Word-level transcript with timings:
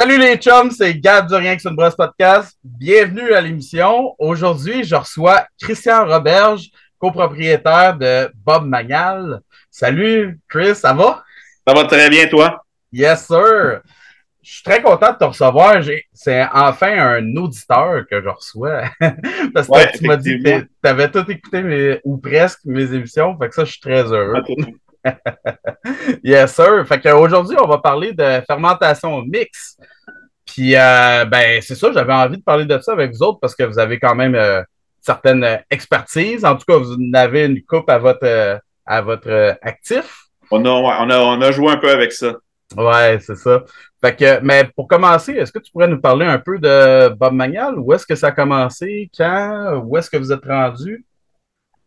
Salut 0.00 0.16
les 0.16 0.38
chums, 0.38 0.70
c'est 0.70 0.94
Gab 0.94 1.28
du 1.28 1.34
Rien 1.34 1.54
que 1.54 1.68
une 1.68 1.76
brosse 1.76 1.94
podcast. 1.94 2.56
Bienvenue 2.64 3.34
à 3.34 3.40
l'émission. 3.42 4.14
Aujourd'hui, 4.18 4.82
je 4.82 4.94
reçois 4.94 5.46
Christian 5.60 6.06
Roberge, 6.06 6.70
copropriétaire 6.98 7.98
de 7.98 8.32
Bob 8.34 8.64
Magnal. 8.64 9.42
Salut 9.70 10.40
Chris, 10.48 10.76
ça 10.76 10.94
va? 10.94 11.22
Ça 11.68 11.74
va 11.74 11.84
très 11.84 12.08
bien, 12.08 12.26
toi? 12.28 12.64
Yes, 12.90 13.26
sir. 13.26 13.82
Je 14.42 14.50
suis 14.50 14.62
très 14.62 14.80
content 14.80 15.12
de 15.12 15.18
te 15.18 15.24
recevoir. 15.24 15.82
C'est 16.14 16.46
enfin 16.50 16.98
un 16.98 17.36
auditeur 17.36 18.06
que 18.10 18.22
je 18.22 18.28
reçois. 18.30 18.84
Parce 19.52 19.68
que 19.68 19.98
tu 19.98 20.06
m'as 20.06 20.16
dit 20.16 20.42
que 20.42 20.60
tu 20.60 20.68
avais 20.82 21.10
tout 21.10 21.30
écouté, 21.30 22.00
ou 22.04 22.16
presque, 22.16 22.60
mes 22.64 22.90
émissions. 22.94 23.36
Fait 23.36 23.50
que 23.50 23.54
ça, 23.54 23.66
je 23.66 23.72
suis 23.72 23.80
très 23.82 24.04
heureux. 24.04 24.42
yes, 26.24 26.54
sir. 26.54 26.86
Fait 26.86 27.00
qu'aujourd'hui, 27.00 27.56
on 27.62 27.66
va 27.66 27.78
parler 27.78 28.12
de 28.12 28.42
fermentation 28.46 29.22
mix. 29.22 29.76
Puis, 30.46 30.74
euh, 30.74 31.24
ben, 31.26 31.60
c'est 31.62 31.74
ça, 31.74 31.92
j'avais 31.92 32.12
envie 32.12 32.38
de 32.38 32.42
parler 32.42 32.64
de 32.64 32.78
ça 32.80 32.92
avec 32.92 33.12
vous 33.12 33.22
autres 33.22 33.38
parce 33.40 33.54
que 33.54 33.62
vous 33.62 33.78
avez 33.78 33.98
quand 33.98 34.14
même 34.14 34.34
euh, 34.34 34.62
certaines 35.00 35.60
expertises. 35.70 36.44
En 36.44 36.56
tout 36.56 36.64
cas, 36.66 36.76
vous 36.76 36.96
avez 37.14 37.46
une 37.46 37.62
coupe 37.62 37.88
à 37.88 37.98
votre, 37.98 38.24
euh, 38.24 38.58
à 38.84 39.00
votre 39.00 39.56
actif. 39.62 40.24
On 40.50 40.64
a, 40.64 40.70
on, 40.70 41.10
a, 41.10 41.18
on 41.18 41.40
a 41.40 41.52
joué 41.52 41.70
un 41.70 41.76
peu 41.76 41.90
avec 41.90 42.12
ça. 42.12 42.34
Ouais, 42.76 43.18
c'est 43.20 43.36
ça. 43.36 43.64
Fait 44.00 44.16
que, 44.16 44.40
mais 44.40 44.68
pour 44.74 44.88
commencer, 44.88 45.32
est-ce 45.32 45.52
que 45.52 45.58
tu 45.58 45.70
pourrais 45.72 45.88
nous 45.88 46.00
parler 46.00 46.24
un 46.24 46.38
peu 46.38 46.58
de 46.58 47.08
Bob 47.10 47.32
Magnal? 47.32 47.78
Où 47.78 47.92
est-ce 47.92 48.06
que 48.06 48.14
ça 48.14 48.28
a 48.28 48.32
commencé? 48.32 49.10
Quand? 49.16 49.82
Où 49.84 49.96
est-ce 49.96 50.10
que 50.10 50.16
vous 50.16 50.32
êtes 50.32 50.44
rendu? 50.44 51.04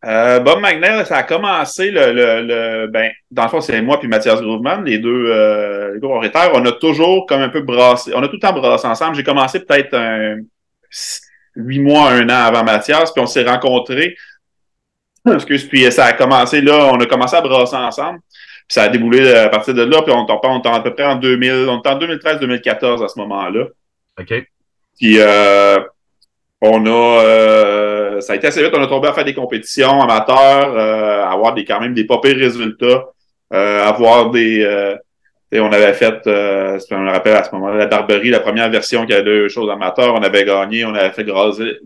Euh, 0.06 0.40
Bob 0.40 0.60
McNair, 0.60 1.08
ça 1.08 1.18
a 1.18 1.24
commencé 1.24 1.90
le, 1.90 2.12
le, 2.12 2.42
le, 2.42 2.88
ben, 2.88 3.10
dans 3.32 3.44
le 3.44 3.50
fond, 3.50 3.62
c'est 3.62 3.82
moi 3.82 4.00
puis 4.00 4.10
Mathias 4.10 4.42
Grooveman, 4.42 4.84
les 4.84 4.98
deux, 4.98 5.32
euh, 5.32 5.94
les 5.94 6.00
deux 6.00 6.08
propriétaires. 6.08 6.52
On 6.54 6.66
a 6.66 6.74
toujours 6.74 7.26
comme 7.26 7.42
un 7.42 7.50
peu 7.50 7.62
brassé, 7.62 8.12
on 8.14 8.22
a 8.22 8.28
tout 8.28 8.36
le 8.36 8.40
temps 8.40 8.54
brassé 8.54 8.86
ensemble. 8.86 9.16
J'ai 9.16 9.24
commencé 9.24 9.62
peut-être 9.62 9.94
un 9.94 10.38
huit 11.56 11.80
mois, 11.80 12.10
un 12.10 12.26
an 12.30 12.48
avant 12.48 12.66
Mathias, 12.66 13.14
puis 13.14 13.22
on 13.22 13.28
s'est 13.28 13.44
rencontrés. 13.44 14.16
Excuse, 15.34 15.68
puis 15.70 15.90
ça 15.90 16.06
a 16.06 16.14
commencé 16.14 16.60
là, 16.60 16.90
on 16.92 17.00
a 17.00 17.06
commencé 17.06 17.38
à 17.38 17.42
brasser 17.42 17.78
ensemble. 17.78 18.20
Puis 18.68 18.76
ça 18.76 18.84
a 18.84 18.90
déboulé 18.90 19.34
à 19.34 19.48
partir 19.48 19.74
de 19.74 19.84
là, 19.84 20.02
puis 20.02 20.14
on, 20.14 20.26
on, 20.30 20.42
on 20.44 20.74
à 20.74 20.82
peu 20.82 20.94
près 20.94 21.06
en 21.06 21.16
2000, 21.16 21.70
on 21.70 21.80
était 21.80 21.90
en 21.90 22.00
2013-2014 22.00 23.06
à 23.06 23.08
ce 23.08 23.20
moment-là. 23.20 23.68
OK. 24.20 24.34
Puis 25.00 25.16
euh, 25.20 25.80
on 26.66 26.86
a, 26.86 27.24
euh, 27.24 28.22
ça 28.22 28.34
a 28.34 28.36
été 28.38 28.48
assez 28.48 28.64
vite, 28.64 28.72
on 28.74 28.82
a 28.82 28.88
tombé 28.88 29.10
à 29.10 29.14
faire 29.14 29.26
des 29.26 29.34
compétitions 29.34 30.02
amateurs, 30.02 30.74
euh, 30.74 31.26
avoir 31.26 31.54
des 31.54 31.66
quand 31.66 31.82
même 31.82 31.94
des 31.94 32.06
pas 32.06 32.20
pires 32.20 32.38
résultats, 32.38 33.10
euh, 33.54 33.84
avoir 33.84 34.32
des, 34.32 34.64
euh, 34.64 34.96
on 35.56 35.72
avait 35.74 35.94
fait, 35.94 36.26
euh, 36.26 36.80
on 36.92 37.00
me 37.00 37.12
rappelle 37.12 37.36
à 37.36 37.44
ce 37.44 37.54
moment-là, 37.54 37.80
la 37.80 37.88
Barberie, 37.88 38.30
la 38.30 38.40
première 38.40 38.70
version 38.70 39.06
qui 39.06 39.14
avait 39.14 39.24
deux 39.24 39.50
choses 39.50 39.70
amateurs, 39.70 40.16
on 40.16 40.24
avait 40.24 40.46
gagné, 40.46 40.86
on 40.86 40.96
avait 40.96 41.12
fait 41.12 41.26
brasser, 41.26 41.80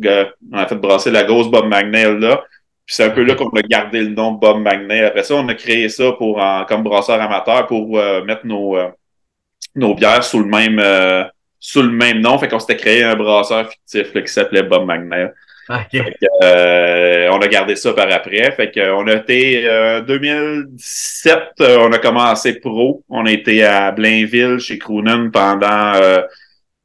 on 0.54 0.58
a 0.58 0.68
fait 0.68 0.76
brasser 0.76 1.10
la 1.10 1.24
grosse 1.24 1.50
Bob 1.50 1.66
Magnell 1.68 2.20
là. 2.20 2.44
Puis 2.86 2.96
c'est 2.96 3.04
un 3.04 3.10
peu 3.10 3.24
là 3.24 3.34
qu'on 3.34 3.50
a 3.50 3.62
gardé 3.64 4.02
le 4.02 4.10
nom 4.10 4.32
Bob 4.32 4.60
Magnell. 4.60 5.06
Après 5.06 5.24
ça, 5.24 5.36
on 5.36 5.48
a 5.50 5.56
créé 5.56 5.90
ça 5.90 6.12
pour 6.14 6.38
en, 6.38 6.64
comme 6.66 6.84
brasseur 6.84 7.20
amateur 7.20 7.66
pour 7.66 8.00
mettre 8.24 8.46
nos, 8.46 8.78
nos 9.76 9.94
bières 9.94 10.24
sous 10.24 10.40
le 10.40 10.46
même 10.46 10.80
sous 11.60 11.82
le 11.82 11.90
même 11.90 12.20
nom. 12.20 12.38
Fait 12.38 12.48
qu'on 12.48 12.60
s'était 12.60 12.78
créé 12.78 13.04
un 13.04 13.16
brasseur 13.16 13.70
fictif 13.70 14.14
qui 14.14 14.28
s'appelait 14.32 14.64
Bob 14.64 14.86
Magnet. 14.86 15.32
euh, 16.44 17.30
on 17.30 17.40
a 17.40 17.48
gardé 17.48 17.76
ça 17.76 17.94
par 17.94 18.10
après. 18.12 18.52
Fait 18.54 18.72
qu'on 18.72 19.06
a 19.08 19.14
été 19.14 19.68
euh, 19.68 20.02
2017, 20.02 21.40
euh, 21.60 21.78
on 21.82 21.92
a 21.92 21.98
commencé 22.00 22.60
pro. 22.60 23.04
On 23.10 23.26
a 23.26 23.32
été 23.32 23.64
à 23.66 23.92
Blainville 23.92 24.60
chez 24.60 24.78
Croonen 24.78 25.30
pendant 25.30 25.94
euh, 25.96 26.22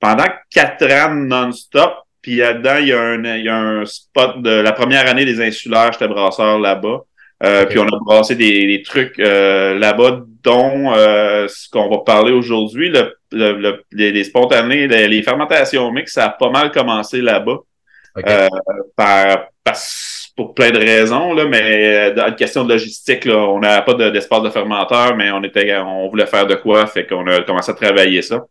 pendant 0.00 0.24
quatre 0.50 0.91
ans 0.91 1.14
non-stop. 1.14 1.94
Puis 2.22 2.36
là-dedans, 2.36 2.76
il 2.80 2.88
y, 2.88 2.92
a 2.92 3.00
un, 3.00 3.25
il 3.36 3.44
y 3.44 3.48
a 3.48 3.56
un 3.56 3.84
spot 3.84 4.42
de 4.42 4.50
la 4.50 4.72
première 4.72 5.08
année 5.08 5.25
des 5.25 5.41
insulaires, 5.41 5.92
j'étais 5.92 6.06
brasseur 6.08 6.58
là-bas. 6.58 7.00
Euh, 7.42 7.66
Puis 7.66 7.78
on 7.78 7.86
a 7.86 7.98
brassé 8.04 8.36
des, 8.36 8.66
des 8.66 8.82
trucs 8.82 9.19
euh, 9.19 9.76
là-bas, 9.76 10.20
dont 10.44 10.94
euh, 10.94 11.48
ce 11.48 11.69
qu'on 11.69 11.91
va 11.91 11.98
parler 11.98 12.32
aujourd'hui, 12.32 12.88
le, 12.88 13.16
le, 13.32 13.82
les, 13.91 14.12
les, 14.12 14.25
spontanés, 14.25 14.86
les, 14.86 15.08
les, 15.08 15.22
fermentations 15.22 15.91
mixtes, 15.91 16.14
ça 16.14 16.26
a 16.26 16.28
pas 16.31 16.50
mal 16.50 16.70
commencé 16.70 17.20
là-bas. 17.20 17.58
Okay. 18.16 18.31
Euh, 18.31 18.48
par, 18.94 19.48
pour 20.36 20.54
plein 20.54 20.70
de 20.70 20.78
raisons, 20.78 21.32
là, 21.32 21.47
mais 21.47 22.12
dans 22.12 22.28
une 22.28 22.36
question 22.36 22.64
de 22.64 22.72
logistique, 22.72 23.25
là, 23.25 23.38
on 23.38 23.58
n'avait 23.58 23.84
pas 23.84 23.94
d'espace 24.10 24.42
de, 24.42 24.48
de, 24.48 24.52
fermenteur, 24.52 25.16
mais 25.16 25.31
on 25.32 25.42
était 25.42 25.76
on 25.78 26.08
voulait 26.08 26.26
faire 26.26 26.47
de 26.47 26.54
quoi, 26.54 26.86
fait 26.86 27.06
qu'on 27.06 27.26
a 27.26 27.42
commencé 27.42 27.70
à 27.72 27.75
travailler 27.75 28.22
ça. 28.22 28.44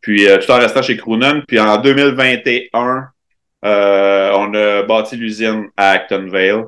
Puis 0.00 0.24
tout 0.40 0.50
en 0.52 0.58
restant 0.58 0.82
chez 0.82 0.96
Croonen. 0.96 1.42
Puis 1.48 1.58
en 1.58 1.78
2021, 1.78 3.08
on 3.62 4.54
a 4.54 4.82
bâti 4.82 5.16
l'usine 5.16 5.68
à 5.76 5.90
Actonville 5.90 6.66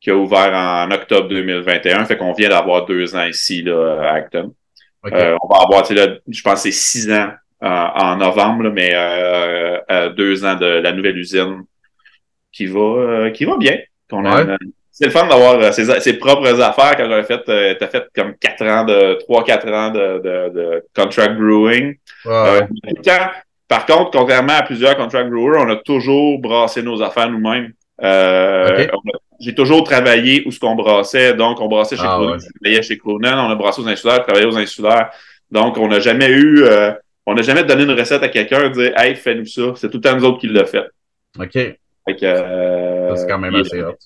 qui 0.00 0.10
a 0.10 0.16
ouvert 0.16 0.52
en 0.54 0.90
octobre 0.90 1.28
2021. 1.28 2.04
Fait 2.06 2.16
qu'on 2.16 2.32
vient 2.32 2.48
d'avoir 2.48 2.86
deux 2.86 3.14
ans 3.14 3.24
ici 3.24 3.62
là, 3.62 4.00
à 4.02 4.14
Acton. 4.14 4.54
Okay. 5.04 5.14
Euh, 5.14 5.36
on 5.42 5.48
va 5.48 5.62
avoir, 5.62 5.92
là, 5.92 6.16
je 6.28 6.42
pense 6.42 6.62
c'est 6.62 6.72
six 6.72 7.10
ans 7.10 7.30
euh, 7.62 7.66
en 7.66 8.16
novembre, 8.16 8.64
là, 8.64 8.70
mais 8.70 8.92
euh, 8.94 10.10
deux 10.10 10.44
ans 10.44 10.56
de 10.56 10.66
la 10.66 10.92
nouvelle 10.92 11.16
usine 11.16 11.62
qui 12.52 12.66
va 12.66 13.30
qui 13.30 13.44
va 13.44 13.56
bien. 13.56 13.78
Qu'on 14.10 14.24
ouais. 14.24 14.56
c'est 14.90 15.06
le 15.06 15.10
fun 15.10 15.26
d'avoir 15.26 15.72
ses, 15.72 16.00
ses, 16.00 16.14
propres 16.14 16.60
affaires 16.60 16.96
quand 16.96 17.06
on 17.06 17.12
a 17.12 17.22
fait, 17.22 17.76
t'as 17.78 17.86
fait 17.86 18.08
comme 18.14 18.34
quatre 18.34 18.64
ans 18.66 18.84
de, 18.84 19.14
trois, 19.20 19.44
quatre 19.44 19.68
ans 19.68 19.90
de, 19.90 20.18
de, 20.18 20.48
de 20.52 20.84
contract 20.94 21.36
brewing. 21.36 21.96
Ouais. 22.24 22.66
Quand, 23.04 23.30
par 23.68 23.86
contre, 23.86 24.10
contrairement 24.10 24.54
à 24.54 24.62
plusieurs 24.62 24.96
contract 24.96 25.30
brewers, 25.30 25.60
on 25.60 25.70
a 25.70 25.76
toujours 25.76 26.40
brassé 26.40 26.82
nos 26.82 27.00
affaires 27.02 27.30
nous-mêmes. 27.30 27.72
J'ai 29.40 29.54
toujours 29.54 29.84
travaillé 29.84 30.42
où 30.46 30.50
ce 30.50 30.60
qu'on 30.60 30.74
brassait. 30.74 31.32
Donc, 31.34 31.60
on 31.60 31.66
brassait 31.68 31.96
chez 31.96 32.02
Ah, 32.04 32.16
Cronin, 32.16 32.32
ouais. 32.32 32.38
je 32.38 32.46
travaillais 32.62 32.82
chez 32.82 32.98
Cronin, 32.98 33.46
on 33.46 33.50
a 33.50 33.54
brassé 33.54 33.80
aux 33.80 33.88
insulaires, 33.88 34.22
travaillé 34.24 34.46
aux 34.46 34.56
insulaires. 34.56 35.10
Donc, 35.50 35.78
on 35.78 35.88
n'a 35.88 35.98
jamais 36.00 36.28
eu, 36.28 36.62
euh, 36.64 36.92
on 37.26 37.34
n'a 37.34 37.42
jamais 37.42 37.64
donné 37.64 37.84
une 37.84 37.98
recette 37.98 38.22
à 38.22 38.28
quelqu'un 38.28 38.68
dire, 38.70 38.92
hey, 38.98 39.14
fais-nous 39.16 39.46
ça. 39.46 39.72
C'est 39.76 39.88
tout 39.90 39.96
le 39.96 40.02
temps 40.02 40.14
nous 40.16 40.24
autres 40.24 40.38
qui 40.38 40.46
l'a 40.48 40.64
fait. 40.66 40.84
OK. 41.38 41.52
Fait 41.52 41.76
que, 42.08 42.24
euh, 42.24 43.08
Ça, 43.10 43.16
c'est 43.16 43.26
quand 43.28 43.38
même 43.38 43.54
il- 43.54 43.60
assez 43.60 43.82
hot. 43.82 43.96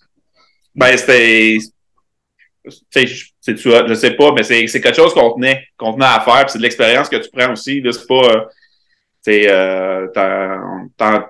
Ben, 0.75 0.97
c'était, 0.97 1.59
tu 2.65 2.71
sais, 2.91 3.07
je- 3.07 3.27
c'est 3.41 3.57
je 3.57 3.95
sais 3.95 4.11
pas, 4.13 4.33
mais 4.33 4.43
c'est, 4.43 4.67
quelque 4.67 4.95
chose 4.95 5.13
qu'on 5.15 5.33
tenait, 5.35 5.67
qu'on 5.77 5.93
tenait 5.95 6.05
à 6.07 6.21
faire, 6.21 6.41
puis 6.45 6.51
c'est 6.53 6.59
de 6.59 6.63
l'expérience 6.65 7.09
que 7.09 7.17
tu 7.17 7.29
prends 7.31 7.53
aussi, 7.53 7.81
là, 7.81 7.93
c'est 7.93 8.07
pas, 8.07 8.25
euh, 8.25 8.41
c'est, 9.21 9.49
euh, 9.49 10.07
t'en- 10.97 11.25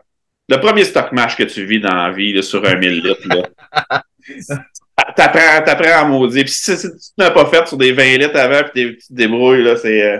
le 0.49 0.57
premier 0.59 0.85
stock 0.85 1.13
match 1.13 1.37
que 1.37 1.45
tu 1.45 1.65
vis 1.65 1.81
dans 1.81 1.95
la 1.95 2.11
vie, 2.13 2.33
là, 2.33 2.43
sur 2.43 2.65
un 2.65 2.75
1000 2.77 3.03
litres, 3.03 3.29
là. 3.29 4.03
T'apprends, 5.17 5.63
t'apprends 5.65 5.99
à 6.01 6.05
maudire. 6.05 6.45
Puis 6.45 6.53
si, 6.55 6.77
si 6.77 6.89
tu 6.89 6.99
n'as 7.19 7.31
pas 7.31 7.47
fait 7.47 7.67
sur 7.67 7.77
des 7.77 7.93
20 7.93 8.17
litres 8.19 8.37
avant, 8.39 8.63
puis 8.73 8.97
tu 8.97 9.09
te 9.09 9.13
débrouilles, 9.13 9.63
là, 9.63 9.77
c'est, 9.77 10.03
euh, 10.03 10.19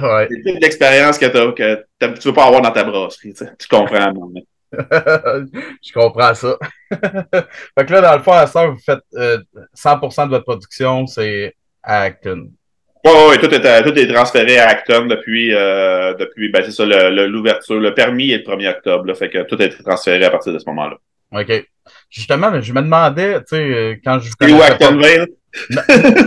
Ouais. 0.00 0.28
c'est 0.30 0.50
une 0.52 0.62
expérience 0.64 1.18
que, 1.18 1.26
t'as, 1.26 1.50
que 1.52 1.84
t'as- 1.98 2.10
tu 2.10 2.28
veux 2.28 2.34
pas 2.34 2.44
avoir 2.46 2.60
dans 2.62 2.70
ta 2.70 2.84
brasserie, 2.84 3.32
tu 3.34 3.44
sais. 3.44 3.50
Tu 3.58 3.66
comprends, 3.66 4.12
donné. 4.12 4.46
je 5.82 5.92
comprends 5.92 6.34
ça. 6.34 6.56
fait 6.90 7.86
que 7.86 7.92
là, 7.92 8.00
dans 8.02 8.16
le 8.16 8.22
fond, 8.22 8.32
à 8.32 8.46
ça, 8.46 8.66
vous 8.66 8.78
faites 8.84 9.00
euh, 9.14 9.38
100% 9.74 10.26
de 10.26 10.30
votre 10.30 10.44
production, 10.44 11.06
c'est 11.06 11.54
à 11.82 12.02
Acton. 12.02 12.50
Oui, 13.04 13.10
ouais, 13.28 13.38
tout, 13.38 13.52
est, 13.54 13.82
tout 13.82 13.98
est 13.98 14.12
transféré 14.12 14.58
à 14.58 14.68
Acton 14.68 15.06
depuis, 15.06 15.52
euh, 15.54 16.14
depuis 16.14 16.50
ben, 16.50 16.62
c'est 16.64 16.70
ça, 16.72 16.86
le- 16.86 17.10
le- 17.14 17.26
l'ouverture. 17.26 17.78
Le, 17.78 17.92
permis 17.92 18.30
est 18.32 18.38
le 18.38 18.44
1er 18.44 18.68
octobre, 18.70 19.04
là, 19.06 19.14
fait 19.14 19.28
que 19.28 19.42
tout 19.42 19.60
est 19.60 19.68
transféré 19.84 20.24
à 20.24 20.30
partir 20.30 20.52
de 20.54 20.58
ce 20.58 20.64
moment-là. 20.68 20.96
OK. 21.32 21.66
Justement, 22.10 22.60
je 22.62 22.72
me 22.72 22.80
demandais, 22.80 23.34
tu 23.40 23.44
sais, 23.48 23.56
euh, 23.62 23.94
quand 24.02 24.18
je 24.20 24.30
C'était 24.30 24.52
où 24.52 24.58
pas- 24.58 24.66
Actonville? 24.66 25.26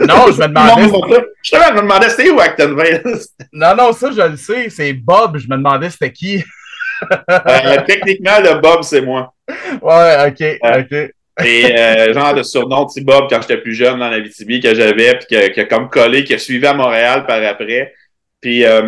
Non, 0.08 0.32
je 0.32 0.40
me 0.42 0.48
demandais. 0.48 0.84
Justement, 1.44 1.66
je 1.70 1.74
me 1.74 1.82
demandais 1.82 2.10
c'était 2.10 2.30
où 2.30 2.40
Actonville? 2.40 3.02
Non, 3.54 3.76
non, 3.76 3.92
ça, 3.94 4.12
je 4.12 4.22
le 4.32 4.38
sais, 4.38 4.70
c'est 4.70 4.94
Bob. 4.94 5.38
Je 5.38 5.48
me 5.48 5.58
demandais 5.58 5.90
c'était 5.90 6.12
qui? 6.12 6.44
euh, 7.12 7.78
techniquement, 7.88 8.40
le 8.44 8.60
Bob, 8.62 8.84
c'est 8.84 9.02
moi. 9.02 9.34
Ouais, 9.82 10.28
OK, 10.28 10.40
Ouais. 10.40 10.60
OK. 10.80 11.12
Et 11.44 11.78
euh, 11.78 12.14
genre 12.14 12.34
de 12.34 12.42
surnom 12.42 12.86
petit 12.88 13.02
Bob 13.02 13.28
quand 13.30 13.42
j'étais 13.42 13.58
plus 13.58 13.76
jeune 13.76 14.00
dans 14.00 14.10
la 14.10 14.20
VTB 14.20 14.62
que 14.62 14.74
j'avais, 14.74 15.18
puis 15.18 15.28
que, 15.30 15.54
que 15.54 15.62
comme 15.62 15.90
collé, 15.90 16.24
qui 16.24 16.34
a 16.34 16.40
suivi 16.40 16.66
à 16.66 16.74
Montréal 16.74 17.26
par 17.28 17.44
après. 17.44 17.94
Puis 18.42 18.66
euh, 18.66 18.82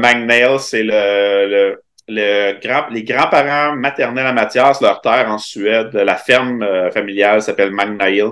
c'est 0.60 0.84
le, 0.84 1.48
le, 1.48 1.84
le 2.08 2.60
grand, 2.60 2.88
les 2.90 3.04
grands-parents 3.04 3.76
maternels 3.76 4.26
à 4.26 4.34
Mathias, 4.34 4.82
leur 4.82 5.02
terre 5.02 5.28
en 5.30 5.38
Suède, 5.38 5.94
la 5.94 6.16
ferme 6.16 6.64
euh, 6.64 6.92
familiale 6.92 7.42
s'appelle 7.42 7.72
Magnail. 7.72 8.32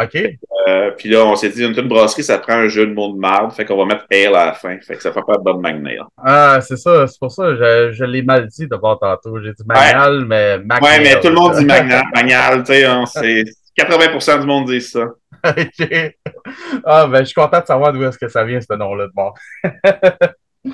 OK. 0.00 0.16
Euh, 0.68 0.90
puis 0.92 1.08
là, 1.10 1.24
on 1.26 1.36
s'est 1.36 1.50
dit, 1.50 1.64
une, 1.64 1.78
une 1.78 1.88
brasserie, 1.88 2.22
ça 2.22 2.38
prend 2.38 2.54
un 2.54 2.68
jeu 2.68 2.86
de 2.86 2.92
mots 2.94 3.12
de 3.12 3.18
marde, 3.18 3.52
fait 3.52 3.64
qu'on 3.64 3.76
va 3.76 3.84
mettre 3.84 4.06
ale 4.10 4.34
à 4.34 4.46
la 4.46 4.52
fin, 4.52 4.78
fait 4.80 4.96
que 4.96 5.02
ça 5.02 5.12
fait 5.12 5.20
pas 5.26 5.36
Bob 5.38 5.60
Magnail. 5.60 6.00
Ah, 6.16 6.60
c'est 6.62 6.76
ça, 6.76 7.06
c'est 7.06 7.18
pour 7.18 7.30
ça 7.32 7.44
que 7.44 7.56
je, 7.56 7.92
je 7.92 8.04
l'ai 8.04 8.22
mal 8.22 8.46
dit 8.46 8.66
d'abord 8.68 8.98
tantôt. 8.98 9.40
J'ai 9.42 9.52
dit 9.52 9.64
Magnal, 9.66 10.24
mais 10.24 10.58
Magnal. 10.58 10.82
Ouais, 10.82 11.00
mais 11.02 11.20
tout 11.20 11.28
le 11.28 11.34
monde 11.34 11.56
dit 11.56 11.64
Magnal, 11.66 12.04
Magnal, 12.14 12.62
tu 12.64 12.72
sais, 12.72 12.86
on- 12.88 13.06
c'est 13.06 13.44
80% 13.76 14.40
du 14.40 14.46
monde 14.46 14.66
dit 14.68 14.80
ça. 14.80 15.04
OK. 15.44 16.14
Ah, 16.84 17.06
ben, 17.06 17.18
je 17.20 17.24
suis 17.24 17.34
content 17.34 17.60
de 17.60 17.66
savoir 17.66 17.92
d'où 17.92 18.04
est-ce 18.04 18.18
que 18.18 18.28
ça 18.28 18.44
vient, 18.44 18.60
ce 18.60 18.72
nom-là 18.74 19.06
de 19.08 19.12
bord. 19.12 19.34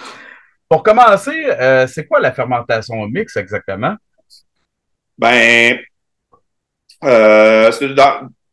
Pour 0.69 0.83
commencer, 0.83 1.47
euh, 1.47 1.87
c'est 1.87 2.07
quoi 2.07 2.21
la 2.21 2.31
fermentation 2.33 3.07
mix 3.09 3.37
exactement? 3.37 3.97
Ben, 5.17 5.79
euh, 7.05 7.73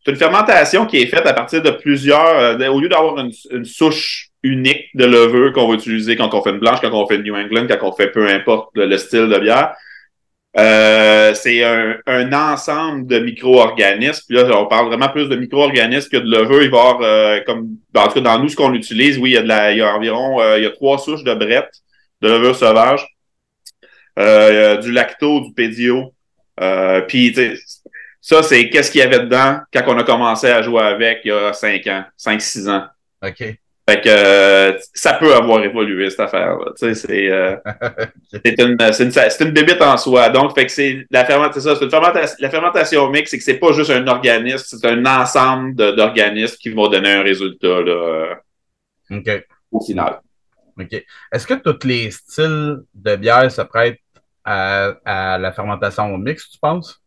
c'est 0.06 0.12
une 0.12 0.18
fermentation 0.18 0.86
qui 0.86 0.98
est 0.98 1.08
faite 1.08 1.26
à 1.26 1.34
partir 1.34 1.62
de 1.62 1.72
plusieurs. 1.72 2.60
au 2.72 2.80
lieu 2.80 2.90
d'avoir 2.90 3.18
une, 3.18 3.66
souche 3.66 4.30
unique 4.44 4.86
de 4.94 5.06
levure 5.06 5.52
qu'on 5.54 5.68
va 5.68 5.74
utiliser 5.74 6.16
quand 6.16 6.32
on 6.34 6.42
fait 6.44 6.52
une 6.52 6.60
blanche, 6.60 6.80
quand 6.80 6.92
on 6.92 7.08
fait 7.08 7.16
une 7.16 7.24
New 7.24 7.36
England, 7.36 7.66
quand 7.68 7.80
on 7.82 7.92
fait 7.92 8.12
peu 8.12 8.28
importe 8.30 8.70
le 8.76 8.96
style 8.98 9.28
de 9.28 9.40
bière, 9.40 9.74
euh, 10.58 11.34
c'est 11.34 11.64
un, 11.64 12.32
ensemble 12.32 13.08
de 13.08 13.20
micro-organismes. 13.20 14.24
Puis 14.28 14.38
là, 14.38 14.58
on 14.58 14.68
parle 14.68 14.88
vraiment 14.88 15.10
plus 15.10 15.28
de 15.28 15.36
micro-organismes 15.36 16.10
que 16.10 16.18
de 16.18 16.32
levure. 16.32 16.64
Il 16.64 16.70
va 16.70 16.78
y 16.78 16.80
avoir, 16.80 17.02
euh, 17.02 17.40
comme, 17.46 17.78
en 17.96 18.08
tout 18.08 18.14
cas, 18.14 18.22
dans 18.22 18.40
nous, 18.40 18.50
ce 18.50 18.56
qu'on 18.56 18.74
utilise, 18.74 19.18
oui, 19.18 19.32
il 19.38 19.48
y 19.48 19.82
a, 19.82 19.96
environ 19.96 20.42
euh, 20.42 20.58
il 20.58 20.64
y 20.64 20.68
a 20.68 20.72
trois 20.72 20.98
souches 20.98 21.24
de 21.24 21.34
brette, 21.34 21.72
de 22.22 22.30
levure 22.30 22.56
sauvage, 22.56 23.06
du 24.18 24.92
lacto, 24.92 25.42
du 25.42 25.54
pédio. 25.54 26.14
puis, 27.08 27.36
ça, 28.26 28.42
c'est 28.42 28.72
qu'est-ce 28.72 28.90
qu'il 28.90 29.02
y 29.02 29.04
avait 29.04 29.20
dedans 29.20 29.60
quand 29.72 29.84
on 29.86 30.00
a 30.00 30.04
commencé 30.04 30.48
à 30.48 30.64
jouer 30.64 30.82
avec 30.82 31.20
il 31.26 31.28
y 31.28 31.32
a 31.32 31.54
cinq 31.54 31.86
ans, 31.86 32.06
cinq, 32.18 32.42
six 32.42 32.68
ans. 32.68 32.84
OK. 33.24 33.38
Fait 33.38 34.02
que 34.02 34.10
euh, 34.10 34.76
ça 34.96 35.14
peut 35.14 35.32
avoir 35.36 35.64
évolué 35.64 36.10
cette 36.10 36.22
affaire-là. 36.22 36.72
Tu 36.76 36.88
sais, 36.88 36.96
c'est 36.96 37.30
euh, 37.30 37.56
c'est 38.32 38.60
une 38.60 38.78
c'est 38.94 39.04
une, 39.04 39.12
c'est 39.12 39.42
une 39.42 39.52
bébite 39.52 39.80
en 39.80 39.96
soi. 39.98 40.30
Donc, 40.30 40.56
fait 40.56 40.66
que 40.66 40.72
c'est 40.72 41.06
la 41.12 41.24
fermentation, 41.24 41.76
c'est 41.76 41.88
fermentation. 41.88 42.36
La 42.40 42.50
fermentation 42.50 43.08
mixte, 43.12 43.30
c'est 43.30 43.38
que 43.38 43.44
c'est 43.44 43.60
pas 43.60 43.74
juste 43.74 43.92
un 43.92 44.08
organisme, 44.08 44.66
c'est 44.80 44.88
un 44.88 45.06
ensemble 45.06 45.76
d'organismes 45.76 46.58
qui 46.60 46.70
vont 46.72 46.88
donner 46.88 47.12
un 47.12 47.22
résultat 47.22 47.82
là, 47.82 48.36
euh, 49.12 49.40
au 49.72 49.82
final. 49.82 50.20
OK. 50.80 51.06
Est-ce 51.32 51.46
que 51.46 51.54
tous 51.54 51.86
les 51.88 52.10
styles 52.10 52.78
de 52.96 53.18
bière 53.18 53.52
se 53.52 53.62
prêtent 53.62 54.00
à, 54.44 54.96
à 55.06 55.38
la 55.38 55.52
fermentation 55.52 56.18
mixte, 56.18 56.54
tu 56.54 56.58
penses? 56.58 57.05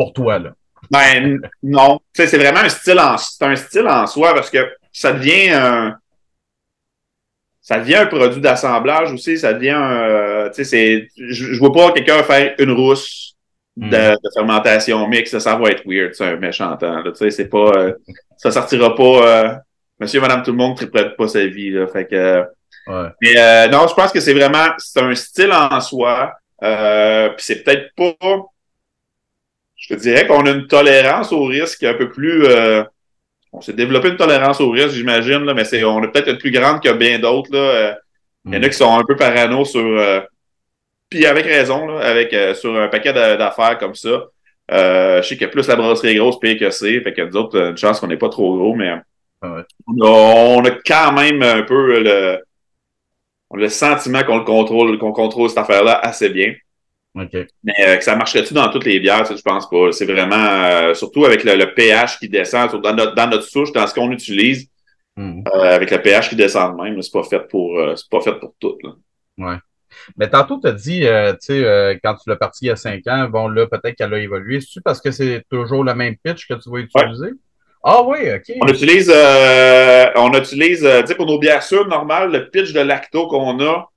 Pour 0.00 0.14
toi, 0.14 0.38
là. 0.38 0.54
Ben 0.90 1.38
non, 1.62 2.00
c'est 2.14 2.38
vraiment 2.38 2.60
un 2.60 2.70
style 2.70 2.98
en 2.98 3.16
un 3.42 3.56
style 3.56 3.86
en 3.86 4.06
soi 4.06 4.32
parce 4.32 4.48
que 4.48 4.66
ça 4.90 5.12
devient 5.12 5.50
un 5.50 5.98
ça 7.60 7.80
devient 7.80 7.96
un 7.96 8.06
produit 8.06 8.40
d'assemblage 8.40 9.12
aussi, 9.12 9.36
ça 9.36 9.52
devient 9.52 9.76
un 9.76 10.00
euh, 10.00 10.48
tu 10.48 10.64
sais 10.64 10.64
c'est 10.64 11.08
je, 11.18 11.58
vois 11.58 11.70
pas 11.70 11.92
quelqu'un 11.92 12.22
faire 12.22 12.54
une 12.58 12.70
rousse 12.70 13.36
de, 13.76 14.14
hmm. 14.14 14.16
fermentation 14.34 15.06
mixte, 15.06 15.38
ça 15.38 15.56
va 15.56 15.68
être 15.68 15.82
weird, 15.84 16.14
c'est 16.14 16.24
un 16.24 16.36
méchant 16.36 16.74
temps 16.78 17.02
tu 17.02 17.10
sais 17.16 17.30
c'est 17.30 17.48
pas 17.50 17.70
euh, 17.76 17.92
ça 18.38 18.50
sortira 18.50 18.94
pas 18.94 19.02
euh, 19.02 19.54
monsieur 20.00 20.22
madame 20.22 20.42
tout 20.42 20.52
le 20.52 20.56
monde 20.56 20.78
triplette 20.78 21.14
pas 21.14 21.28
sa 21.28 21.46
vie 21.46 21.72
là, 21.72 21.86
fait 21.88 22.06
que 22.06 22.40
ouais. 22.86 23.08
mais 23.20 23.68
non, 23.68 23.86
je 23.86 23.92
pense 23.92 24.12
que 24.12 24.20
c'est 24.20 24.32
vraiment 24.32 24.68
c'est 24.78 25.02
un 25.02 25.14
style 25.14 25.52
en 25.52 25.78
soi 25.82 26.32
puis 26.58 27.44
c'est 27.44 27.62
peut-être 27.62 27.94
pas 27.94 28.46
je 29.90 29.96
te 29.96 30.00
dirais 30.00 30.26
qu'on 30.26 30.46
a 30.46 30.50
une 30.50 30.66
tolérance 30.68 31.32
au 31.32 31.44
risque 31.44 31.82
un 31.82 31.94
peu 31.94 32.08
plus. 32.08 32.44
Euh, 32.44 32.84
on 33.52 33.60
s'est 33.60 33.72
développé 33.72 34.08
une 34.08 34.16
tolérance 34.16 34.60
au 34.60 34.70
risque, 34.70 34.90
j'imagine, 34.90 35.52
mais 35.52 35.64
c'est, 35.64 35.82
on 35.82 36.02
est 36.04 36.08
peut-être 36.08 36.28
une 36.28 36.38
plus 36.38 36.52
grande 36.52 36.80
que 36.80 36.92
bien 36.92 37.18
d'autres. 37.18 37.50
Là. 37.52 37.58
Euh, 37.58 37.94
il 38.44 38.54
y 38.54 38.56
en 38.56 38.62
a 38.62 38.66
mm. 38.66 38.70
qui 38.70 38.76
sont 38.76 38.96
un 38.96 39.02
peu 39.04 39.16
parano 39.16 39.64
sur. 39.64 39.80
Euh, 39.80 40.20
puis 41.08 41.26
avec 41.26 41.44
raison, 41.44 41.88
là, 41.88 42.06
avec 42.06 42.34
sur 42.54 42.80
un 42.80 42.86
paquet 42.86 43.12
d'affaires 43.12 43.78
comme 43.78 43.96
ça. 43.96 44.26
je 44.70 45.22
sais 45.24 45.36
que 45.36 45.46
plus 45.46 45.66
la 45.66 45.74
brasserie 45.74 46.10
est 46.10 46.14
grosse, 46.14 46.38
pire 46.38 46.56
que 46.56 46.70
c'est. 46.70 47.00
Fait 47.00 47.12
que 47.12 47.22
nous 47.22 47.36
autres, 47.36 47.58
une 47.60 47.76
chance 47.76 47.98
qu'on 47.98 48.06
n'est 48.06 48.16
pas 48.16 48.28
trop 48.28 48.56
gros, 48.56 48.76
mais 48.76 48.94
ah 49.42 49.64
on, 49.88 50.64
a, 50.64 50.70
quand 50.86 51.12
même 51.12 51.42
un 51.42 51.62
peu 51.62 52.00
le, 52.00 52.38
le 53.54 53.68
sentiment 53.68 54.22
qu'on 54.22 54.38
le 54.38 54.44
contrôle, 54.44 54.98
qu'on 54.98 55.10
contrôle 55.10 55.48
cette 55.48 55.58
affaire-là 55.58 55.98
assez 55.98 56.28
bien. 56.28 56.54
Mais 57.14 57.28
euh, 57.86 57.96
que 57.96 58.04
ça 58.04 58.14
marcherait-tu 58.14 58.54
dans 58.54 58.70
toutes 58.70 58.84
les 58.84 59.00
bières, 59.00 59.26
ça, 59.26 59.34
je 59.34 59.42
pense 59.42 59.68
pas. 59.68 59.92
C'est 59.92 60.06
vraiment, 60.06 60.36
euh, 60.36 60.94
surtout 60.94 61.24
avec 61.24 61.42
le, 61.44 61.74
pH 61.74 62.18
qui 62.18 62.28
descend, 62.28 62.70
dans 62.80 62.94
notre, 62.94 63.14
dans 63.14 63.26
notre 63.26 63.44
souche, 63.44 63.72
dans 63.72 63.86
ce 63.86 63.94
qu'on 63.94 64.10
utilise, 64.12 64.68
hmm. 65.16 65.42
euh, 65.54 65.74
avec 65.74 65.90
le 65.90 66.00
pH 66.00 66.28
qui 66.28 66.36
descend 66.36 66.76
de 66.76 66.82
même, 66.82 67.02
c'est 67.02 67.12
pas 67.12 67.24
fait 67.24 67.48
pour, 67.48 67.80
c'est 67.96 68.08
pas 68.08 68.20
fait 68.20 68.34
pour 68.34 68.54
tout. 68.60 68.76
Là. 68.82 68.90
Ouais. 69.38 69.56
Mais 70.16 70.30
tantôt, 70.30 70.60
tu 70.60 70.68
as 70.68 70.72
dit, 70.72 71.00
tu 71.00 71.36
sais, 71.40 72.00
quand 72.02 72.14
tu 72.14 72.30
l'as 72.30 72.36
parti 72.36 72.66
il 72.66 72.68
y 72.68 72.70
a 72.70 72.76
cinq 72.76 73.04
ans, 73.08 73.28
bon, 73.28 73.48
là, 73.48 73.66
peut-être 73.66 73.96
qu'elle 73.96 74.14
a 74.14 74.18
évolué. 74.20 74.60
C'est-tu 74.60 74.80
parce 74.80 75.00
que 75.00 75.10
c'est 75.10 75.42
toujours 75.50 75.82
le 75.82 75.94
même 75.94 76.14
pitch 76.22 76.46
que 76.46 76.54
tu 76.54 76.70
vas 76.70 76.78
utiliser? 76.78 77.32
Ah 77.82 78.02
oui, 78.02 78.18
OK. 78.32 78.54
On 78.62 78.68
utilise, 78.68 79.12
on 80.14 80.32
utilise, 80.32 80.80
tu 80.82 81.06
sais, 81.06 81.14
pour 81.16 81.26
nos 81.26 81.40
bières 81.40 81.64
sûres 81.64 81.88
normales, 81.88 82.30
le 82.30 82.48
pitch 82.50 82.72
de 82.72 82.80
lacto 82.80 83.26
qu'on 83.26 83.60
a, 83.66 83.89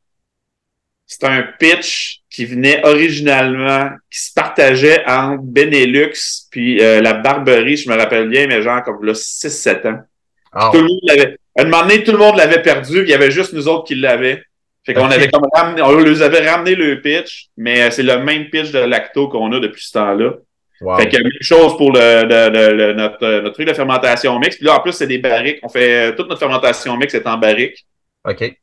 c'est 1.06 1.24
un 1.26 1.44
pitch 1.60 2.22
qui 2.30 2.46
venait 2.46 2.84
originalement, 2.86 3.92
qui 4.12 4.20
se 4.20 4.34
partageait 4.34 5.04
entre 5.06 5.44
Benelux 5.44 6.48
puis 6.50 6.82
euh, 6.82 7.02
la 7.02 7.14
Barberie, 7.14 7.78
je 7.78 7.90
me 7.90 7.96
rappelle 7.96 8.30
bien, 8.30 8.48
mais 8.48 8.62
genre 8.62 8.84
comme 8.84 9.04
là 9.04 9.14
6-7 9.14 9.88
ans. 9.88 10.00
Ah 10.52 10.70
tout 10.72 10.80
le 10.80 10.88
monde 10.88 11.00
l'avait. 11.04 11.38
À 11.58 11.62
un 11.62 11.66
moment 11.66 11.82
donné, 11.84 12.04
tout 12.04 12.12
le 12.12 12.18
monde 12.18 12.38
l'avait 12.38 12.62
perdu, 12.62 13.02
puis 13.02 13.10
il 13.10 13.12
y 13.12 13.14
avait 13.14 13.32
juste 13.32 13.54
nous 13.54 13.68
autres 13.68 13.86
qui 13.86 13.96
l'avaient. 13.96 14.44
Fait 14.86 14.94
qu'on 14.94 15.06
avait 15.06 15.30
comme 15.30 15.48
ramené, 15.54 15.82
on 15.82 15.92
leur 15.92 16.22
avait 16.22 16.50
ramené 16.50 16.76
le 16.76 17.00
pitch, 17.02 17.48
mais 17.56 17.84
euh, 17.84 17.92
c'est 17.92 18.04
le 18.04 18.20
même 18.20 18.50
pitch 18.50 18.72
de 18.72 18.80
lacto 18.80 19.30
qu'on 19.30 19.52
a 19.52 19.60
depuis 19.60 19.84
ce 19.84 19.94
temps-là. 19.94 20.34
Fait 20.98 21.08
que 21.08 21.18
même 21.18 21.32
chose 21.40 21.78
pour 21.78 21.94
le, 21.94 22.94
notre, 22.94 23.42
notre 23.42 23.54
truc 23.54 23.68
de 23.68 23.74
fermentation 23.74 24.38
mixte. 24.40 24.60
Puis 24.60 24.68
là, 24.68 24.76
en 24.78 24.82
plus, 24.82 24.92
c'est 24.92 25.08
des 25.08 25.20
barriques. 25.20 25.60
On 25.64 25.70
fait 25.70 26.14
toute 26.16 26.28
notre 26.28 26.40
fermentation 26.40 26.98
mixte 26.98 27.16
est 27.16 27.26
en 27.26 27.38
barrique. 27.38 27.86
OK. 28.28 28.54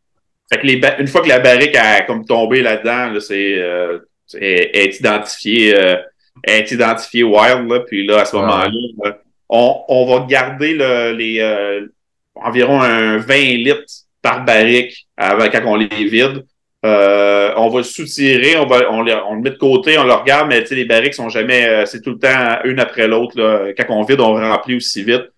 Fait 0.52 0.60
que 0.60 0.66
les 0.66 0.80
une 0.98 1.06
fois 1.06 1.22
que 1.22 1.28
la 1.28 1.38
barrique 1.38 1.76
a 1.76 2.02
comme 2.02 2.24
tombé 2.24 2.60
là-dedans, 2.60 3.12
là, 3.12 3.20
c'est 3.20 3.54
euh, 3.58 4.00
est, 4.34 4.98
identifié 4.98 5.76
euh, 5.76 5.96
est 6.44 6.70
identifié 6.70 7.22
wild 7.22 7.68
là, 7.68 7.80
puis 7.80 8.06
là 8.06 8.20
à 8.20 8.24
ce 8.24 8.36
moment-là, 8.36 9.16
on, 9.48 9.82
on 9.88 10.06
va 10.06 10.26
garder 10.26 10.74
le, 10.74 11.12
les 11.12 11.40
euh, 11.40 11.86
environ 12.34 12.80
un 12.80 13.18
20 13.18 13.34
litres 13.36 13.84
par 14.22 14.44
barrique 14.44 15.06
avant 15.16 15.48
quand 15.50 15.62
on 15.66 15.76
les 15.76 16.04
vide. 16.04 16.44
Euh, 16.84 17.52
on 17.56 17.68
va 17.68 17.78
le 17.78 17.84
soutirer, 17.84 18.56
on 18.56 18.66
va 18.66 18.90
on, 18.90 19.06
on, 19.06 19.34
le 19.34 19.40
met 19.42 19.50
de 19.50 19.58
côté, 19.58 19.98
on 19.98 20.04
le 20.04 20.14
regarde, 20.14 20.48
mais 20.48 20.64
les 20.70 20.86
barriques 20.86 21.12
sont 21.14 21.28
jamais 21.28 21.66
euh, 21.66 21.84
c'est 21.84 22.00
tout 22.00 22.12
le 22.12 22.18
temps 22.18 22.58
une 22.64 22.80
après 22.80 23.06
l'autre. 23.06 23.36
Quand 23.76 23.84
on 23.90 24.02
vide, 24.02 24.20
on 24.20 24.34
remplit 24.34 24.76
aussi 24.76 25.04
vite. 25.04 25.28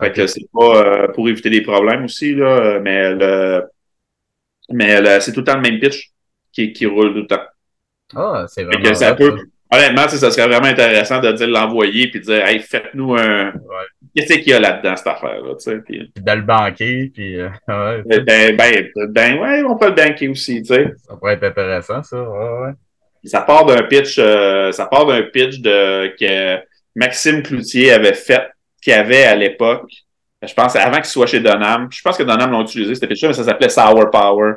Fait 0.00 0.12
que 0.12 0.26
c'est 0.26 0.46
pas 0.52 1.08
pour 1.08 1.28
éviter 1.28 1.50
des 1.50 1.60
problèmes 1.60 2.04
aussi, 2.04 2.34
là, 2.34 2.80
mais 2.80 3.14
le, 3.14 3.64
mais 4.72 5.20
c'est 5.20 5.32
tout 5.32 5.40
le 5.40 5.46
temps 5.46 5.56
le 5.56 5.62
même 5.62 5.78
pitch 5.78 6.10
qui, 6.52 6.72
qui 6.72 6.86
roule 6.86 7.12
tout 7.14 7.20
le 7.20 7.26
temps. 7.26 7.42
Ah, 8.14 8.44
c'est 8.48 8.64
vraiment. 8.64 8.82
Que 8.82 8.94
ça 8.94 9.14
peut, 9.14 9.36
honnêtement, 9.72 10.08
ça 10.08 10.30
serait 10.30 10.46
vraiment 10.46 10.66
intéressant 10.66 11.20
de 11.20 11.32
dire 11.32 11.48
l'envoyer 11.48 12.10
puis 12.10 12.20
de 12.20 12.24
dire 12.26 12.46
Hey, 12.46 12.60
faites-nous 12.60 13.14
un. 13.14 13.52
Qu'est-ce 14.14 14.34
qu'il 14.34 14.48
y 14.48 14.52
a 14.52 14.60
là-dedans, 14.60 14.96
cette 14.96 15.06
affaire-là? 15.06 15.54
Tu 15.54 15.70
sais, 15.70 15.78
puis... 15.78 16.12
de 16.14 16.32
le 16.32 16.42
banquer, 16.42 17.10
puis. 17.12 17.40
Euh, 17.40 17.48
ouais, 17.68 18.20
ben, 18.20 18.56
ben, 18.56 18.90
ben, 19.08 19.38
ouais, 19.38 19.62
on 19.62 19.76
peut 19.76 19.88
le 19.88 19.94
banquer 19.94 20.28
aussi, 20.28 20.62
tu 20.62 20.74
sais. 20.74 20.92
Ça 21.06 21.16
pourrait 21.16 21.34
être 21.34 21.44
intéressant, 21.44 22.02
ça. 22.02 22.22
Ouais, 22.22 22.66
ouais. 22.66 22.72
Ça 23.24 23.40
part 23.42 23.64
d'un 23.66 23.82
pitch, 23.84 24.16
euh, 24.18 24.72
ça 24.72 24.86
part 24.86 25.06
d'un 25.06 25.22
pitch 25.22 25.60
de, 25.60 26.08
que 26.18 26.62
Maxime 26.96 27.42
Cloutier 27.42 27.92
avait 27.92 28.14
fait, 28.14 28.50
qu'il 28.82 28.92
avait 28.92 29.24
à 29.24 29.36
l'époque. 29.36 29.90
Je 30.42 30.54
pense 30.54 30.74
avant 30.76 30.96
qu'il 30.96 31.04
soit 31.04 31.26
chez 31.26 31.40
Donham. 31.40 31.88
Je 31.90 32.02
pense 32.02 32.16
que 32.16 32.22
Donham 32.22 32.50
l'a 32.50 32.60
utilisé, 32.60 32.94
c'était 32.94 33.06
pitch 33.06 33.22
mais 33.24 33.32
ça 33.32 33.44
s'appelait 33.44 33.68
Sour 33.68 34.10
Power. 34.10 34.54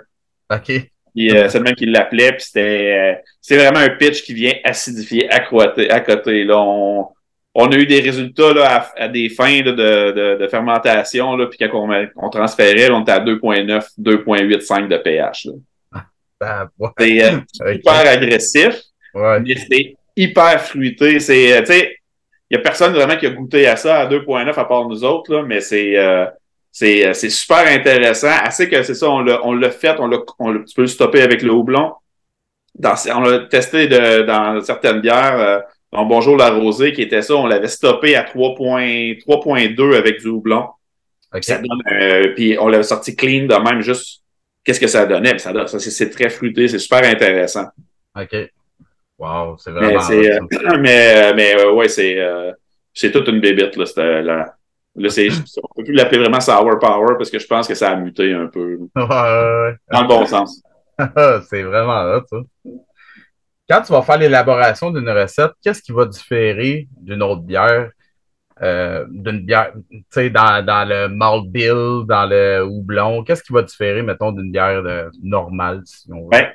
OK. 0.52 0.70
Euh, 1.18 1.48
c'est 1.48 1.60
le 1.60 1.64
même 1.64 1.76
qui 1.76 1.86
l'appelait, 1.86 2.34
puis 2.34 2.44
c'était 2.44 2.94
euh, 2.94 3.22
c'est 3.40 3.56
vraiment 3.56 3.80
un 3.80 3.90
pitch 3.90 4.24
qui 4.24 4.34
vient 4.34 4.54
acidifier 4.64 5.32
à 5.32 5.40
côté. 5.40 5.90
À 5.90 6.02
côté 6.02 6.44
là. 6.44 6.58
On, 6.60 7.08
on 7.58 7.72
a 7.72 7.76
eu 7.78 7.86
des 7.86 8.02
résultats 8.02 8.54
là, 8.54 8.86
à, 8.98 9.08
des 9.08 9.30
fins 9.30 9.62
de, 9.62 9.72
de, 9.72 10.38
de, 10.38 10.48
fermentation, 10.50 11.38
là, 11.38 11.48
puis 11.48 11.58
quand 11.58 11.70
on, 11.74 12.08
on 12.18 12.30
transférait, 12.30 12.92
on 12.92 13.02
était 13.02 13.14
à 13.14 13.22
2.9, 13.22 13.82
2.85 13.98 14.90
de 14.90 14.98
pH. 14.98 15.48
Ah, 16.42 16.68
ouais. 16.78 16.90
C'est 17.00 17.24
euh, 17.24 17.40
hyper 17.74 18.08
agressif, 18.08 18.82
ouais. 19.14 19.40
mais 19.40 19.56
c'est 19.56 19.96
hyper 20.18 20.62
fruité. 20.62 21.22
C'est, 21.22 21.96
il 22.50 22.58
y 22.58 22.60
a 22.60 22.64
personne 22.64 22.94
vraiment 22.94 23.18
qui 23.18 23.26
a 23.26 23.30
goûté 23.30 23.68
à 23.68 23.76
ça 23.76 24.00
à 24.00 24.08
2.9 24.08 24.50
à 24.50 24.66
part 24.66 24.88
nous 24.88 25.04
autres, 25.04 25.34
là, 25.34 25.44
mais 25.44 25.62
c'est 25.62 25.96
c'est, 26.72 27.14
c'est 27.14 27.30
super 27.30 27.66
intéressant. 27.68 28.28
Assez 28.44 28.68
que 28.68 28.84
c'est 28.84 28.96
ça, 28.96 29.10
on 29.10 29.22
l'a, 29.22 29.40
on 29.46 29.54
l'a 29.54 29.72
fait, 29.72 29.98
on 30.00 30.08
l'a, 30.08 30.18
on 30.40 30.52
l'a, 30.52 30.60
tu 30.60 30.76
peux 30.76 30.82
le 30.82 30.88
stopper 30.88 31.22
avec 31.22 31.42
le 31.42 31.52
houblon. 31.52 31.94
Dans, 32.78 32.96
on 33.16 33.22
l'a 33.22 33.40
testé 33.40 33.88
de, 33.88 34.24
dans 34.24 34.62
certaines 34.62 35.00
bières. 35.00 35.40
Euh, 35.40 35.60
Bonjour 36.04 36.36
la 36.36 36.50
Rosée, 36.50 36.92
qui 36.92 37.02
était 37.02 37.22
ça, 37.22 37.36
on 37.36 37.46
l'avait 37.46 37.70
stoppé 37.70 38.16
à 38.16 38.24
3.2 38.24 39.96
avec 39.96 40.20
du 40.20 40.28
houblon. 40.28 40.68
Ça 41.42 41.58
donne, 41.58 41.82
euh, 41.92 42.34
puis 42.34 42.58
on 42.60 42.68
l'avait 42.68 42.84
sorti 42.84 43.16
clean 43.16 43.46
de 43.46 43.56
même, 43.56 43.82
juste 43.82 44.22
qu'est-ce 44.64 44.80
que 44.80 44.88
ça 44.88 45.06
donnait? 45.06 45.38
Ça, 45.38 45.54
donne, 45.54 45.68
ça 45.68 45.80
c'est, 45.80 46.10
très 46.10 46.30
fruité, 46.30 46.68
c'est 46.68 46.80
super 46.80 47.04
intéressant. 47.04 47.66
OK. 48.20 48.36
Wow, 49.18 49.58
c'est 49.58 49.72
vraiment. 49.72 49.90
Mais, 49.94 50.00
c'est, 50.02 50.32
euh, 50.32 50.78
mais, 50.80 51.34
mais 51.34 51.66
ouais, 51.66 51.88
c'est, 51.88 52.18
c'est 52.94 53.12
toute 53.12 53.28
une 53.28 53.40
bébite, 53.40 53.76
là, 53.78 54.22
là, 54.22 54.56
Là, 54.96 55.10
c'est, 55.10 55.28
on 55.64 55.68
peut 55.76 55.84
plus 55.84 55.94
l'appeler 55.94 56.20
vraiment 56.20 56.40
Sour 56.40 56.80
Power 56.80 57.16
parce 57.18 57.30
que 57.30 57.40
je 57.40 57.48
pense 57.48 57.68
que 57.68 57.76
ça 57.76 57.92
a 57.92 57.96
muté 57.96 58.34
un 58.34 58.48
peu. 58.48 58.78
Ouais, 58.96 59.02
ouais. 59.04 59.76
Dans 59.92 60.02
le 60.04 60.08
bon 60.08 60.26
sens. 60.26 60.62
c'est 61.50 61.64
vraiment 61.64 62.04
là, 62.04 62.22
ça. 62.30 62.38
Quand 63.70 63.82
tu 63.82 63.92
vas 63.92 64.04
faire 64.04 64.18
l'élaboration 64.18 64.92
d'une 64.92 65.10
recette, 65.10 65.52
qu'est-ce 65.62 65.82
qui 65.82 65.92
va 65.92 66.06
différer 66.06 66.88
d'une 67.02 67.24
autre 67.24 67.42
bière? 67.42 67.90
euh, 68.62 69.06
d'une 69.10 69.42
bière, 69.42 69.74
tu 69.92 70.06
sais, 70.10 70.30
dans, 70.30 70.66
dans 70.66 70.88
le 70.88 71.10
malt 71.10 71.48
bill, 71.50 72.06
dans 72.08 72.26
le 72.26 72.64
houblon, 72.64 73.24
qu'est-ce 73.24 73.44
qui 73.44 73.52
va 73.52 73.62
différer, 73.64 74.02
mettons, 74.02 74.32
d'une 74.32 74.50
bière 74.50 74.82
de- 74.82 75.12
normale, 75.22 75.82
si 75.84 76.10
on 76.14 76.24
veut? 76.24 76.30
Ben, 76.32 76.48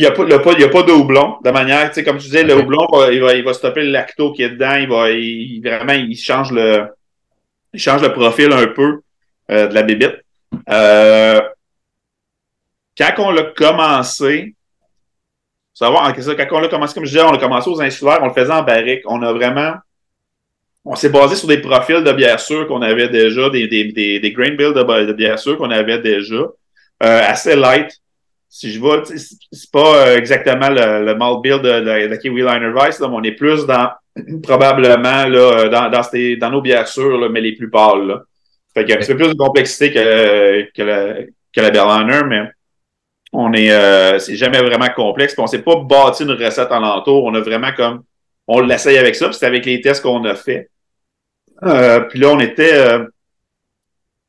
Il 0.00 0.04
n'y 0.04 0.06
a, 0.06 0.12
pas- 0.12 0.38
pas- 0.38 0.52
il 0.54 0.60
y 0.60 0.64
a 0.64 0.68
pas 0.70 0.82
de 0.82 0.92
houblon. 0.92 1.36
De 1.44 1.50
manière, 1.50 1.88
tu 1.88 1.96
sais, 1.96 2.04
comme 2.04 2.16
tu 2.16 2.22
disais, 2.24 2.42
le 2.42 2.56
houblon, 2.56 2.86
va- 2.90 3.12
il 3.12 3.20
va, 3.20 3.34
il 3.34 3.44
va 3.44 3.52
stopper 3.52 3.82
le 3.82 3.90
lacto 3.90 4.32
qui 4.32 4.42
est 4.42 4.48
dedans. 4.48 4.76
Il 4.76 4.88
va, 4.88 5.10
il, 5.10 5.60
vraiment, 5.62 5.92
il 5.92 6.16
change 6.16 6.52
le, 6.52 6.86
il 7.74 7.78
change 7.78 8.00
le 8.00 8.10
profil 8.10 8.50
un 8.50 8.66
peu 8.68 9.02
euh, 9.50 9.66
de 9.66 9.74
la 9.74 9.82
bébite. 9.82 10.16
Euh, 10.70 11.42
quand 12.96 13.12
on 13.18 13.30
l'a 13.30 13.42
commencé, 13.42 14.54
savoir, 15.74 16.18
ça, 16.18 16.34
quand 16.34 16.56
on 16.56 16.60
l'a 16.60 16.68
commencé, 16.68 16.94
comme 16.94 17.04
je 17.04 17.10
disais, 17.10 17.22
on 17.22 17.32
l'a 17.32 17.36
commencé 17.38 17.68
aux 17.68 17.82
insulaires, 17.82 18.20
on 18.22 18.28
le 18.28 18.32
faisait 18.32 18.54
en 18.54 18.62
barrique. 18.62 19.02
On 19.04 19.20
a 19.20 19.34
vraiment, 19.34 19.74
on 20.82 20.94
s'est 20.94 21.10
basé 21.10 21.36
sur 21.36 21.46
des 21.46 21.58
profils 21.58 22.02
de 22.02 22.12
bière 22.12 22.40
sûre 22.40 22.66
qu'on 22.66 22.80
avait 22.80 23.10
déjà, 23.10 23.50
des, 23.50 23.68
des, 23.68 23.92
des, 23.92 24.18
des 24.18 24.32
grain 24.32 24.54
bills 24.54 24.72
de, 24.72 25.04
de 25.04 25.12
bière 25.12 25.38
sûre 25.38 25.58
qu'on 25.58 25.70
avait 25.70 25.98
déjà, 25.98 26.36
euh, 26.36 26.50
assez 27.02 27.54
light. 27.54 27.99
Si 28.52 28.72
je 28.72 28.80
vois, 28.80 29.02
c'est 29.04 29.16
c'est 29.52 29.70
pas 29.70 30.08
euh, 30.08 30.16
exactement 30.18 30.68
le, 30.70 31.04
le 31.06 31.14
malt 31.14 31.42
de, 31.44 31.58
de, 31.58 32.08
de 32.08 32.16
Kiwi 32.16 32.42
Liner 32.42 32.72
Vice, 32.74 32.98
là, 33.00 33.08
mais 33.08 33.16
on 33.16 33.22
est 33.22 33.32
plus 33.32 33.64
dans, 33.66 33.90
probablement, 34.42 35.26
là, 35.26 35.68
dans, 35.88 36.02
ces- 36.02 36.36
dans 36.36 36.50
nos 36.50 36.60
bières 36.60 36.88
sûres, 36.88 37.18
là, 37.18 37.28
mais 37.28 37.40
les 37.40 37.54
plus 37.54 37.70
pâles, 37.70 38.06
là. 38.08 38.22
Fait 38.74 38.82
qu'il 38.84 38.90
y 38.90 38.92
a 38.94 38.96
un 38.96 39.00
petit 39.00 39.12
peu 39.12 39.18
plus 39.18 39.28
de 39.28 39.34
complexité 39.38 39.92
que, 39.92 40.62
que 40.72 40.82
la, 40.82 41.14
que 41.52 41.60
la 41.60 41.70
Berliner, 41.70 42.22
mais 42.28 42.50
on 43.32 43.52
est, 43.52 43.70
euh, 43.72 44.18
c'est 44.18 44.36
jamais 44.36 44.58
vraiment 44.60 44.88
complexe. 44.94 45.34
Puis 45.34 45.42
on 45.42 45.46
s'est 45.46 45.62
pas 45.62 45.76
bâti 45.76 46.24
une 46.24 46.32
recette 46.32 46.70
alentour. 46.72 47.24
On 47.24 47.34
a 47.34 47.40
vraiment 47.40 47.72
comme, 47.76 48.02
on 48.46 48.60
l'essaye 48.60 48.98
avec 48.98 49.14
ça. 49.16 49.26
Puis 49.26 49.34
c'était 49.34 49.46
avec 49.46 49.66
les 49.66 49.80
tests 49.80 50.02
qu'on 50.02 50.24
a 50.24 50.34
fait. 50.34 50.68
Euh, 51.64 52.00
puis 52.00 52.18
là, 52.18 52.28
on 52.30 52.40
était, 52.40 52.74
euh, 52.74 53.04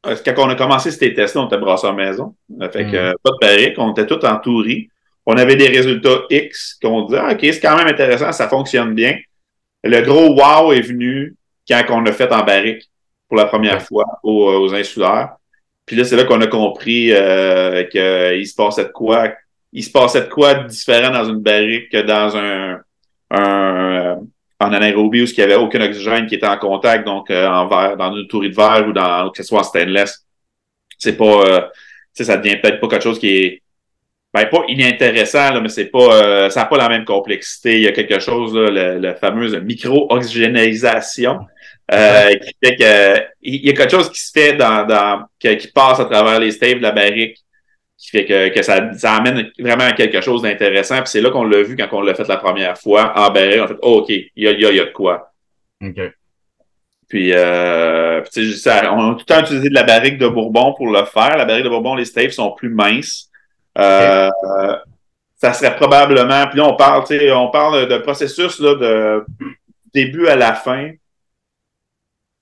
quand 0.04 0.34
on 0.38 0.50
a 0.50 0.56
commencé 0.56 0.92
ces 0.92 1.14
tests-là, 1.14 1.42
on 1.42 1.48
était 1.48 1.58
brasseur 1.58 1.94
maison. 1.94 2.36
Euh, 2.62 2.70
Fait 2.70 2.86
que, 2.86 2.92
Mm. 2.92 2.96
euh, 2.96 3.14
pas 3.24 3.32
de 3.32 3.38
barrique. 3.42 3.76
On 3.78 3.92
était 3.92 4.06
tout 4.08 4.24
en 4.26 4.38
tourie. 4.38 4.90
On 5.26 5.38
avait 5.38 5.56
des 5.56 5.68
résultats 5.68 6.22
X 6.30 6.78
qu'on 6.82 7.04
disait, 7.06 7.20
ah, 7.24 7.32
OK, 7.34 7.40
c'est 7.42 7.60
quand 7.60 7.78
même 7.78 7.88
intéressant, 7.88 8.32
ça 8.32 8.48
fonctionne 8.50 8.94
bien. 8.96 9.18
Le 9.84 10.02
gros 10.02 10.34
wow 10.36 10.74
est 10.74 10.82
venu 10.82 11.36
quand 11.68 11.84
on 11.90 12.06
a 12.06 12.12
fait 12.12 12.32
en 12.32 12.44
barrique 12.44 12.90
pour 13.28 13.38
la 13.38 13.46
première 13.46 13.76
Ouais. 13.76 13.80
fois 13.80 14.06
aux, 14.24 14.46
aux 14.64 14.74
insulaires. 14.74 15.36
Puis 15.86 15.96
là, 15.96 16.04
c'est 16.04 16.16
là 16.16 16.24
qu'on 16.26 16.42
a 16.42 16.48
compris 16.48 17.12
euh, 17.12 17.84
qu'il 17.84 18.48
se 18.48 18.56
passait 18.56 18.86
de 18.86 18.90
quoi. 18.92 19.32
Il 19.74 19.84
se 19.84 19.92
passait 19.92 20.22
de 20.22 20.30
quoi 20.30 20.54
de 20.56 20.68
différent 20.68 21.12
dans 21.12 21.26
une 21.26 21.40
barrique 21.40 21.90
que 21.92 22.02
dans 22.02 22.36
un, 22.36 22.80
un 23.30 24.12
euh, 24.12 24.16
en 24.62 24.74
anaérobie 24.74 25.24
où 25.24 25.26
il 25.26 25.36
n'y 25.38 25.44
avait 25.44 25.56
aucun 25.56 25.82
oxygène 25.82 26.28
qui 26.28 26.36
était 26.36 26.48
en 26.48 26.58
contact, 26.58 27.06
donc 27.06 27.30
euh, 27.30 27.48
en 27.48 27.68
verre, 27.68 27.98
dans 27.98 28.16
une 28.16 28.28
tourie 28.28 28.50
de 28.50 28.56
verre 28.56 28.86
ou 28.88 28.94
dans 28.94 29.30
que 29.32 29.38
ce 29.42 29.44
soit 29.44 29.60
en 29.60 29.64
stainless. 29.64 30.26
C'est 30.98 31.18
pas 31.18 31.44
euh, 31.46 31.62
ça 32.14 32.38
devient 32.38 32.58
peut-être 32.58 32.80
pas 32.80 32.88
quelque 32.88 33.04
chose 33.04 33.20
qui 33.20 33.30
est 33.38 33.62
ben, 34.34 34.46
pas 34.46 34.64
inintéressant, 34.70 35.52
là, 35.54 35.60
mais 35.60 35.68
c'est 35.68 35.92
pas 35.98 36.24
euh, 36.24 36.50
ça 36.50 36.62
n'a 36.62 36.66
pas 36.68 36.78
la 36.78 36.88
même 36.88 37.04
complexité. 37.04 37.76
Il 37.76 37.84
y 37.84 37.88
a 37.88 37.92
quelque 37.92 38.20
chose, 38.20 38.56
là, 38.56 38.70
le, 38.70 39.00
le 39.00 39.14
fameuse 39.16 39.56
micro-oxygénisation. 39.56 41.40
Euh, 41.94 42.36
qui 42.36 42.54
fait 42.64 42.76
que 42.78 43.22
il 43.42 43.66
y 43.66 43.70
a 43.70 43.74
quelque 43.74 43.92
chose 43.92 44.10
qui 44.10 44.22
se 44.22 44.32
fait 44.32 44.54
dans, 44.54 44.86
dans 44.88 45.26
que- 45.44 45.56
qui 45.56 45.68
passe 45.68 46.00
à 46.00 46.06
travers 46.06 46.40
les 46.40 46.52
staves 46.52 46.78
de 46.78 46.84
la 46.84 46.92
barrique 46.92 47.38
qui 48.02 48.10
fait 48.10 48.26
que, 48.26 48.50
que 48.50 48.64
ça, 48.64 48.94
ça 48.94 49.14
amène 49.14 49.52
vraiment 49.60 49.84
à 49.84 49.92
quelque 49.92 50.22
chose 50.22 50.42
d'intéressant. 50.42 50.98
Puis 50.98 51.10
c'est 51.10 51.22
là 51.22 51.30
qu'on 51.30 51.44
l'a 51.44 51.62
vu 51.62 51.76
quand 51.78 51.88
on 51.92 52.02
l'a 52.02 52.16
fait 52.16 52.28
la 52.28 52.38
première 52.38 52.78
fois 52.78 53.14
en 53.16 53.30
barrique. 53.30 53.60
On 53.60 53.66
a 53.66 53.68
fait 53.68 53.78
oh, 53.84 54.00
OK, 54.00 54.10
il 54.10 54.32
y 54.36 54.48
a, 54.48 54.52
il 54.52 54.62
y, 54.62 54.66
a, 54.66 54.72
il 54.72 54.78
y 54.78 54.80
a 54.80 54.86
de 54.86 54.92
quoi. 54.92 55.32
OK. 55.84 56.02
Puis, 57.08 57.32
euh, 57.34 58.22
puis, 58.22 58.32
tu 58.32 58.52
sais, 58.54 58.58
ça- 58.58 58.94
on 58.94 59.12
a 59.12 59.14
tout 59.14 59.20
le 59.20 59.26
temps 59.26 59.42
utilisé 59.42 59.70
de 59.70 59.76
la 59.76 59.84
barrique 59.84 60.18
de 60.18 60.28
Bourbon 60.28 60.74
pour 60.74 60.90
le 60.90 61.04
faire. 61.06 61.38
La 61.38 61.46
barrique 61.46 61.66
de 61.66 61.70
Bourbon, 61.70 61.96
les 61.96 62.06
staves 62.06 62.32
sont 62.32 62.52
plus 62.54 62.70
minces. 62.70 63.30
Euh, 63.78 64.30
ça 65.36 65.54
serait 65.54 65.76
probablement. 65.76 66.48
Puis 66.48 66.58
là, 66.58 66.66
on 66.66 66.76
parle, 66.76 67.06
tu 67.06 67.20
sais, 67.20 67.32
on 67.32 67.50
parle 67.50 67.88
de 67.88 67.98
processus 67.98 68.60
là, 68.60 68.76
de 68.76 69.26
début 69.94 70.28
à 70.28 70.36
la 70.36 70.54
fin. 70.54 70.92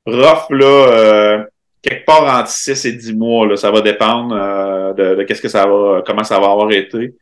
Rough, 0.06 0.50
là, 0.52 0.66
euh, 0.66 1.44
quelque 1.82 2.06
part 2.06 2.24
entre 2.40 2.50
6 2.50 2.86
et 2.86 2.94
10 2.94 3.14
mois, 3.16 3.48
là, 3.48 3.56
ça 3.56 3.72
va 3.72 3.82
dépendre 3.82 4.36
euh, 4.36 4.94
de, 4.94 5.16
de 5.16 5.24
qu'est-ce 5.24 5.42
que 5.42 5.48
ça 5.50 5.66
va, 5.66 6.02
comment 6.06 6.24
ça 6.24 6.40
va 6.40 6.52
avoir 6.52 6.72
été. 6.72 7.14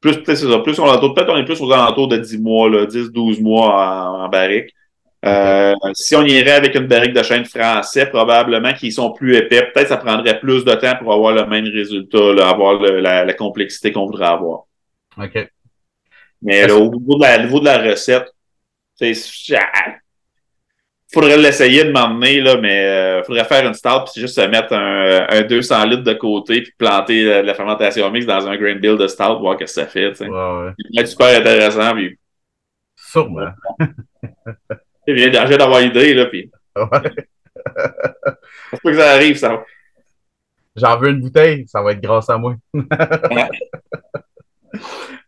Plus, 0.00 0.16
peut-être, 0.18 0.36
c'est 0.38 0.50
ça, 0.50 0.58
plus 0.58 0.78
on, 0.78 1.12
peut-être 1.14 1.30
on 1.30 1.36
est 1.38 1.44
plus 1.44 1.60
aux 1.60 1.72
alentours 1.72 2.08
de 2.08 2.18
10 2.18 2.38
mois, 2.38 2.68
là, 2.68 2.86
10, 2.86 3.10
12 3.10 3.40
mois 3.40 3.74
en, 3.74 4.24
en 4.24 4.28
barrique. 4.28 4.70
Euh, 5.24 5.72
si 5.94 6.14
on 6.16 6.22
irait 6.22 6.50
avec 6.50 6.74
une 6.74 6.86
barrique 6.86 7.14
de 7.14 7.22
chêne 7.22 7.46
français, 7.46 8.04
probablement 8.06 8.74
qu'ils 8.74 8.92
sont 8.92 9.10
plus 9.12 9.34
épais. 9.36 9.70
Peut-être 9.72 9.88
ça 9.88 9.96
prendrait 9.96 10.38
plus 10.38 10.66
de 10.66 10.74
temps 10.74 10.96
pour 11.00 11.14
avoir 11.14 11.32
le 11.32 11.46
même 11.46 11.64
résultat, 11.64 12.34
là, 12.34 12.50
avoir 12.50 12.74
le- 12.74 13.00
la, 13.00 13.24
la 13.24 13.32
complexité 13.32 13.90
qu'on 13.90 14.04
voudrait 14.04 14.26
avoir. 14.26 14.64
OK. 15.16 15.48
Mais 16.42 16.66
là, 16.66 16.76
au 16.76 16.90
niveau 16.94 17.16
de 17.18 17.22
la, 17.22 17.38
au 17.38 17.42
niveau 17.44 17.60
de 17.60 17.64
la 17.64 17.78
recette, 17.78 18.26
ah, 19.00 19.94
faudrait 21.14 21.38
l'essayer 21.38 21.84
de 21.84 21.92
m'emmener, 21.92 22.40
là, 22.40 22.56
mais 22.56 22.86
euh, 22.86 23.22
faudrait 23.22 23.44
faire 23.44 23.66
une 23.66 23.74
start 23.74 24.10
puis 24.12 24.20
juste 24.20 24.34
se 24.34 24.46
mettre 24.46 24.72
un, 24.74 25.26
un 25.28 25.42
200 25.42 25.84
litres 25.86 26.02
de 26.02 26.12
côté 26.14 26.62
puis 26.62 26.72
planter 26.76 27.24
la, 27.24 27.42
la 27.42 27.54
fermentation 27.54 28.10
mixte 28.10 28.28
dans 28.28 28.46
un 28.46 28.56
grain 28.56 28.74
bill 28.74 28.96
de 28.96 29.06
stout, 29.06 29.38
voir 29.40 29.54
ce 29.54 29.58
que 29.60 29.66
ça 29.66 29.86
fait. 29.86 30.14
sais. 30.14 30.28
Ouais, 30.28 31.06
super 31.06 31.38
intéressant. 31.38 31.94
Puis, 31.94 32.18
Sûrement. 32.96 33.50
viens 35.06 35.46
j'ai 35.46 35.56
d'avoir 35.56 35.80
l'idée, 35.80 36.14
là, 36.14 36.26
puis 36.26 36.50
Ouais. 36.76 36.86
faut 38.70 38.76
pas 38.82 38.90
que 38.90 38.96
ça 38.96 39.10
arrive, 39.12 39.36
ça. 39.36 39.62
J'en 40.76 40.98
veux 40.98 41.10
une 41.10 41.20
bouteille, 41.20 41.66
ça 41.68 41.82
va 41.82 41.92
être 41.92 42.00
grâce 42.00 42.28
à 42.28 42.38
moi. 42.38 42.54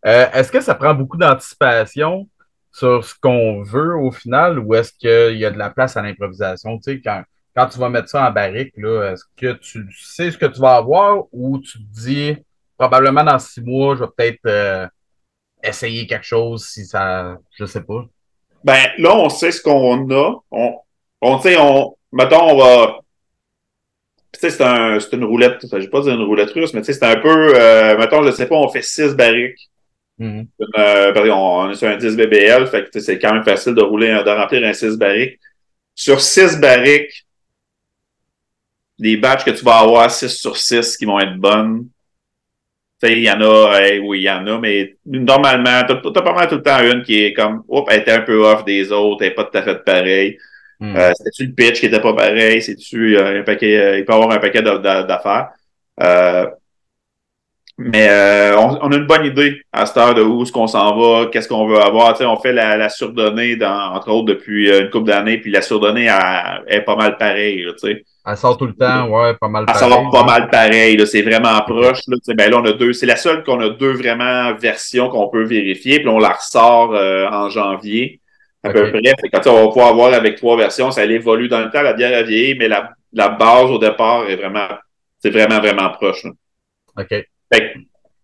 Euh, 0.05 0.27
est-ce 0.35 0.53
que 0.53 0.61
ça 0.61 0.75
prend 0.75 0.95
beaucoup 0.95 1.17
d'anticipation 1.17 2.29
sur 2.77 3.03
ce 3.03 3.15
qu'on 3.19 3.63
veut 3.63 3.97
au 3.97 4.11
final 4.11 4.59
ou 4.59 4.75
est-ce 4.75 4.93
qu'il 4.93 5.39
y 5.39 5.47
a 5.47 5.51
de 5.51 5.57
la 5.57 5.71
place 5.71 5.97
à 5.97 6.03
l'improvisation? 6.03 6.77
Tu 6.77 6.83
sais, 6.93 7.01
quand, 7.01 7.23
quand 7.57 7.69
tu 7.69 7.79
vas 7.79 7.89
mettre 7.89 8.11
ça 8.11 8.29
en 8.29 8.31
barrique, 8.31 8.75
est-ce 8.77 9.25
que 9.35 9.55
tu 9.55 9.89
sais 9.99 10.31
ce 10.31 10.37
que 10.37 10.45
tu 10.45 10.61
vas 10.61 10.77
avoir 10.77 11.25
ou 11.33 11.59
tu 11.59 11.79
te 11.79 12.01
dis 12.03 12.37
probablement 12.77 13.25
dans 13.25 13.39
six 13.39 13.63
mois, 13.63 13.95
je 13.95 14.01
vais 14.01 14.11
peut-être 14.15 14.41
euh, 14.47 14.87
essayer 15.63 16.07
quelque 16.07 16.27
chose 16.27 16.67
si 16.67 16.85
ça. 16.85 17.39
Je 17.59 17.65
sais 17.65 17.83
pas. 17.83 18.05
Ben, 18.63 18.91
là, 18.99 19.17
on 19.17 19.31
sait 19.31 19.53
ce 19.53 19.63
qu'on 19.63 20.11
a. 20.11 20.35
On, 20.51 20.75
on 21.23 21.39
sait, 21.41 21.57
on, 21.59 21.97
mettons, 22.13 22.43
on 22.43 22.59
va, 22.59 22.99
tu 24.33 24.41
sais, 24.41 24.51
c'est 24.51 24.65
un, 24.65 24.99
une 24.99 25.25
roulette, 25.25 25.63
je 25.63 25.77
vais 25.79 25.89
pas 25.89 26.03
dire 26.03 26.13
une 26.13 26.27
roulette 26.27 26.51
russe, 26.51 26.75
mais 26.75 26.83
tu 26.83 26.93
sais, 26.93 26.99
c'est 26.99 27.07
un 27.07 27.21
peu, 27.23 27.55
euh, 27.57 27.97
mettons, 27.97 28.23
je 28.23 28.33
sais 28.33 28.47
pas, 28.47 28.57
on 28.57 28.69
fait 28.69 28.83
six 28.83 29.15
barriques. 29.15 29.71
Mhm. 30.19 30.49
Euh, 30.79 31.13
parce 31.13 31.29
on 31.29 31.71
est 31.71 31.75
sur 31.75 31.89
un 31.89 31.97
10 31.97 32.17
BBL, 32.17 32.67
fait 32.69 32.91
que 32.91 33.01
c'est 33.01 33.19
quand 33.19 33.35
même 33.35 33.45
facile 33.45 33.75
de 33.75 33.83
rouler, 33.83 34.09
de 34.09 34.31
remplir 34.31 34.65
un 34.67 34.73
6 34.73 34.97
barriques. 34.97 35.39
Sur 35.95 36.21
6 36.21 36.59
barriques, 36.59 37.27
les 38.99 39.17
batchs 39.17 39.45
que 39.45 39.51
tu 39.51 39.65
vas 39.65 39.79
avoir 39.79 40.11
6 40.11 40.29
sur 40.37 40.57
6 40.57 40.97
qui 40.97 41.05
vont 41.07 41.19
être 41.21 41.37
bonnes. 41.37 41.89
Il 43.03 43.19
y 43.21 43.31
en 43.31 43.41
a, 43.43 43.79
hey, 43.81 43.99
oui, 44.01 44.21
il 44.21 44.23
y 44.23 44.31
en 44.31 44.47
a, 44.47 44.59
mais 44.59 44.97
normalement, 45.05 45.83
t'as 45.87 45.97
t'as 46.01 46.23
pas 46.23 46.33
mal 46.33 46.49
tout 46.49 46.57
le 46.57 46.63
temps 46.63 46.81
une 46.83 47.03
qui 47.03 47.23
est 47.25 47.35
comme, 47.35 47.63
oups, 47.69 47.87
elle 47.93 48.01
était 48.01 48.13
un 48.13 48.23
peu 48.23 48.43
off 48.43 48.65
des 48.65 48.91
autres, 48.91 49.23
elle 49.23 49.33
est 49.33 49.35
pas 49.35 49.45
tout 49.45 49.59
à 49.59 49.63
fait 49.63 49.85
pareille. 49.85 50.39
Mhm. 50.81 50.97
Euh, 50.97 51.13
C'est-tu 51.15 51.47
le 51.47 51.53
pitch 51.53 51.81
qui 51.81 51.87
était 51.87 52.01
pas 52.01 52.15
pareil? 52.15 52.63
C'est-tu 52.63 53.17
euh, 53.19 53.41
un 53.41 53.43
paquet, 53.43 53.99
il 54.01 54.05
peut 54.07 54.13
y 54.13 54.17
avoir 54.17 54.31
un 54.33 54.39
paquet 54.39 54.63
d'a- 54.63 54.79
d'a- 54.79 55.03
d'affaires? 55.03 55.51
Mais 57.79 58.09
euh, 58.09 58.57
on, 58.59 58.79
on 58.81 58.93
a 58.93 58.97
une 58.97 59.07
bonne 59.07 59.27
idée 59.27 59.61
à 59.71 59.85
cette 59.85 59.99
heure 59.99 60.15
de 60.15 60.23
où 60.23 60.43
est-ce 60.43 60.51
qu'on 60.53 60.67
s'en 60.67 60.97
va, 60.97 61.27
qu'est-ce 61.27 61.47
qu'on 61.47 61.67
veut 61.67 61.79
avoir. 61.79 62.13
Tu 62.15 62.21
sais, 62.21 62.25
on 62.25 62.37
fait 62.39 62.55
la, 62.55 62.79
la 62.79 62.89
surdonnée, 62.89 63.57
dans, 63.57 63.93
entre 63.95 64.11
autres, 64.11 64.25
depuis 64.27 64.71
euh, 64.71 64.85
une 64.85 64.91
couple 64.91 65.09
d'années, 65.09 65.37
puis 65.39 65.51
la 65.51 65.61
surdonnée 65.61 66.07
elle, 66.07 66.63
elle 66.69 66.79
est 66.79 66.85
pas 66.85 66.97
mal 66.97 67.19
pareille. 67.19 67.67
sais. 67.77 68.03
Elle 68.29 68.37
sort 68.39 68.57
tout 68.57 68.67
le 68.67 68.73
temps, 68.73 69.09
ouais, 69.09 69.35
pas 69.39 69.49
mal 69.49 69.67
Elle 69.69 69.75
pareil. 69.75 69.91
sort 69.91 70.11
pas 70.11 70.25
mal 70.25 70.49
pareil. 70.49 70.97
là, 70.97 71.05
C'est 71.05 71.21
vraiment 71.21 71.61
proche. 71.61 72.01
Là, 72.09 72.17
ben 72.35 72.51
là, 72.51 72.57
on 72.59 72.65
a 72.65 72.73
deux. 72.73 72.95
C'est 72.95 73.05
la 73.07 73.17
seule 73.17 73.45
qu'on 73.45 73.61
a 73.61 73.69
deux 73.69 73.93
vraiment 73.93 74.55
versions 74.55 75.11
qu'on 75.11 75.29
peut 75.29 75.45
vérifier, 75.45 75.99
puis 76.01 76.09
on 76.09 76.19
la 76.19 76.31
ressort 76.31 76.95
euh, 76.95 77.29
en 77.29 77.51
janvier. 77.51 78.21
À 78.65 78.71
peu 78.71 78.91
près. 78.91 79.01
Sais, 79.43 79.51
on 79.51 79.67
va 79.67 79.69
pouvoir 79.69 79.89
avoir 79.89 80.15
avec 80.15 80.37
trois 80.37 80.57
versions, 80.57 80.91
ça 80.91 81.05
évolue 81.05 81.49
dans 81.49 81.61
le 81.61 81.71
temps, 81.71 81.83
la 81.83 81.93
bière 81.93 82.19
a 82.19 82.23
vieilli, 82.23 82.57
mais 82.59 82.69
la, 82.69 82.91
la 83.13 83.29
base 83.29 83.71
au 83.71 83.79
départ 83.79 84.29
est 84.29 84.37
vraiment, 84.37 84.67
c'est 85.21 85.31
vraiment, 85.31 85.59
vraiment 85.61 85.91
proche. 85.91 86.25
là. 86.25 86.31
OK. 86.99 87.27
Fait 87.53 87.75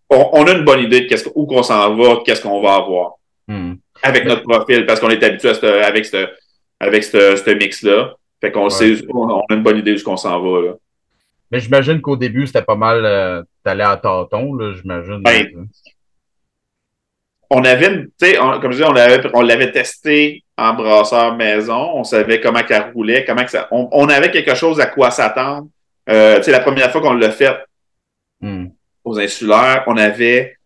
on, 0.09 0.29
on 0.33 0.45
a 0.45 0.51
une 0.51 0.65
bonne 0.65 0.81
idée 0.81 1.01
de 1.01 1.15
où 1.35 1.45
qu'on 1.45 1.63
s'en 1.63 1.95
va, 1.95 2.21
qu'est-ce 2.25 2.41
qu'on 2.41 2.61
va 2.61 2.75
avoir 2.75 3.13
Mhm. 3.47 3.77
avec 4.01 4.25
notre 4.25 4.43
profil, 4.43 4.85
parce 4.85 4.99
qu'on 4.99 5.09
est 5.09 5.23
habitué 5.23 5.49
à 5.49 5.85
avec 5.85 6.05
ce 6.05 6.27
avec 6.79 7.03
ce, 7.03 7.53
mix-là. 7.53 8.13
Fait 8.41 8.51
qu'on 8.51 8.69
sait, 8.69 8.97
on 9.13 9.39
a 9.39 9.53
une 9.53 9.63
bonne 9.63 9.77
idée 9.77 9.93
de 9.93 9.97
ce 9.97 10.03
qu'on 10.03 10.17
s'en 10.17 10.41
va, 10.41 10.61
là. 10.61 10.73
Mais 11.51 11.59
j'imagine 11.59 12.01
qu'au 12.01 12.17
début, 12.17 12.47
c'était 12.47 12.63
pas 12.63 12.75
mal 12.75 13.05
euh, 13.05 13.43
d'aller 13.63 13.83
à 13.83 13.95
tâtons, 13.95 14.53
là, 14.55 14.73
j'imagine. 14.73 15.21
Ben, 15.21 15.67
on 17.49 17.63
avait, 17.63 18.05
tu 18.05 18.09
sais, 18.17 18.35
comme 18.35 18.71
je 18.71 18.77
disais, 18.77 18.85
on 18.85 18.93
l'avait, 18.93 19.21
on 19.33 19.41
l'avait 19.41 19.71
testé 19.71 20.43
en 20.57 20.73
brasseur 20.73 21.35
maison. 21.35 21.91
On 21.93 22.03
savait 22.03 22.41
comment 22.41 22.61
ça 22.67 22.91
roulait, 22.93 23.23
comment 23.23 23.45
que 23.45 23.51
ça, 23.51 23.67
on, 23.71 24.09
avait 24.09 24.31
quelque 24.31 24.55
chose 24.55 24.79
à 24.79 24.87
quoi 24.87 25.11
s'attendre. 25.11 25.67
Euh, 26.09 26.41
la 26.45 26.59
première 26.59 26.91
fois 26.91 27.01
qu'on 27.01 27.13
l'a 27.13 27.31
fait 27.31 27.55
hmm. 28.41 28.67
Aux 29.03 29.19
insulaires, 29.19 29.83
on 29.87 29.97
avait, 29.97 30.57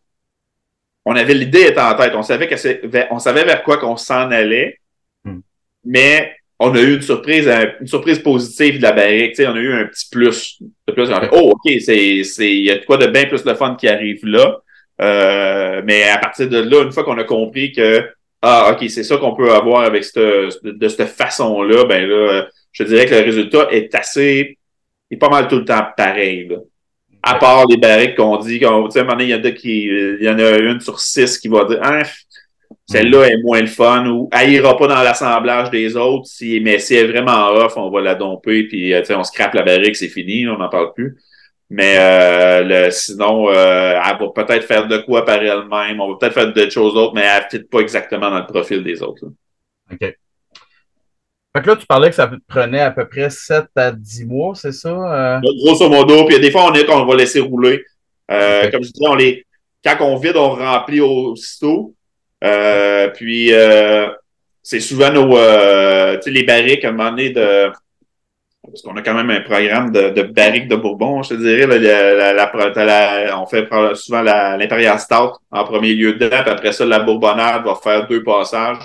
on 1.06 1.15
avait 1.15 1.34
l'idée 1.34 1.63
était 1.63 1.79
en 1.79 1.96
tête. 1.96 2.13
On 2.15 2.24
savait 2.24 2.48
que 2.48 3.13
on 3.13 3.20
savait 3.20 3.46
vers 3.46 3.63
quoi 3.63 3.77
qu'on 3.77 3.98
s'en 3.98 4.32
allait. 4.32 4.79
Hmm. 5.24 5.39
Mais 5.84 6.36
on 6.60 6.74
a 6.75 6.79
eu 6.79 6.96
une 6.96 7.01
surprise, 7.01 7.48
une 7.79 7.88
surprise 7.88 8.20
positive 8.20 8.77
de 8.77 8.84
la 8.84 8.91
barrique. 8.91 9.32
Tu 9.32 9.44
sais, 9.44 9.48
on 9.48 9.56
a 9.56 9.60
eu 9.60 9.74
un 9.74 9.86
petit 9.86 10.10
plus. 10.10 10.62
De 10.88 10.94
plus. 10.94 11.10
oh, 11.32 11.51
OK, 11.51 11.74
c'est, 11.79 12.24
c'est, 12.24 12.51
il 12.51 12.63
y 12.63 12.72
a 12.72 12.77
quoi 12.79 12.98
de 12.98 13.08
bien 13.08 13.25
plus 13.25 13.44
de 13.44 13.53
fun 13.53 13.75
qui 13.75 13.88
arrive 13.88 14.25
là. 14.25 14.58
Euh, 15.00 15.82
mais 15.86 16.10
à 16.10 16.17
partir 16.17 16.50
de 16.50 16.58
là, 16.58 16.84
une 16.84 16.91
fois 16.91 17.03
qu'on 17.03 17.17
a 17.20 17.24
compris 17.24 17.72
que 17.72 18.10
ah, 18.41 18.72
OK, 18.72 18.89
c'est 18.89 19.03
ça 19.03 19.17
qu'on 19.17 19.36
peut 19.36 19.51
avoir 19.51 19.82
avec 19.84 20.03
cette, 20.03 20.63
de, 20.63 20.88
cette 20.88 21.10
façon-là, 21.10 21.86
ben 21.86 22.08
là, 22.08 22.48
je 22.72 22.84
dirais 22.84 23.06
que 23.06 23.15
le 23.15 23.22
résultat 23.22 23.67
est 23.72 23.94
assez, 23.96 24.58
est 25.10 25.17
pas 25.17 25.29
mal 25.29 25.48
tout 25.48 25.58
le 25.58 25.65
temps 25.65 25.86
pareil. 25.96 26.48
Là. 26.48 26.58
À 27.29 27.36
part 27.36 27.65
les 27.67 27.77
barriques 27.77 28.15
qu'on 28.15 28.38
dit, 28.38 28.60
qu'on, 28.60 28.88
à 28.88 29.00
un 29.00 29.03
moment 29.03 29.19
il 29.19 29.29
y 29.29 30.29
en 30.29 30.39
a 30.39 30.57
une 30.57 30.79
sur 30.79 31.00
six 31.00 31.38
qui 31.38 31.48
va 31.48 31.65
dire, 31.65 31.79
ah, 31.81 32.01
celle-là 32.86 33.25
est 33.25 33.41
moins 33.43 33.60
le 33.60 33.67
fun 33.67 34.07
ou 34.07 34.29
elle 34.31 34.51
ira 34.51 34.77
pas 34.77 34.88
dans 34.88 35.03
l'assemblage 35.03 35.69
des 35.69 35.98
autres. 35.98 36.25
Si, 36.25 36.62
mais 36.62 36.79
si 36.79 36.96
elle 36.96 37.10
est 37.10 37.12
vraiment 37.12 37.50
off, 37.50 37.75
on 37.75 37.89
va 37.89 38.01
la 38.01 38.15
domper 38.15 38.63
puis 38.63 38.93
euh, 38.93 39.01
on 39.10 39.24
scrape 39.24 39.53
la 39.55 39.63
barrique, 39.63 39.98
c'est 39.98 40.07
fini, 40.07 40.48
on 40.48 40.57
n'en 40.57 40.69
parle 40.69 40.93
plus. 40.93 41.17
Mais 41.69 41.98
euh, 41.98 42.89
sinon, 42.91 43.50
euh, 43.50 44.00
elle 44.01 44.17
va 44.17 44.29
peut-être 44.34 44.65
faire 44.65 44.88
de 44.88 44.98
quoi 45.00 45.25
par 45.25 45.43
elle-même. 45.43 46.00
On 46.00 46.13
va 46.13 46.17
peut-être 46.17 46.34
faire 46.34 46.53
d'autres 46.53 46.72
choses 46.72 46.96
autres, 46.96 47.13
mais 47.13 47.22
elle 47.22 47.41
n'est 47.41 47.48
peut-être 47.50 47.69
pas 47.69 47.79
exactement 47.79 48.29
dans 48.29 48.39
le 48.39 48.46
profil 48.46 48.84
des 48.84 49.03
autres. 49.03 49.25
OK. 49.91 50.17
Fait 51.58 51.64
que 51.64 51.70
là, 51.70 51.76
tu 51.76 51.88
parlais 51.88 52.10
que 52.10 52.16
ça 52.16 52.30
prenait 52.48 52.82
à 52.82 52.92
peu 52.92 53.08
près 53.08 53.32
7 53.32 53.66
à 53.76 53.92
10 53.92 54.26
mois, 54.26 54.54
c'est 54.54 54.72
ça? 54.72 55.42
Grosso 55.42 55.90
modo. 55.90 56.26
Puis 56.26 56.40
des 56.40 56.52
fois, 56.52 56.70
on 56.70 56.74
est 56.74 56.86
qu'on 56.86 57.04
va 57.04 57.16
laisser 57.16 57.40
rouler. 57.40 57.84
Comme 58.30 58.84
je 58.84 58.92
disais, 58.92 59.08
on 59.08 59.16
les, 59.16 59.44
quand 59.84 59.98
on 60.02 60.18
vide, 60.18 60.36
on 60.36 60.50
remplit 60.52 61.02
aussitôt. 61.02 61.96
Euh, 62.44 63.08
puis 63.10 63.52
euh, 63.52 64.10
c'est 64.62 64.80
souvent 64.80 65.12
nos 65.12 65.36
euh, 65.36 66.20
les 66.28 66.44
barriques 66.44 66.86
à 66.86 66.90
un 66.90 66.92
moment 66.92 67.10
donné 67.10 67.32
de 67.32 67.72
parce 68.62 68.84
qu'on 68.84 68.96
a 68.96 69.02
quand 69.02 69.16
même 69.16 69.32
un 69.32 69.42
programme 69.42 69.92
de, 69.92 70.10
de 70.10 70.22
barriques 70.22 70.68
de 70.68 70.76
Bourbon, 70.76 71.24
je 71.24 71.30
te 71.30 71.34
dirais. 71.36 71.66
la, 71.66 72.34
la, 72.34 73.42
on 73.42 73.48
fait 73.48 73.68
souvent 73.96 74.22
l'Imperial 74.22 75.00
Stout 75.00 75.38
en 75.50 75.64
premier 75.64 75.94
lieu 75.94 76.14
dedans, 76.14 76.42
puis 76.42 76.52
après 76.52 76.74
ça, 76.74 76.86
la 76.86 77.00
Bourbonnade 77.00 77.64
va 77.64 77.76
faire 77.76 78.08
deux 78.08 78.22
passages 78.24 78.78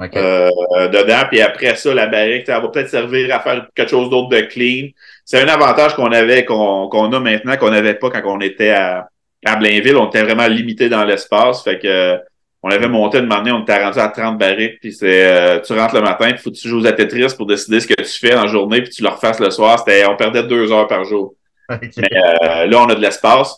euh, 0.00 0.50
dedans, 0.88 1.22
puis 1.28 1.40
après 1.40 1.76
ça, 1.76 1.94
la 1.94 2.06
barrique, 2.06 2.46
ça 2.46 2.58
va 2.58 2.68
peut-être 2.68 2.88
servir 2.88 3.34
à 3.34 3.40
faire 3.40 3.68
quelque 3.74 3.90
chose 3.90 4.10
d'autre 4.10 4.30
de 4.30 4.40
clean. 4.40 4.88
C'est 5.24 5.40
un 5.40 5.48
avantage 5.48 5.94
qu'on 5.94 6.10
avait, 6.10 6.44
qu'on 6.44 6.88
a 7.12 7.20
maintenant, 7.20 7.56
qu'on 7.56 7.70
n'avait 7.70 7.94
pas 7.94 8.10
quand 8.10 8.22
on 8.24 8.40
était 8.40 8.70
à, 8.70 9.08
à 9.44 9.56
Blainville. 9.56 9.96
On 9.96 10.08
était 10.08 10.22
vraiment 10.22 10.46
limité 10.48 10.88
dans 10.88 11.04
l'espace. 11.04 11.62
Fait 11.62 11.78
que 11.78 12.18
on 12.62 12.70
avait 12.70 12.88
monté 12.88 13.18
une 13.18 13.32
année, 13.32 13.50
on 13.50 13.62
était 13.62 13.82
rendu 13.82 13.98
à 13.98 14.08
30 14.08 14.38
barriques, 14.38 14.78
puis 14.80 14.92
c'est 14.92 15.26
euh, 15.26 15.58
tu 15.60 15.72
rentres 15.72 15.96
le 15.96 16.02
matin, 16.02 16.28
il 16.28 16.38
faut 16.38 16.50
que 16.50 16.56
tu 16.56 16.68
joues 16.68 16.86
à 16.86 16.92
Tetris 16.92 17.34
pour 17.36 17.46
décider 17.46 17.80
ce 17.80 17.88
que 17.88 18.00
tu 18.00 18.18
fais 18.20 18.36
en 18.36 18.46
journée, 18.46 18.82
puis 18.82 18.90
tu 18.90 19.02
le 19.02 19.08
refasses 19.08 19.40
le 19.40 19.50
soir. 19.50 19.80
C'était, 19.80 20.04
on 20.06 20.16
perdait 20.16 20.44
deux 20.44 20.70
heures 20.70 20.86
par 20.86 21.04
jour. 21.04 21.34
Mais 21.68 21.78
euh, 21.80 22.66
là, 22.66 22.82
on 22.82 22.86
a 22.86 22.94
de 22.94 23.00
l'espace. 23.00 23.56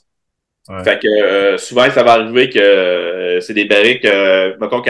Fait 0.82 0.98
que 0.98 1.06
euh, 1.06 1.58
souvent, 1.58 1.90
ça 1.90 2.02
va 2.02 2.12
arriver 2.12 2.48
que 2.48 3.38
c'est 3.42 3.52
des 3.52 3.66
barriques, 3.66 4.08
mettons 4.58 4.80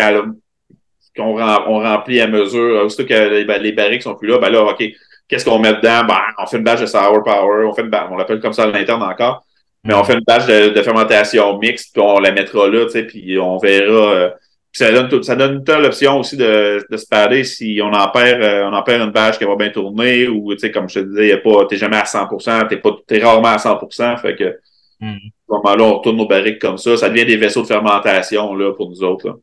qu'on 1.17 1.41
on 1.41 1.81
remplit 1.81 2.21
à 2.21 2.27
mesure, 2.27 2.85
aussitôt 2.85 3.05
que 3.05 3.15
les, 3.15 3.45
les, 3.45 3.73
barriques 3.73 4.03
sont 4.03 4.15
plus 4.15 4.29
là, 4.29 4.39
ben 4.39 4.51
là, 4.51 4.65
OK, 4.65 4.83
qu'est-ce 5.29 5.45
qu'on 5.45 5.59
met 5.59 5.75
dedans? 5.75 6.05
Ben, 6.07 6.19
on 6.39 6.47
fait 6.47 6.59
une 6.59 6.65
bâche 6.65 6.81
de 6.81 6.87
sour 6.87 7.23
power, 7.25 7.65
on 7.67 7.73
fait 7.73 7.83
une 7.83 7.91
on 8.11 8.17
l'appelle 8.17 8.41
comme 8.41 8.53
ça 8.53 8.65
à 8.65 8.67
l'interne 8.67 9.03
encore. 9.03 9.45
Mais 9.85 9.95
on 9.95 10.03
fait 10.03 10.15
une 10.15 10.25
bâche 10.27 10.47
de, 10.47 10.83
fermentation 10.83 11.59
mixte, 11.59 11.93
puis 11.93 12.03
on 12.03 12.19
la 12.19 12.33
mettra 12.33 12.69
là, 12.69 12.87
tu 12.87 12.93
sais, 12.93 13.05
puis 13.05 13.39
on 13.39 13.59
verra. 13.59 14.13
Euh, 14.13 14.31
ça 14.73 14.91
donne 14.91 15.09
tout, 15.09 15.23
ça 15.23 15.37
donne 15.37 15.63
l'option 15.81 16.19
aussi 16.19 16.37
de, 16.37 16.85
de 16.91 16.97
se 16.97 17.07
parler 17.07 17.45
si 17.45 17.79
on 17.81 17.93
en 17.93 18.09
perd, 18.09 18.43
euh, 18.43 18.65
on 18.65 18.73
en 18.73 18.83
perd 18.83 19.03
une 19.03 19.13
bâche 19.13 19.39
qui 19.39 19.45
va 19.45 19.55
bien 19.55 19.69
tourner 19.69 20.27
ou 20.27 20.53
tu 20.53 20.59
sais, 20.59 20.73
comme 20.73 20.89
je 20.89 20.99
te 20.99 21.05
disais, 21.05 21.29
y 21.29 21.33
a 21.33 21.39
pas, 21.39 21.67
t'es 21.67 21.77
jamais 21.77 21.97
à 21.97 22.03
100%, 22.03 22.67
t'es 22.67 22.79
pas, 22.79 22.91
t'es 23.07 23.23
rarement 23.23 23.51
à 23.51 23.57
100%, 23.57 24.21
fait 24.21 24.35
que 24.35 24.59
mm. 25.01 25.07
à 25.07 25.13
ce 25.15 25.53
moment-là, 25.53 25.85
on 25.85 25.99
retourne 25.99 26.17
nos 26.17 26.27
barriques 26.27 26.61
comme 26.61 26.79
ça, 26.79 26.97
ça 26.97 27.09
devient 27.09 27.25
des 27.25 27.37
vaisseaux 27.37 27.63
de 27.63 27.69
fermentation 27.69 28.53
là 28.57 28.73
pour 28.73 28.91
nous 28.91 29.05
autres. 29.05 29.29
Là. 29.29 29.35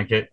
OK. 0.00 0.28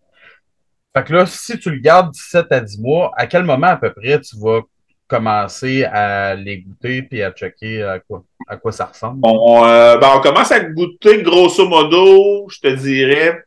Fait 0.95 1.03
que 1.03 1.13
là, 1.13 1.25
si 1.25 1.57
tu 1.57 1.71
le 1.71 1.79
gardes 1.79 2.11
17 2.11 2.51
à 2.51 2.59
10 2.59 2.79
mois, 2.79 3.11
à 3.17 3.25
quel 3.27 3.43
moment 3.43 3.67
à 3.67 3.77
peu 3.77 3.91
près 3.93 4.19
tu 4.21 4.35
vas 4.39 4.61
commencer 5.07 5.83
à 5.85 6.35
les 6.35 6.59
goûter 6.59 7.03
puis 7.03 7.21
à 7.21 7.31
checker 7.31 7.83
à 7.83 7.99
quoi, 7.99 8.23
à 8.47 8.57
quoi 8.57 8.71
ça 8.71 8.85
ressemble? 8.85 9.19
On, 9.23 9.65
euh, 9.65 9.97
ben, 9.97 10.09
on 10.15 10.21
commence 10.21 10.51
à 10.51 10.59
goûter 10.59 11.23
grosso 11.23 11.67
modo, 11.67 12.47
je 12.49 12.59
te 12.59 12.67
dirais, 12.67 13.43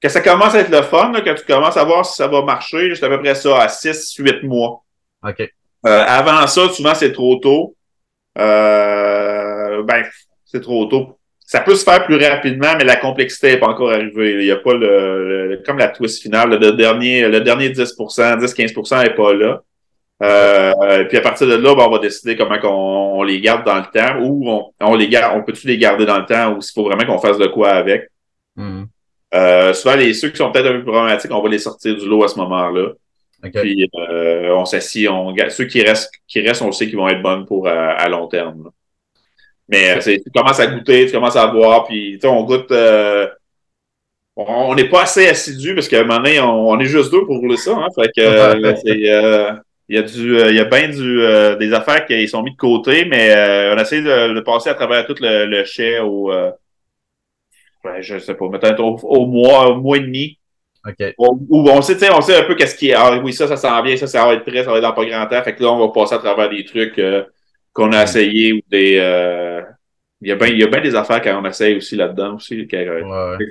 que 0.00 0.08
ça 0.08 0.20
commence 0.20 0.54
à 0.54 0.60
être 0.60 0.70
le 0.70 0.82
fun, 0.82 1.12
là, 1.12 1.20
que 1.20 1.38
tu 1.38 1.44
commences 1.44 1.76
à 1.76 1.84
voir 1.84 2.06
si 2.06 2.16
ça 2.16 2.26
va 2.26 2.42
marcher, 2.42 2.94
c'est 2.94 3.04
à 3.04 3.08
peu 3.08 3.20
près 3.20 3.34
ça, 3.34 3.62
à 3.62 3.66
6-8 3.68 4.46
mois. 4.46 4.82
OK. 5.26 5.40
Euh, 5.86 6.04
avant 6.06 6.46
ça, 6.46 6.68
souvent, 6.70 6.94
c'est 6.94 7.12
trop 7.12 7.36
tôt. 7.36 7.76
Euh, 8.38 9.82
ben, 9.82 10.04
c'est 10.44 10.60
trop 10.60 10.86
tôt. 10.86 11.19
Ça 11.50 11.58
peut 11.58 11.74
se 11.74 11.82
faire 11.82 12.06
plus 12.06 12.14
rapidement, 12.14 12.76
mais 12.78 12.84
la 12.84 12.94
complexité 12.94 13.48
n'est 13.48 13.58
pas 13.58 13.66
encore 13.66 13.90
arrivée. 13.90 14.34
Il 14.34 14.44
n'y 14.44 14.52
a 14.52 14.56
pas 14.56 14.72
le, 14.72 15.60
comme 15.66 15.78
la 15.78 15.88
twist 15.88 16.22
finale, 16.22 16.50
le 16.50 16.70
dernier, 16.70 17.26
le 17.26 17.40
dernier 17.40 17.70
10% 17.70 18.38
10-15% 18.38 19.02
n'est 19.02 19.14
pas 19.14 19.34
là. 19.34 19.60
Euh, 20.22 21.04
puis 21.06 21.18
à 21.18 21.20
partir 21.20 21.48
de 21.48 21.54
là, 21.54 21.74
ben, 21.74 21.86
on 21.88 21.90
va 21.90 21.98
décider 21.98 22.36
comment 22.36 22.56
on, 22.62 23.24
les 23.24 23.40
garde 23.40 23.66
dans 23.66 23.78
le 23.78 23.90
temps 23.92 24.20
ou 24.20 24.48
on, 24.48 24.70
on 24.78 24.94
les 24.94 25.08
garde, 25.08 25.36
on 25.36 25.42
peut-tu 25.42 25.66
les 25.66 25.76
garder 25.76 26.06
dans 26.06 26.20
le 26.20 26.24
temps 26.24 26.54
ou 26.54 26.60
s'il 26.60 26.72
faut 26.72 26.84
vraiment 26.84 27.04
qu'on 27.04 27.18
fasse 27.18 27.38
de 27.38 27.48
quoi 27.48 27.70
avec. 27.70 28.08
Mm-hmm. 28.56 28.86
Euh, 29.34 29.74
souvent, 29.74 29.96
les, 29.96 30.14
ceux 30.14 30.28
qui 30.28 30.36
sont 30.36 30.52
peut-être 30.52 30.66
un 30.68 30.78
peu 30.78 30.84
problématiques, 30.84 31.32
on 31.32 31.42
va 31.42 31.48
les 31.48 31.58
sortir 31.58 31.96
du 31.96 32.06
lot 32.06 32.22
à 32.22 32.28
ce 32.28 32.38
moment-là. 32.38 32.90
Puis 33.52 33.90
euh, 33.98 34.54
on 34.54 34.66
s'assied, 34.66 35.08
on 35.08 35.34
ceux 35.48 35.64
qui 35.64 35.82
restent, 35.82 36.12
qui 36.28 36.42
restent, 36.42 36.62
on 36.62 36.70
sait 36.70 36.86
qu'ils 36.86 36.96
vont 36.96 37.08
être 37.08 37.22
bonnes 37.22 37.44
pour 37.44 37.66
à, 37.66 38.08
long 38.08 38.28
terme. 38.28 38.70
Mais 39.70 39.98
tu 40.00 40.30
commences 40.34 40.60
à 40.60 40.66
goûter, 40.66 41.06
tu 41.06 41.12
commences 41.12 41.36
à 41.36 41.46
boire, 41.46 41.86
puis 41.86 42.18
on 42.24 42.44
goûte. 42.44 42.72
on 44.36 44.74
n'est 44.74 44.88
pas 44.88 45.02
assez 45.02 45.28
assidu 45.28 45.74
parce 45.74 45.88
qu'à 45.88 46.00
un 46.00 46.04
moment 46.04 46.18
donné, 46.18 46.40
on, 46.40 46.78
est 46.80 46.86
juste 46.86 47.12
deux 47.12 47.24
pour 47.24 47.38
rouler 47.38 47.56
ça. 47.56 47.76
Hein, 47.76 47.88
fait 47.94 48.10
que 48.16 48.74
c'est 48.84 49.62
il 49.90 49.96
y 49.96 49.98
a 49.98 50.02
du, 50.02 50.38
euh, 50.38 50.50
il 50.50 50.56
y 50.56 50.60
a 50.60 50.64
bien 50.64 50.88
du, 50.88 51.20
euh, 51.20 51.56
des 51.56 51.72
affaires 51.72 52.06
qui 52.06 52.28
sont 52.28 52.44
mises 52.44 52.54
de 52.54 52.58
côté, 52.58 53.04
mais 53.06 53.34
euh, 53.34 53.74
on 53.74 53.78
essaie 53.78 54.00
de, 54.00 54.34
de, 54.34 54.40
passer 54.40 54.70
à 54.70 54.74
travers 54.74 55.04
tout 55.04 55.16
le, 55.20 55.46
le 55.46 55.64
chai 55.64 55.98
au, 55.98 56.30
ouais, 56.30 58.00
je 58.00 58.18
sais 58.20 58.34
pas, 58.34 58.48
peut-être 58.48 58.78
au, 58.78 59.26
mois, 59.26 59.68
au 59.68 59.80
mois 59.80 59.96
et 59.96 60.00
demi. 60.00 60.38
OK. 60.86 61.12
Où, 61.18 61.68
on 61.68 61.82
sait, 61.82 61.96
on 62.12 62.20
sait 62.20 62.36
un 62.36 62.44
peu 62.44 62.54
qu'est-ce 62.54 62.76
qui 62.76 62.90
est. 62.90 62.94
Ah 62.94 63.18
oui, 63.18 63.32
ça, 63.32 63.48
ça 63.48 63.56
s'en 63.56 63.82
vient, 63.82 63.96
ça, 63.96 64.06
ça 64.06 64.24
va 64.24 64.34
être 64.34 64.44
prêt, 64.44 64.62
ça 64.62 64.70
va 64.70 64.76
être 64.76 64.82
dans 64.82 64.92
pas 64.92 65.04
grand 65.04 65.26
temps. 65.26 65.42
Fait 65.42 65.56
que 65.56 65.62
là, 65.64 65.72
on 65.72 65.84
va 65.84 65.92
passer 65.92 66.14
à 66.14 66.18
travers 66.18 66.48
des 66.48 66.64
trucs 66.64 67.00
qu'on 67.80 67.92
a 67.92 68.02
essayé 68.02 68.52
ou 68.52 68.60
des, 68.70 68.98
il 70.22 70.28
y 70.28 70.32
a 70.32 70.36
bien 70.36 70.48
il 70.48 70.58
y 70.58 70.62
a 70.62 70.66
bien 70.66 70.80
des 70.80 70.94
affaires 70.94 71.22
qu'on 71.22 71.44
essaye 71.46 71.76
aussi 71.76 71.96
là-dedans 71.96 72.36
aussi 72.36 72.66
qui 72.66 72.76
ouais. 72.76 73.02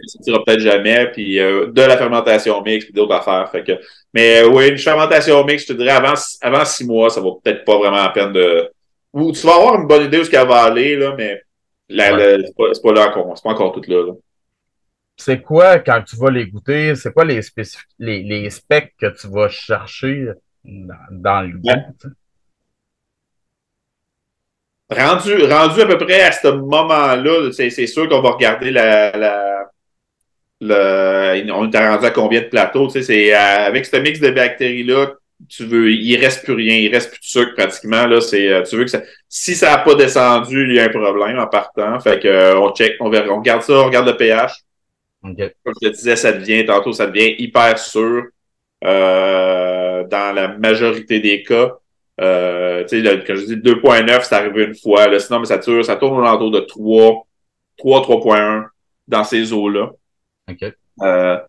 sortira 0.06 0.44
peut-être 0.46 0.60
jamais 0.60 1.10
puis 1.12 1.40
euh, 1.40 1.68
de 1.72 1.82
la 1.82 1.98
fermentation 1.98 2.62
mixte 2.62 2.88
puis 2.88 2.94
d'autres 2.94 3.16
affaires 3.16 3.50
fait 3.50 3.64
que 3.64 3.72
mais 4.14 4.42
euh, 4.42 4.50
oui 4.50 4.70
une 4.70 4.78
fermentation 4.78 5.44
mixte 5.46 5.68
je 5.68 5.74
te 5.74 5.78
dirais 5.78 5.96
avant 5.96 6.14
avant 6.42 6.66
six 6.66 6.86
mois 6.86 7.10
ça 7.10 7.22
vaut 7.22 7.42
peut-être 7.44 7.66
pas 7.66 7.78
vraiment 7.78 7.98
la 7.98 8.10
peine 8.10 8.32
de 8.34 8.72
ou 9.14 9.32
tu 9.32 9.46
vas 9.48 9.56
avoir 9.56 9.80
une 9.80 9.88
bonne 9.88 10.06
idée 10.06 10.20
où 10.20 10.24
ce 10.24 10.30
qu'elle 10.30 10.48
va 10.48 10.64
aller 10.64 10.96
là 10.96 11.16
mais 11.18 11.42
la, 11.90 12.38
c'est 12.38 12.56
pas, 12.56 12.66
pas, 12.84 12.94
là 12.94 13.10
encore 13.10 13.32
c'est 13.36 13.44
pas 13.44 13.50
encore 13.50 13.72
tout 13.72 13.82
là, 13.88 14.14
c'est 15.18 15.42
quoi 15.42 15.80
quand 15.80 16.04
tu 16.04 16.16
vas 16.18 16.30
les 16.30 16.46
goûter 16.46 16.94
c'est 16.94 17.12
quoi 17.12 17.26
les, 17.26 17.42
les 17.98 18.22
les 18.22 18.50
specs 18.52 18.94
que 18.96 19.08
tu 19.08 19.28
vas 19.28 19.50
chercher 19.50 20.28
dans, 20.64 20.94
dans 21.10 21.42
le 21.42 21.58
goût 21.58 21.70
Rendu, 24.90 25.36
rendu 25.44 25.82
à 25.82 25.86
peu 25.86 25.98
près 26.00 26.22
à 26.22 26.32
ce 26.32 26.48
moment-là, 26.48 27.52
c'est 27.52 27.70
sûr 27.88 28.10
qu'on 28.10 28.22
va 28.22 28.32
regarder 28.32 28.72
la, 28.72 29.12
la, 29.16 29.70
le, 30.62 31.52
on 31.52 31.70
est 31.72 31.78
rendu 31.78 32.06
à 32.06 32.10
combien 32.10 32.42
de 32.42 32.48
plateaux, 32.48 32.88
tu 32.88 32.94
sais, 32.94 33.04
c'est 33.04 33.34
avec 33.34 33.86
ce 33.86 33.98
mix 33.98 34.20
de 34.20 34.32
bactéries-là, 34.32 35.14
tu 35.48 35.66
veux, 35.66 35.92
il 35.92 36.18
reste 36.18 36.44
plus 36.44 36.54
rien, 36.54 36.76
il 36.76 36.92
reste 36.92 37.12
plus 37.12 37.20
de 37.20 37.26
sucre 37.26 37.54
pratiquement, 37.56 38.08
là, 38.08 38.20
c'est, 38.20 38.50
euh, 38.50 38.64
tu 38.64 38.78
veux 38.78 38.84
que 38.84 38.90
ça, 38.90 39.02
si 39.28 39.54
ça 39.56 39.70
n'a 39.72 39.78
pas 39.78 39.94
descendu, 39.94 40.68
il 40.68 40.76
y 40.76 40.80
a 40.80 40.86
un 40.86 40.90
problème 40.90 41.38
en 41.38 41.48
partant, 41.48 42.00
fait 42.00 42.20
que, 42.20 42.28
euh, 42.28 42.60
on 42.60 42.74
check, 42.74 42.96
on, 43.00 43.14
on 43.14 43.38
regarde 43.38 43.62
ça, 43.62 43.74
on 43.74 43.86
regarde 43.86 44.08
le 44.08 44.18
pH. 44.18 44.54
Comme 45.64 45.74
je 45.82 45.90
te 45.90 45.94
disais, 45.94 46.16
ça 46.16 46.32
devient, 46.34 46.66
tantôt, 46.66 46.94
ça 46.94 47.06
devient 47.06 47.36
hyper 47.38 47.78
sûr, 47.78 48.24
euh, 48.84 50.04
dans 50.06 50.34
la 50.34 50.48
majorité 50.58 51.20
des 51.20 51.44
cas. 51.44 51.74
Euh, 52.20 52.84
tu 52.86 53.04
sais, 53.04 53.24
quand 53.26 53.36
je 53.36 53.46
dis 53.46 53.56
2.9, 53.56 54.24
c'est 54.24 54.36
arrivé 54.36 54.66
une 54.66 54.76
fois. 54.76 55.08
Là, 55.08 55.20
sinon, 55.20 55.40
mais 55.40 55.46
ça, 55.46 55.58
tire, 55.58 55.84
ça 55.86 55.96
tourne 55.96 56.28
autour 56.28 56.52
de 56.52 56.60
3, 56.60 57.26
3, 57.78 58.02
3.1 58.02 58.66
dans 59.08 59.24
ces 59.24 59.54
eaux-là. 59.54 59.92
OK. 60.50 60.74
Euh, 61.02 61.40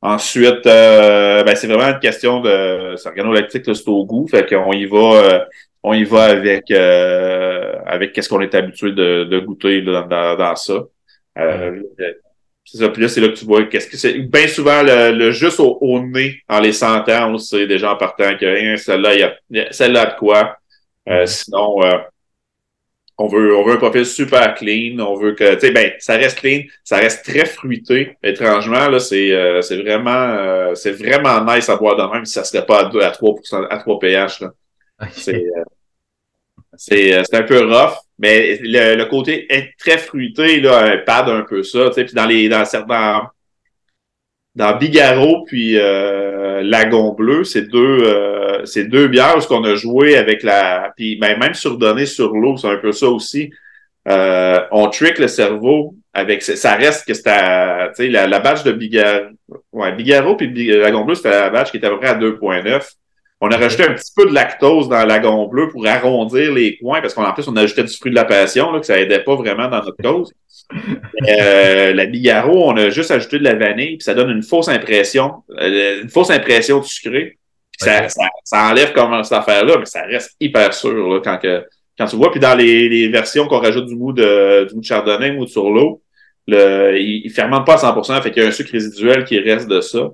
ensuite, 0.00 0.66
euh, 0.66 1.44
ben, 1.44 1.54
c'est 1.54 1.68
vraiment 1.68 1.92
une 1.94 2.00
question 2.00 2.40
de 2.40 2.94
c'est 2.96 3.08
organoleptique, 3.08 3.64
c'est 3.64 3.88
au 3.88 4.04
goût. 4.04 4.26
Fait 4.26 4.48
qu'on 4.48 4.72
y 4.72 4.86
va, 4.86 4.98
euh, 4.98 5.44
on 5.82 5.94
y 5.94 6.04
va 6.04 6.24
avec 6.24 6.70
euh, 6.70 7.78
avec 7.86 8.12
qu'est-ce 8.12 8.28
qu'on 8.28 8.40
est 8.40 8.54
habitué 8.54 8.92
de, 8.92 9.24
de 9.24 9.38
goûter 9.38 9.82
dans, 9.82 10.06
dans, 10.06 10.36
dans 10.36 10.56
ça. 10.56 10.84
Euh, 11.38 11.80
c'est 12.70 12.78
ça. 12.78 12.88
Puis 12.88 13.02
là, 13.02 13.08
c'est 13.08 13.20
là 13.20 13.28
que 13.28 13.34
tu 13.34 13.44
vois 13.44 13.64
qu'est-ce 13.64 13.88
que 13.88 13.96
c'est. 13.96 14.18
Bien 14.18 14.46
souvent, 14.46 14.82
le, 14.82 15.12
le 15.12 15.30
juste 15.32 15.60
au, 15.60 15.78
au, 15.80 16.00
nez, 16.00 16.42
en 16.48 16.60
les 16.60 16.72
sentant, 16.72 17.32
on 17.32 17.38
sait 17.38 17.66
déjà 17.66 17.92
en 17.92 17.96
partant 17.96 18.36
que 18.36 18.46
hein, 18.46 18.76
celle-là, 18.76 19.14
il 19.14 19.56
y 19.56 19.60
a 19.60 19.72
celle-là 19.72 20.06
de 20.06 20.18
quoi. 20.18 20.56
Euh, 21.08 21.26
sinon, 21.26 21.82
euh, 21.82 21.98
on 23.20 23.26
veut, 23.26 23.54
on 23.54 23.64
veut 23.64 23.74
un 23.74 23.76
profil 23.76 24.06
super 24.06 24.54
clean. 24.54 24.98
On 24.98 25.14
veut 25.14 25.34
que, 25.34 25.54
tu 25.54 25.60
sais, 25.60 25.70
ben, 25.72 25.92
ça 25.98 26.16
reste 26.16 26.38
clean, 26.38 26.62
ça 26.84 26.96
reste 26.96 27.24
très 27.24 27.44
fruité. 27.44 28.16
Étrangement, 28.22 28.88
là, 28.88 28.98
c'est, 28.98 29.32
euh, 29.32 29.60
c'est 29.60 29.76
vraiment, 29.82 30.10
euh, 30.10 30.74
c'est 30.74 30.92
vraiment 30.92 31.44
nice 31.44 31.68
à 31.68 31.76
boire 31.76 31.96
de 31.96 32.14
même 32.14 32.24
si 32.24 32.32
ça 32.32 32.44
serait 32.44 32.64
pas 32.64 32.80
à, 32.80 32.84
2, 32.86 33.00
à 33.02 33.10
3 33.10 33.34
à 33.68 33.78
3 33.78 33.98
pH, 33.98 34.40
là. 34.40 34.52
C'est, 35.12 35.34
euh, 35.34 35.64
c'est, 36.76 37.22
c'est 37.24 37.36
un 37.36 37.42
peu 37.42 37.58
rough, 37.64 37.94
mais 38.20 38.58
le, 38.62 38.96
le, 38.96 39.04
côté 39.06 39.52
est 39.52 39.72
très 39.78 39.98
fruité, 39.98 40.60
là, 40.60 40.98
pad 40.98 41.28
un 41.28 41.42
peu 41.42 41.62
ça, 41.62 41.90
puis 41.90 42.12
dans 42.12 42.26
les, 42.26 42.48
dans 42.48 42.64
certains, 42.64 43.30
dans 44.54 44.76
Bigaro 44.76 45.44
puis 45.46 45.78
euh, 45.78 46.62
Lagon 46.62 47.14
Bleu, 47.14 47.44
c'est 47.44 47.68
deux 47.68 48.02
euh, 48.02 48.64
c'est 48.66 48.84
deux 48.84 49.08
bières 49.08 49.40
ce 49.40 49.48
qu'on 49.48 49.64
a 49.64 49.74
joué 49.74 50.16
avec 50.16 50.42
la 50.42 50.92
puis 50.96 51.16
ben, 51.16 51.38
même 51.38 51.54
surdonné 51.54 52.06
sur 52.06 52.34
l'eau, 52.34 52.56
c'est 52.56 52.68
un 52.68 52.76
peu 52.76 52.92
ça 52.92 53.08
aussi. 53.08 53.50
Euh, 54.08 54.60
on 54.72 54.88
trick 54.88 55.18
le 55.18 55.28
cerveau 55.28 55.94
avec 56.12 56.42
ça 56.42 56.74
reste 56.74 57.06
que 57.06 57.14
c'était 57.14 57.30
la, 57.30 58.26
la 58.26 58.40
batch 58.40 58.64
de 58.64 58.72
Bigaro 58.72 59.28
ouais 59.72 59.92
Bigaro 59.92 60.36
puis 60.36 60.52
Lagon 60.66 61.04
Bleu 61.04 61.14
c'était 61.14 61.30
la 61.30 61.50
batch 61.50 61.70
qui 61.70 61.76
était 61.76 61.86
à 61.86 61.90
peu 61.90 61.98
près 61.98 62.08
à 62.08 62.18
2.9. 62.18 62.96
On 63.42 63.48
a 63.48 63.56
rajouté 63.56 63.84
un 63.84 63.94
petit 63.94 64.12
peu 64.14 64.26
de 64.26 64.34
lactose 64.34 64.88
dans 64.88 65.04
Lagon 65.04 65.46
Bleu 65.46 65.68
pour 65.70 65.86
arrondir 65.86 66.52
les 66.52 66.76
coins 66.76 67.00
parce 67.00 67.14
qu'en 67.14 67.32
plus 67.32 67.48
on 67.48 67.56
ajoutait 67.56 67.84
du 67.84 67.96
fruit 67.96 68.10
de 68.10 68.16
la 68.16 68.26
passion 68.26 68.70
là, 68.70 68.80
que 68.80 68.86
ça 68.86 69.00
aidait 69.00 69.24
pas 69.24 69.34
vraiment 69.34 69.68
dans 69.68 69.82
notre 69.82 70.02
dose. 70.02 70.32
Euh, 71.28 71.94
la 71.94 72.06
Bigaro, 72.06 72.70
on 72.70 72.76
a 72.76 72.90
juste 72.90 73.10
ajouté 73.10 73.38
de 73.38 73.44
la 73.44 73.54
vanille, 73.54 73.96
puis 73.96 74.04
ça 74.04 74.14
donne 74.14 74.30
une 74.30 74.42
fausse 74.42 74.68
impression, 74.68 75.42
euh, 75.58 76.02
une 76.02 76.10
fausse 76.10 76.30
impression 76.30 76.80
de 76.80 76.84
sucré. 76.84 77.38
Ça, 77.78 78.08
ça, 78.10 78.24
ça, 78.44 78.68
enlève 78.70 78.92
comme 78.92 79.24
cette 79.24 79.38
affaire-là, 79.38 79.78
mais 79.78 79.86
ça 79.86 80.02
reste 80.02 80.36
hyper 80.38 80.74
sûr 80.74 81.08
là, 81.08 81.20
quand, 81.24 81.38
que, 81.38 81.64
quand 81.98 82.06
tu 82.06 82.16
vois. 82.16 82.30
Puis 82.30 82.38
dans 82.38 82.54
les, 82.54 82.90
les 82.90 83.08
versions 83.08 83.46
qu'on 83.46 83.58
rajoute 83.58 83.86
du 83.86 83.96
mou 83.96 84.12
de, 84.12 84.66
du 84.68 84.74
mou 84.74 84.80
de 84.82 84.86
chardonnay, 84.86 85.32
mou 85.32 85.46
de 85.46 85.50
sur 85.50 85.70
l'eau, 85.70 86.02
le, 86.46 86.98
il, 86.98 87.22
il 87.24 87.30
fermente 87.30 87.64
pas 87.64 87.82
à 87.82 87.92
100%, 87.92 88.22
fait 88.22 88.30
qu'il 88.30 88.42
y 88.42 88.44
a 88.44 88.48
un 88.48 88.52
sucre 88.52 88.72
résiduel 88.72 89.24
qui 89.24 89.38
reste 89.38 89.66
de 89.66 89.80
ça, 89.80 90.10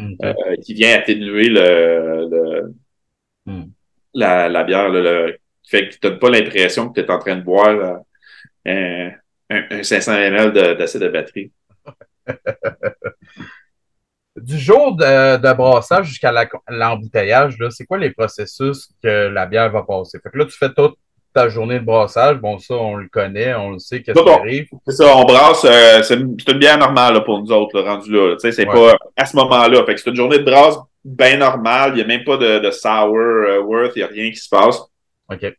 okay. 0.00 0.26
euh, 0.26 0.56
qui 0.56 0.74
vient 0.74 0.98
atténuer 0.98 1.48
le, 1.48 2.28
le 2.30 2.74
mm. 3.46 3.64
la, 4.14 4.48
la, 4.48 4.64
bière, 4.64 4.88
là, 4.88 5.00
le, 5.00 5.38
fait 5.66 5.88
que 5.88 5.94
tu 5.94 6.08
n'as 6.08 6.16
pas 6.16 6.30
l'impression 6.30 6.88
que 6.88 7.00
tu 7.00 7.06
es 7.06 7.10
en 7.10 7.18
train 7.18 7.36
de 7.36 7.42
boire 7.42 8.00
un, 8.66 9.10
un 9.50 9.82
500 9.82 10.12
ml 10.12 10.52
d'acide 10.76 11.00
de, 11.00 11.06
de, 11.06 11.12
batterie. 11.12 11.52
du 14.36 14.58
jour 14.58 14.96
de, 14.96 15.36
de 15.36 15.52
brassage 15.52 16.06
jusqu'à 16.06 16.32
l'embouteillage, 16.68 17.58
la, 17.58 17.70
c'est 17.70 17.84
quoi 17.84 17.98
les 17.98 18.10
processus 18.10 18.88
que 19.02 19.28
la 19.28 19.46
bière 19.46 19.70
va 19.70 19.82
passer? 19.82 20.18
Fait 20.20 20.30
que 20.30 20.38
là, 20.38 20.44
tu 20.46 20.56
fais 20.56 20.72
toute 20.72 20.96
ta 21.32 21.48
journée 21.48 21.78
de 21.78 21.84
brassage. 21.84 22.38
Bon, 22.38 22.58
ça, 22.58 22.74
on 22.74 22.96
le 22.96 23.08
connaît, 23.08 23.54
on 23.54 23.70
le 23.70 23.78
sait, 23.78 24.02
qu'est-ce 24.02 24.20
qui 24.20 24.28
arrive. 24.28 24.66
C'est 24.86 24.94
ça, 24.94 25.16
on 25.16 25.24
brasse, 25.24 25.64
euh, 25.64 26.02
c'est 26.02 26.14
une, 26.14 26.36
une, 26.46 26.58
bière 26.58 26.78
normale 26.78 27.14
là, 27.14 27.20
pour 27.20 27.40
nous 27.40 27.52
autres, 27.52 27.80
là, 27.80 27.94
rendu 27.94 28.10
là. 28.10 28.34
Tu 28.34 28.40
sais, 28.40 28.52
c'est 28.52 28.68
ouais. 28.68 28.74
pas 28.74 28.96
à 29.16 29.26
ce 29.26 29.36
moment-là. 29.36 29.84
Fait 29.84 29.94
que 29.94 30.00
c'est 30.00 30.10
une 30.10 30.16
journée 30.16 30.38
de 30.38 30.44
brasse 30.44 30.76
bien 31.04 31.36
normale. 31.36 31.92
Il 31.92 31.96
n'y 31.96 32.02
a 32.02 32.06
même 32.06 32.24
pas 32.24 32.36
de, 32.36 32.58
de 32.58 32.70
sour 32.70 33.16
uh, 33.16 33.58
worth, 33.58 33.92
il 33.96 34.00
n'y 34.00 34.04
a 34.04 34.08
rien 34.08 34.30
qui 34.30 34.38
se 34.38 34.48
passe. 34.48 34.80
OK. 35.30 35.52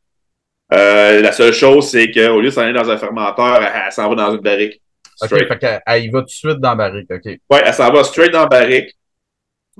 Euh, 0.73 1.21
la 1.21 1.31
seule 1.31 1.53
chose, 1.53 1.89
c'est 1.89 2.11
qu'au 2.11 2.39
lieu 2.39 2.49
de 2.49 2.53
s'en 2.53 2.61
aller 2.61 2.73
dans 2.73 2.89
un 2.89 2.97
fermenteur, 2.97 3.57
elle, 3.57 3.83
elle 3.85 3.91
s'en 3.91 4.09
va 4.09 4.15
dans 4.15 4.33
une 4.33 4.41
barrique. 4.41 4.81
Straight. 5.15 5.43
OK, 5.43 5.47
fait 5.49 5.59
qu'elle 5.59 5.81
elle 5.85 6.03
y 6.05 6.09
va 6.09 6.19
tout 6.19 6.25
de 6.25 6.29
suite 6.29 6.59
dans 6.59 6.69
la 6.69 6.75
barrique, 6.75 7.11
OK. 7.11 7.25
Ouais, 7.25 7.61
elle 7.65 7.73
s'en 7.73 7.91
va 7.91 8.03
straight 8.03 8.31
dans 8.31 8.41
la 8.41 8.47
barrique. 8.47 8.95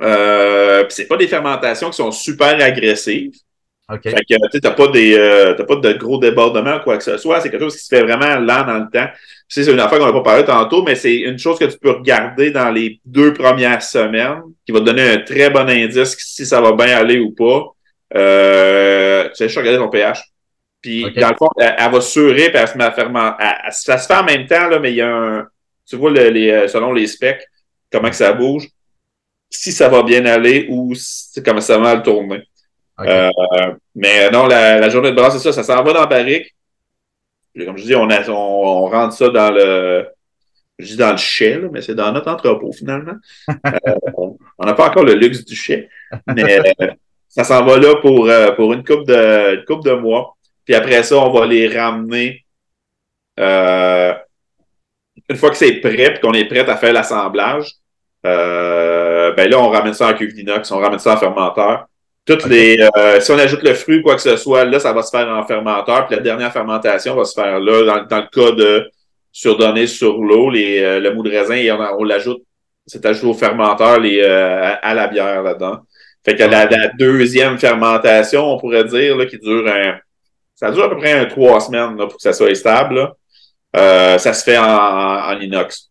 Euh, 0.01 0.85
c'est 0.89 1.07
pas 1.07 1.17
des 1.17 1.27
fermentations 1.27 1.89
qui 1.89 1.97
sont 1.97 2.11
super 2.11 2.61
agressives. 2.61 3.33
OK. 3.91 4.03
Fait 4.03 4.23
que, 4.23 4.49
tu 4.51 4.61
t'as 4.61 4.71
pas 4.71 4.87
des, 4.87 5.17
euh, 5.17 5.53
t'as 5.53 5.65
pas 5.65 5.75
de 5.75 5.93
gros 5.93 6.17
débordements, 6.17 6.79
quoi 6.79 6.97
que 6.97 7.03
ce 7.03 7.17
soit. 7.17 7.41
C'est 7.41 7.49
quelque 7.49 7.63
chose 7.63 7.75
qui 7.75 7.83
se 7.83 7.93
fait 7.95 8.03
vraiment 8.03 8.39
lent 8.39 8.65
dans 8.65 8.77
le 8.77 8.89
temps. 8.91 9.09
C'est 9.47 9.65
une 9.67 9.79
affaire 9.79 9.99
qu'on 9.99 10.05
n'a 10.05 10.13
pas 10.13 10.21
parlé 10.21 10.45
tantôt, 10.45 10.81
mais 10.83 10.95
c'est 10.95 11.15
une 11.15 11.37
chose 11.37 11.59
que 11.59 11.65
tu 11.65 11.77
peux 11.77 11.91
regarder 11.91 12.51
dans 12.51 12.71
les 12.71 13.01
deux 13.03 13.33
premières 13.33 13.81
semaines, 13.81 14.41
qui 14.65 14.71
va 14.71 14.79
te 14.79 14.85
donner 14.85 15.09
un 15.09 15.17
très 15.17 15.49
bon 15.49 15.67
indice 15.67 16.15
si 16.17 16.45
ça 16.45 16.61
va 16.61 16.71
bien 16.71 16.95
aller 16.97 17.19
ou 17.19 17.31
pas. 17.31 17.65
Euh, 18.15 19.27
tu 19.29 19.35
sais, 19.35 19.49
je 19.49 19.59
regarder 19.59 19.79
ton 19.79 19.89
pH. 19.89 20.23
Puis, 20.81 21.05
okay. 21.05 21.19
dans 21.19 21.29
le 21.29 21.35
fond, 21.35 21.49
elle, 21.59 21.75
elle, 21.77 21.91
va 21.91 22.01
surer, 22.01 22.49
puis 22.49 22.59
elle 22.61 22.67
se 22.67 22.77
met 22.77 22.85
à. 22.85 23.71
Ça 23.71 23.97
se 23.97 24.07
fait 24.07 24.15
en 24.15 24.23
même 24.23 24.47
temps, 24.47 24.67
là, 24.67 24.79
mais 24.79 24.91
il 24.91 24.95
y 24.97 25.01
a 25.01 25.13
un. 25.13 25.47
Tu 25.87 25.97
vois, 25.97 26.11
le, 26.11 26.29
les, 26.29 26.67
selon 26.69 26.93
les 26.93 27.07
specs, 27.07 27.45
comment 27.91 28.09
que 28.09 28.15
ça 28.15 28.31
bouge, 28.31 28.67
si 29.49 29.71
ça 29.71 29.89
va 29.89 30.01
bien 30.01 30.25
aller 30.25 30.65
ou 30.69 30.93
si, 30.95 31.43
comment 31.43 31.61
ça 31.61 31.77
va 31.77 31.83
mal 31.83 32.03
tourner. 32.03 32.43
Okay. 33.01 33.09
Euh, 33.09 33.73
mais 33.95 34.29
non, 34.29 34.47
la, 34.47 34.79
la, 34.79 34.89
journée 34.89 35.11
de 35.11 35.15
brasse, 35.15 35.33
c'est 35.33 35.51
ça, 35.51 35.51
ça 35.51 35.63
s'en 35.63 35.83
va 35.83 35.93
dans 35.93 36.01
la 36.01 36.05
barrique. 36.05 36.55
Comme 37.65 37.77
je 37.77 37.83
dis, 37.83 37.95
on, 37.95 38.09
a, 38.09 38.29
on, 38.29 38.33
on, 38.33 38.85
rentre 38.87 39.13
ça 39.13 39.29
dans 39.29 39.51
le. 39.51 40.07
Je 40.77 40.85
dis 40.85 40.97
dans 40.97 41.11
le 41.11 41.17
chai, 41.17 41.59
là, 41.59 41.67
mais 41.71 41.81
c'est 41.81 41.95
dans 41.95 42.11
notre 42.11 42.31
entrepôt, 42.31 42.71
finalement. 42.71 43.15
euh, 43.49 43.95
on 44.57 44.65
n'a 44.65 44.73
pas 44.73 44.89
encore 44.89 45.03
le 45.03 45.13
luxe 45.13 45.45
du 45.45 45.55
chai. 45.55 45.89
Mais 46.27 46.59
euh, 46.81 46.91
ça 47.31 47.43
s'en 47.43 47.63
va 47.65 47.77
là 47.77 47.95
pour, 48.01 48.29
euh, 48.29 48.51
pour 48.51 48.73
une 48.73 48.83
coupe 48.83 49.07
de, 49.07 49.55
une 49.55 49.65
coupe 49.65 49.85
de 49.85 49.93
mois. 49.93 50.35
Puis 50.65 50.75
après 50.75 51.01
ça, 51.03 51.17
on 51.17 51.31
va 51.31 51.45
les 51.45 51.67
ramener. 51.67 52.45
Euh, 53.39 54.13
une 55.29 55.37
fois 55.37 55.49
que 55.49 55.57
c'est 55.57 55.75
prêt, 55.79 56.13
puis 56.13 56.19
qu'on 56.19 56.33
est 56.33 56.45
prêt 56.45 56.67
à 56.69 56.77
faire 56.77 56.93
l'assemblage, 56.93 57.71
euh, 58.25 59.33
ben 59.33 59.49
là, 59.49 59.59
on 59.59 59.69
ramène 59.69 59.93
ça 59.93 60.09
en 60.09 60.13
cuve 60.13 60.33
d'inox, 60.33 60.69
on 60.71 60.79
ramène 60.79 60.99
ça 60.99 61.13
en 61.13 61.17
fermenteur. 61.17 61.87
Toutes 62.25 62.45
okay. 62.45 62.49
les, 62.49 62.89
euh, 62.97 63.19
si 63.19 63.31
on 63.31 63.37
ajoute 63.37 63.63
le 63.63 63.73
fruit, 63.73 64.01
quoi 64.01 64.15
que 64.15 64.21
ce 64.21 64.37
soit, 64.37 64.63
là, 64.65 64.79
ça 64.79 64.93
va 64.93 65.01
se 65.01 65.09
faire 65.09 65.27
en 65.27 65.43
fermenteur. 65.45 66.07
Puis 66.07 66.15
la 66.15 66.21
dernière 66.21 66.53
fermentation 66.53 67.15
va 67.15 67.23
se 67.23 67.33
faire 67.33 67.59
là, 67.59 67.83
dans, 67.83 68.05
dans 68.05 68.21
le 68.21 68.27
cas 68.31 68.51
de 68.51 68.89
surdonner 69.31 69.87
sur 69.87 70.17
l'eau, 70.17 70.49
les, 70.49 70.81
euh, 70.81 70.99
le 70.99 71.13
mou 71.13 71.23
de 71.23 71.31
raisin, 71.31 71.55
et 71.55 71.71
on, 71.71 71.79
on 71.99 72.03
l'ajoute, 72.03 72.43
c'est 72.85 73.05
ajouté 73.05 73.27
au 73.27 73.33
fermenteur 73.33 73.99
les, 73.99 74.21
euh, 74.21 74.63
à, 74.63 74.73
à, 74.73 74.93
la 74.93 75.07
bière 75.07 75.41
là-dedans. 75.41 75.79
Fait 76.23 76.35
que 76.35 76.43
la, 76.43 76.65
la, 76.65 76.89
deuxième 76.89 77.57
fermentation, 77.57 78.53
on 78.53 78.59
pourrait 78.59 78.83
dire, 78.83 79.17
là, 79.17 79.25
qui 79.25 79.39
dure 79.39 79.67
un, 79.67 79.97
ça 80.53 80.71
dure 80.71 80.83
à 80.83 80.89
peu 80.89 80.97
près 80.97 81.13
un, 81.13 81.25
trois 81.25 81.59
semaines 81.59 81.97
là, 81.97 82.05
pour 82.05 82.17
que 82.17 82.21
ça 82.21 82.33
soit 82.33 82.53
stable. 82.53 83.11
Euh, 83.75 84.17
ça 84.17 84.33
se 84.33 84.43
fait 84.43 84.57
en, 84.57 84.63
en 84.65 85.39
inox. 85.39 85.89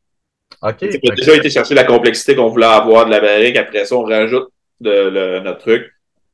OK. 0.62 0.76
On 0.82 1.10
a 1.10 1.14
déjà 1.16 1.34
été 1.34 1.50
chercher 1.50 1.74
la 1.74 1.84
complexité 1.84 2.36
qu'on 2.36 2.48
voulait 2.48 2.66
avoir 2.66 3.06
de 3.06 3.10
la 3.10 3.20
barrique. 3.20 3.56
Après 3.56 3.84
ça, 3.84 3.96
on 3.96 4.04
rajoute 4.04 4.48
de, 4.80 4.90
le, 4.90 5.40
notre 5.40 5.58
truc. 5.58 5.90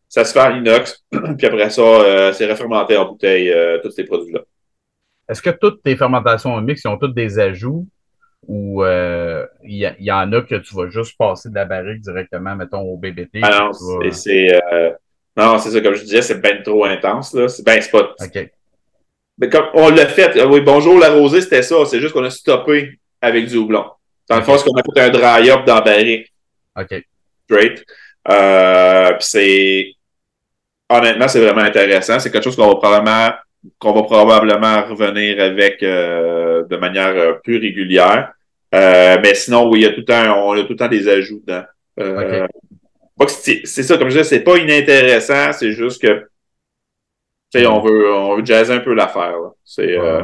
Ça 0.08 0.24
se 0.24 0.32
fait 0.32 0.40
en 0.40 0.56
inox. 0.56 1.04
Puis 1.10 1.46
après 1.46 1.70
ça, 1.70 1.82
euh, 1.82 2.32
c'est 2.32 2.50
refermenté 2.50 2.96
en 2.96 3.06
bouteille, 3.06 3.50
euh, 3.50 3.78
tous 3.82 3.90
ces 3.90 4.04
produits-là. 4.04 4.40
Est-ce 5.28 5.42
que 5.42 5.50
toutes 5.50 5.82
tes 5.82 5.96
fermentations 5.96 6.54
en 6.54 6.62
mix, 6.62 6.84
ils 6.84 6.88
ont 6.88 6.98
toutes 6.98 7.14
des 7.14 7.38
ajouts 7.38 7.86
ou 8.46 8.84
il 8.84 8.86
euh, 8.86 9.46
y, 9.64 9.86
y, 9.98 10.12
en 10.12 10.32
a 10.32 10.40
que 10.42 10.54
tu 10.54 10.74
vas 10.74 10.88
juste 10.88 11.16
passer 11.18 11.48
de 11.48 11.54
la 11.54 11.64
barrique 11.64 12.00
directement, 12.00 12.54
mettons, 12.54 12.82
au 12.82 12.96
BBT? 12.96 13.40
Ah 13.42 13.58
non, 13.58 13.70
vas... 13.72 14.12
c'est 14.12 14.60
non, 15.36 15.58
c'est 15.58 15.70
ça, 15.70 15.80
comme 15.82 15.94
je 15.94 16.02
disais, 16.02 16.22
c'est 16.22 16.40
ben 16.40 16.62
trop 16.62 16.84
intense, 16.86 17.34
là. 17.34 17.48
C'est 17.48 17.62
ben, 17.62 17.80
c'est 17.80 17.90
pas. 17.90 18.14
OK. 18.18 18.50
Mais 19.38 19.50
comme 19.50 19.66
on 19.74 19.90
l'a 19.90 20.06
fait, 20.06 20.42
oui, 20.44 20.62
bonjour 20.62 20.98
la 20.98 21.10
rosée, 21.10 21.42
c'était 21.42 21.62
ça. 21.62 21.84
C'est 21.84 22.00
juste 22.00 22.14
qu'on 22.14 22.24
a 22.24 22.30
stoppé 22.30 22.98
avec 23.20 23.46
du 23.46 23.56
houblon. 23.56 23.84
Dans 24.30 24.36
le 24.36 24.42
fond, 24.42 24.56
c'est 24.56 24.64
qu'on 24.64 24.76
a 24.76 24.82
fait 24.82 25.00
un 25.00 25.10
dry 25.10 25.50
up 25.50 25.66
dans 25.66 25.74
la 25.74 25.80
barrique. 25.82 26.32
OK. 26.78 27.04
Straight. 27.44 27.84
Euh, 28.30 29.12
puis 29.12 29.26
c'est. 29.26 29.95
Honnêtement, 30.88 31.28
c'est 31.28 31.40
vraiment 31.40 31.62
intéressant. 31.62 32.18
C'est 32.18 32.30
quelque 32.30 32.44
chose 32.44 32.56
qu'on 32.56 32.68
va 32.68 32.76
probablement 32.76 33.30
qu'on 33.78 33.92
va 33.92 34.02
probablement 34.04 34.84
revenir 34.84 35.42
avec 35.42 35.82
euh, 35.82 36.64
de 36.64 36.76
manière 36.76 37.08
euh, 37.08 37.32
plus 37.42 37.58
régulière. 37.58 38.32
Euh, 38.74 39.16
mais 39.20 39.34
sinon, 39.34 39.68
oui, 39.68 39.80
il 39.80 39.82
y 39.82 39.86
a 39.86 39.90
tout 39.90 40.00
le 40.00 40.04
temps, 40.04 40.46
on 40.46 40.52
a 40.52 40.62
tout 40.62 40.72
le 40.72 40.76
temps 40.76 40.88
des 40.88 41.08
ajouts 41.08 41.40
dedans. 41.44 41.64
Euh, 41.98 42.44
okay 42.44 42.46
c'est 43.24 43.64
ça, 43.64 43.96
comme 43.96 44.08
je 44.08 44.18
disais, 44.18 44.24
c'est 44.24 44.44
pas 44.44 44.58
inintéressant, 44.58 45.52
c'est 45.52 45.72
juste 45.72 46.02
que 46.02 46.28
tu 47.52 47.60
sais, 47.60 47.66
on 47.66 47.80
veut 47.80 48.12
on 48.12 48.36
veut 48.36 48.44
jazzer 48.44 48.74
un 48.74 48.80
peu 48.80 48.92
l'affaire. 48.92 49.36
C'est 49.64 49.96
euh, 49.96 50.22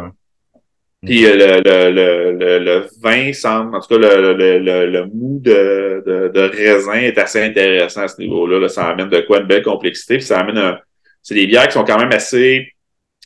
Puis 1.04 1.26
euh, 1.26 1.34
le, 1.34 1.90
le, 1.90 2.32
le, 2.38 2.58
le, 2.58 2.86
vin 3.02 3.32
semble, 3.32 3.74
en 3.74 3.80
tout 3.80 3.88
cas, 3.88 3.98
le, 3.98 4.34
le, 4.34 4.86
le, 4.86 5.04
mou 5.06 5.40
de, 5.40 6.02
de, 6.06 6.28
de, 6.28 6.40
raisin 6.40 6.94
est 6.94 7.18
assez 7.18 7.42
intéressant 7.42 8.02
à 8.02 8.08
ce 8.08 8.20
niveau-là. 8.20 8.60
Là. 8.60 8.68
Ça 8.68 8.88
amène 8.88 9.08
de 9.08 9.20
quoi 9.22 9.40
une 9.40 9.46
belle 9.46 9.64
complexité. 9.64 10.18
Puis 10.18 10.26
ça 10.26 10.38
amène 10.38 10.58
un. 10.58 10.78
C'est 11.20 11.34
des 11.34 11.46
bières 11.48 11.66
qui 11.66 11.72
sont 11.72 11.84
quand 11.84 11.98
même 11.98 12.12
assez. 12.12 12.68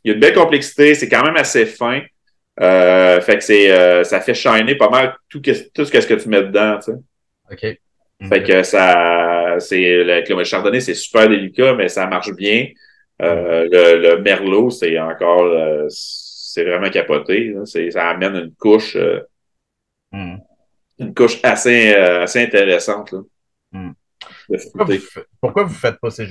Il 0.02 0.08
y 0.08 0.10
a 0.10 0.14
une 0.14 0.20
belle 0.20 0.34
complexité, 0.34 0.94
c'est 0.94 1.08
quand 1.08 1.24
même 1.24 1.36
assez 1.36 1.66
fin. 1.66 2.00
Euh, 2.62 3.20
fait 3.20 3.36
que 3.36 3.44
c'est 3.44 3.70
euh, 3.70 4.04
ça 4.04 4.20
fait 4.20 4.32
shiner 4.32 4.76
pas 4.76 4.88
mal 4.88 5.14
tout, 5.28 5.40
tout 5.40 5.84
ce 5.84 5.90
que, 5.90 6.00
ce 6.00 6.06
que 6.06 6.14
tu 6.14 6.28
mets 6.30 6.42
dedans, 6.42 6.78
tu 6.78 6.92
sais. 6.92 6.98
OK. 7.52 7.78
Fait 8.28 8.42
que 8.42 8.62
ça, 8.62 9.56
c'est 9.58 10.02
le, 10.02 10.44
chardonnay, 10.44 10.80
c'est 10.80 10.94
super 10.94 11.28
délicat, 11.28 11.74
mais 11.74 11.88
ça 11.88 12.06
marche 12.06 12.32
bien. 12.32 12.68
Euh, 13.22 13.68
le, 13.70 14.00
le, 14.00 14.22
merlot, 14.22 14.70
c'est 14.70 14.98
encore, 14.98 15.44
euh, 15.44 15.86
c'est 16.56 16.64
vraiment 16.64 16.90
capoté. 16.90 17.54
Ça 17.90 18.08
amène 18.08 18.36
une 18.36 18.54
couche, 18.54 18.96
euh, 18.96 19.20
hmm. 20.12 20.36
une 20.98 21.14
couche 21.14 21.38
assez, 21.42 21.94
assez 21.94 22.42
intéressante. 22.42 23.12
Là, 23.12 23.20
hmm. 23.72 23.92
pourquoi, 24.72 25.64
vous, 25.64 25.70
ne 25.70 25.74
faites 25.74 26.00
pas 26.00 26.10
ces, 26.10 26.28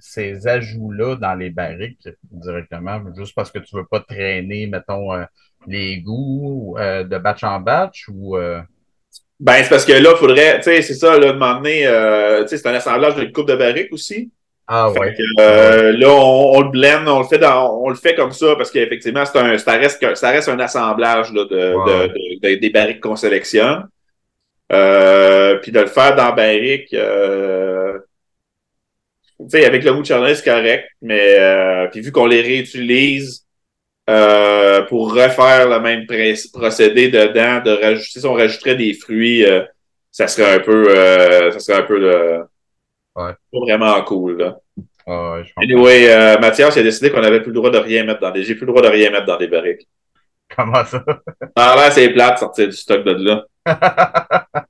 ces 0.00 0.46
ajouts-là 0.46 1.16
dans 1.16 1.34
les 1.34 1.50
barriques 1.50 2.08
directement, 2.30 3.00
juste 3.16 3.34
parce 3.34 3.50
que 3.50 3.60
tu 3.60 3.76
veux 3.76 3.86
pas 3.86 4.00
traîner, 4.00 4.66
mettons, 4.66 5.10
les 5.66 6.00
goûts 6.00 6.76
de 6.78 7.18
batch 7.18 7.44
en 7.44 7.60
batch 7.60 8.08
ou 8.08 8.36
ben, 9.40 9.62
c'est 9.62 9.68
parce 9.68 9.84
que 9.84 9.92
là, 9.92 10.10
il 10.14 10.16
faudrait, 10.16 10.56
tu 10.58 10.64
sais, 10.64 10.82
c'est 10.82 10.94
ça, 10.94 11.16
là, 11.16 11.28
euh, 11.28 12.42
tu 12.42 12.48
sais, 12.48 12.56
c'est 12.58 12.68
un 12.68 12.74
assemblage 12.74 13.14
d'une 13.14 13.30
coupe 13.30 13.46
de 13.46 13.54
barrique 13.54 13.92
aussi. 13.92 14.32
Ah 14.70 14.90
ouais. 14.90 15.16
Euh, 15.40 15.92
là, 15.92 16.10
on, 16.10 16.60
le 16.60 16.68
blend, 16.68 17.06
on 17.06 17.20
le 17.20 17.26
fait 17.26 17.38
dans, 17.38 17.74
on 17.82 17.88
le 17.88 17.94
fait 17.94 18.14
comme 18.14 18.32
ça 18.32 18.54
parce 18.54 18.70
qu'effectivement, 18.70 19.24
c'est 19.24 19.38
un, 19.38 19.56
ça 19.56 19.72
reste, 19.72 20.14
ça 20.14 20.30
reste 20.30 20.50
un 20.50 20.60
assemblage 20.60 21.32
là, 21.32 21.44
de, 21.44 22.42
de, 22.42 22.54
des 22.54 22.68
barriques 22.68 23.00
qu'on 23.00 23.16
sélectionne. 23.16 23.88
Euh, 24.70 25.56
puis 25.62 25.72
de 25.72 25.80
le 25.80 25.86
faire 25.86 26.14
dans 26.14 26.34
barrique, 26.34 26.92
euh, 26.92 27.98
tu 29.40 29.48
sais, 29.48 29.64
avec 29.64 29.82
le 29.82 30.04
chardonnay, 30.04 30.34
c'est 30.34 30.44
correct, 30.44 30.90
mais 31.00 31.38
puis 31.90 32.02
vu 32.02 32.12
qu'on 32.12 32.26
les 32.26 32.42
réutilise, 32.42 33.46
pour 34.06 35.14
refaire 35.14 35.66
le 35.66 35.80
même 35.80 36.04
procédé 36.52 37.08
dedans, 37.08 37.62
de 37.64 37.70
rajouter, 37.70 38.20
si 38.20 38.26
on 38.26 38.34
rajouterait 38.34 38.74
des 38.74 38.92
fruits, 38.92 39.46
ça 40.12 40.28
serait 40.28 40.56
un 40.56 40.60
peu, 40.60 40.94
ça 41.52 41.58
serait 41.58 41.78
un 41.78 41.84
peu 41.84 41.98
le, 41.98 42.42
ouais. 43.24 43.32
pas 43.52 43.58
vraiment 43.60 44.02
cool, 44.04 44.38
là. 44.38 44.58
Ouais, 45.06 45.44
je 45.44 45.52
anyway, 45.56 46.38
Mathias 46.38 46.76
a 46.76 46.82
décidé 46.82 47.10
qu'on 47.10 47.22
avait 47.22 47.40
plus 47.40 47.50
le 47.50 47.56
droit 47.56 47.70
de 47.70 47.78
rien 47.78 48.04
mettre 48.04 48.20
dans 48.20 48.30
des, 48.30 48.42
j'ai 48.42 48.54
plus 48.54 48.66
le 48.66 48.72
droit 48.72 48.82
de 48.82 48.88
rien 48.88 49.10
mettre 49.10 49.26
dans 49.26 49.38
des 49.38 49.48
barriques. 49.48 49.88
Comment 50.54 50.84
ça? 50.84 51.04
Ah 51.56 51.74
là, 51.76 51.90
c'est 51.90 52.10
plate 52.10 52.34
de 52.34 52.38
sortir 52.38 52.66
du 52.68 52.76
stock 52.76 53.04
de 53.04 53.12
là. 53.12 53.44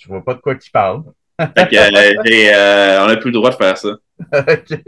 je 0.00 0.08
vois 0.08 0.24
pas 0.24 0.34
de 0.34 0.40
quoi 0.40 0.54
tu 0.54 0.70
parles. 0.70 1.02
fait 1.40 1.68
que, 1.68 3.04
on 3.04 3.06
n'a 3.06 3.16
plus 3.16 3.30
le 3.30 3.38
droit 3.38 3.50
de 3.50 3.56
faire 3.56 3.76
ça. 3.76 3.90
OK. 4.32 4.80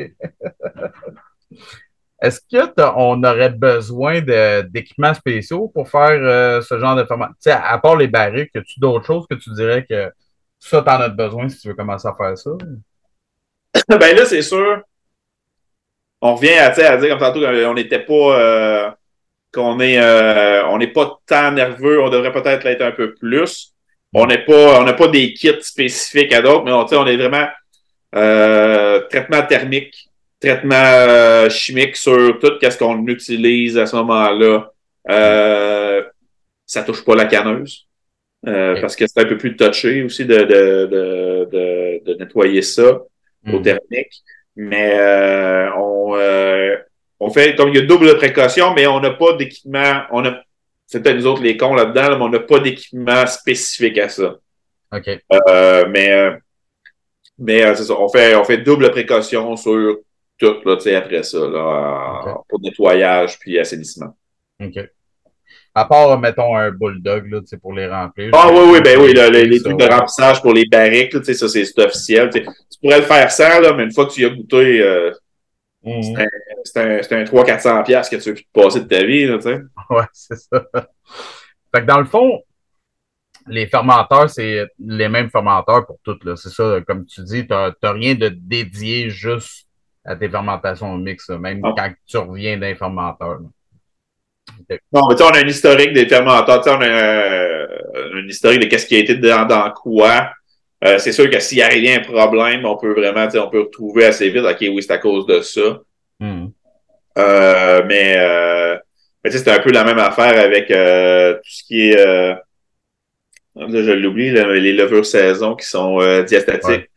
Est-ce 2.23 2.41
qu'on 2.51 3.25
aurait 3.25 3.51
besoin 3.51 4.21
d'équipements 4.21 5.15
spéciaux 5.15 5.69
pour 5.69 5.89
faire 5.89 6.11
euh, 6.11 6.61
ce 6.61 6.79
genre 6.79 6.95
de 6.95 7.05
format? 7.05 7.31
sais, 7.39 7.51
à 7.51 7.79
part 7.79 7.97
les 7.97 8.09
barriques, 8.09 8.55
as-tu 8.55 8.79
d'autres 8.79 9.07
choses 9.07 9.27
que 9.29 9.37
tu 9.37 9.51
dirais 9.55 9.87
que 9.89 10.13
ça, 10.59 10.83
tu 10.83 10.91
en 10.91 11.01
as 11.01 11.09
besoin 11.09 11.49
si 11.49 11.59
tu 11.59 11.69
veux 11.69 11.75
commencer 11.75 12.07
à 12.07 12.15
faire 12.15 12.37
ça? 12.37 12.51
ben 13.89 14.17
là, 14.17 14.25
c'est 14.25 14.43
sûr. 14.43 14.83
On 16.21 16.35
revient 16.35 16.51
à, 16.51 16.67
à 16.69 16.97
dire 16.97 17.09
comme 17.11 17.19
tantôt 17.19 17.41
qu'on 17.41 17.75
n'était 17.75 18.01
pas 18.01 18.39
euh, 18.39 18.91
qu'on 19.53 19.81
est 19.81 19.99
euh, 19.99 20.67
on 20.67 20.79
n'est 20.79 20.93
pas 20.93 21.19
tant 21.27 21.51
nerveux, 21.53 22.01
on 22.03 22.11
devrait 22.11 22.33
peut-être 22.33 22.65
l'être 22.65 22.83
un 22.83 22.93
peu 22.93 23.15
plus. 23.15 23.73
On 24.13 24.27
n'est 24.27 24.45
pas, 24.45 24.81
on 24.81 24.85
n'a 24.85 24.93
pas 24.93 25.09
des 25.09 25.33
kits 25.33 25.63
spécifiques 25.63 26.33
à 26.33 26.43
d'autres, 26.43 26.65
mais 26.65 26.73
on, 26.73 26.85
on 26.85 27.07
est 27.07 27.17
vraiment 27.17 27.47
traitement 28.13 29.43
thermique 29.47 30.11
traitement 30.41 30.75
euh, 30.75 31.51
chimique 31.51 31.97
sur 31.97 32.39
tout 32.39 32.53
ce 32.61 32.79
qu'on 32.79 33.07
utilise 33.07 33.77
à 33.79 33.87
ce 33.87 33.95
moment-là. 33.97 34.73
Euh, 35.11 36.03
ça 36.67 36.83
touche 36.83 37.05
pas 37.05 37.15
la 37.15 37.27
canneuse. 37.27 37.87
Euh, 38.47 38.81
parce 38.81 38.97
que 38.97 39.07
c'est 39.07 39.21
un 39.21 39.27
peu 39.27 39.37
plus 39.37 39.55
touché 39.55 40.03
aussi 40.03 40.25
de, 40.25 40.35
de, 40.35 40.87
de, 40.87 42.03
de, 42.07 42.15
nettoyer 42.15 42.63
ça 42.63 43.03
au 43.47 43.59
mm. 43.59 43.63
thermique. 43.63 44.23
Mais 44.57 44.99
euh, 44.99 45.71
on, 45.77 46.17
on 47.21 47.31
fait 47.31 47.55
comme 47.55 47.69
il 47.71 47.77
y 47.77 47.79
a 47.79 47.87
double 47.87 48.17
précaution, 48.17 48.75
mais 48.75 48.87
on 48.87 49.01
n'a 49.01 49.11
pas 49.11 49.35
d'équipement. 49.35 50.03
On 50.11 50.25
a 50.25 50.41
c'est 50.87 51.03
peut-être 51.03 51.19
nous 51.19 51.27
autres 51.27 51.43
les 51.43 51.57
cons 51.57 51.75
là-dedans, 51.75 52.19
mais 52.19 52.25
on 52.25 52.29
n'a 52.29 52.41
pas 52.41 52.59
d'équipement 52.59 53.25
spécifique 53.27 53.97
à 53.99 54.09
ça. 54.09 54.37
OK. 54.93 55.09
mais 55.89 56.33
mais 57.41 57.75
c'est 57.75 57.85
ça, 57.85 57.95
on 57.99 58.09
fait, 58.09 58.35
on 58.37 58.45
fait 58.45 58.59
double 58.59 58.91
précaution 58.91 59.57
sur 59.57 59.99
tout 60.37 60.57
là, 60.65 60.77
après 60.97 61.23
ça, 61.23 61.39
là, 61.39 62.43
pour 62.49 62.61
nettoyage 62.61 63.39
puis 63.39 63.59
assainissement. 63.59 64.15
OK. 64.61 64.79
À 65.75 65.85
part, 65.85 66.19
mettons, 66.19 66.57
un 66.57 66.71
bulldog 66.73 67.31
là, 67.31 67.41
pour 67.63 67.73
les 67.73 67.87
remplir. 67.87 68.31
Ah 68.33 68.49
oui, 68.51 68.73
oui, 68.73 68.81
ben 68.81 68.99
oui, 69.01 69.13
les, 69.15 69.63
trucs 69.63 69.79
de 69.79 69.85
remplissage 69.85 70.43
pour 70.43 70.53
les 70.53 70.67
barriques, 70.67 71.13
là, 71.15 71.23
ça, 71.23 71.49
c'est 71.49 71.79
officiel. 71.79 72.29
Tu 72.31 72.43
pourrais 72.83 72.99
le 72.99 73.05
faire 73.05 73.31
sans, 73.31 73.61
là, 73.61 73.73
mais 73.73 73.85
une 73.85 73.93
fois 73.93 74.07
que 74.07 74.13
tu 74.13 74.23
y 74.23 74.25
as 74.25 74.31
goûté, 74.31 74.81
euh, 74.83 75.13
mhm. 75.85 76.03
c'est 76.65 76.81
un, 76.81 76.91
un, 76.91 77.21
un 77.21 77.25
300-400$ 77.25 78.11
que 78.11 78.17
tu 78.17 78.29
veux 78.31 78.35
plus 78.35 78.45
te 78.45 78.61
passer 78.61 78.81
de 78.81 78.87
ta 78.87 79.05
vie. 79.05 79.27
Là, 79.27 79.37
ouais, 79.91 80.05
c'est 80.13 80.37
ça. 80.37 80.67
Fait 81.73 81.83
que 81.83 81.87
dans 81.87 82.01
le 82.01 82.07
fond, 82.07 82.43
les 83.47 83.67
fermenteurs, 83.67 84.29
c'est 84.29 84.67
les 84.79 85.09
mêmes 85.09 85.31
fermenteurs 85.31 85.87
pour 85.87 85.99
toutes. 86.03 86.37
C'est 86.37 86.51
ça, 86.51 86.81
comme 86.87 87.07
tu 87.07 87.23
dis, 87.23 87.47
tu 87.47 87.53
n'as 87.53 87.93
rien 87.93 88.15
de 88.15 88.29
dédié 88.29 89.11
juste 89.11 89.69
à 90.05 90.17
tes 90.17 90.29
fermentations 90.29 90.97
mixtes, 90.97 91.31
même 91.31 91.61
ah. 91.65 91.75
quand 91.77 91.93
tu 92.07 92.17
reviens 92.17 92.59
d'un 92.59 92.75
fermenteur. 92.75 93.41
Non, 94.93 95.09
mais 95.09 95.15
tu 95.15 95.23
sais, 95.23 95.25
on 95.25 95.35
a 95.35 95.39
un 95.39 95.47
historique 95.47 95.93
des 95.93 96.07
fermenteurs, 96.07 96.63
on 96.67 96.81
a 96.81 96.87
euh, 96.87 97.67
un, 98.15 98.29
historique 98.29 98.61
de 98.61 98.67
qu'est-ce 98.67 98.87
qui 98.87 98.97
a 98.97 98.99
été 98.99 99.15
dans, 99.15 99.47
dans 99.47 99.71
quoi. 99.71 100.31
Euh, 100.85 100.99
c'est 100.99 101.13
sûr 101.13 101.29
que 101.29 101.41
s'il 101.41 101.59
y 101.59 101.63
a 101.63 101.69
rien 101.69 101.99
un 101.99 102.01
problème, 102.01 102.65
on 102.65 102.77
peut 102.77 102.93
vraiment, 102.93 103.27
on 103.35 103.51
peut 103.51 103.61
retrouver 103.61 104.07
assez 104.07 104.31
vite, 104.31 104.45
OK, 104.45 104.59
oui, 104.61 104.83
c'est 104.83 104.93
à 104.93 104.99
cause 104.99 105.27
de 105.27 105.41
ça. 105.41 105.81
Hmm. 106.19 106.47
Euh, 107.19 107.83
mais, 107.87 108.17
mais 109.23 109.31
c'est 109.31 109.49
un 109.49 109.59
peu 109.61 109.71
la 109.73 109.85
même 109.85 109.99
affaire 109.99 110.39
avec 110.39 110.69
tout 110.69 111.51
ce 111.51 111.65
qui 111.65 111.91
est, 111.91 111.97
là, 111.97 112.43
je 113.57 113.93
l'oublie, 113.93 114.31
les 114.31 114.73
levures 114.73 115.05
saison 115.05 115.55
qui 115.55 115.67
sont 115.67 115.99
diastatiques. 116.23 116.89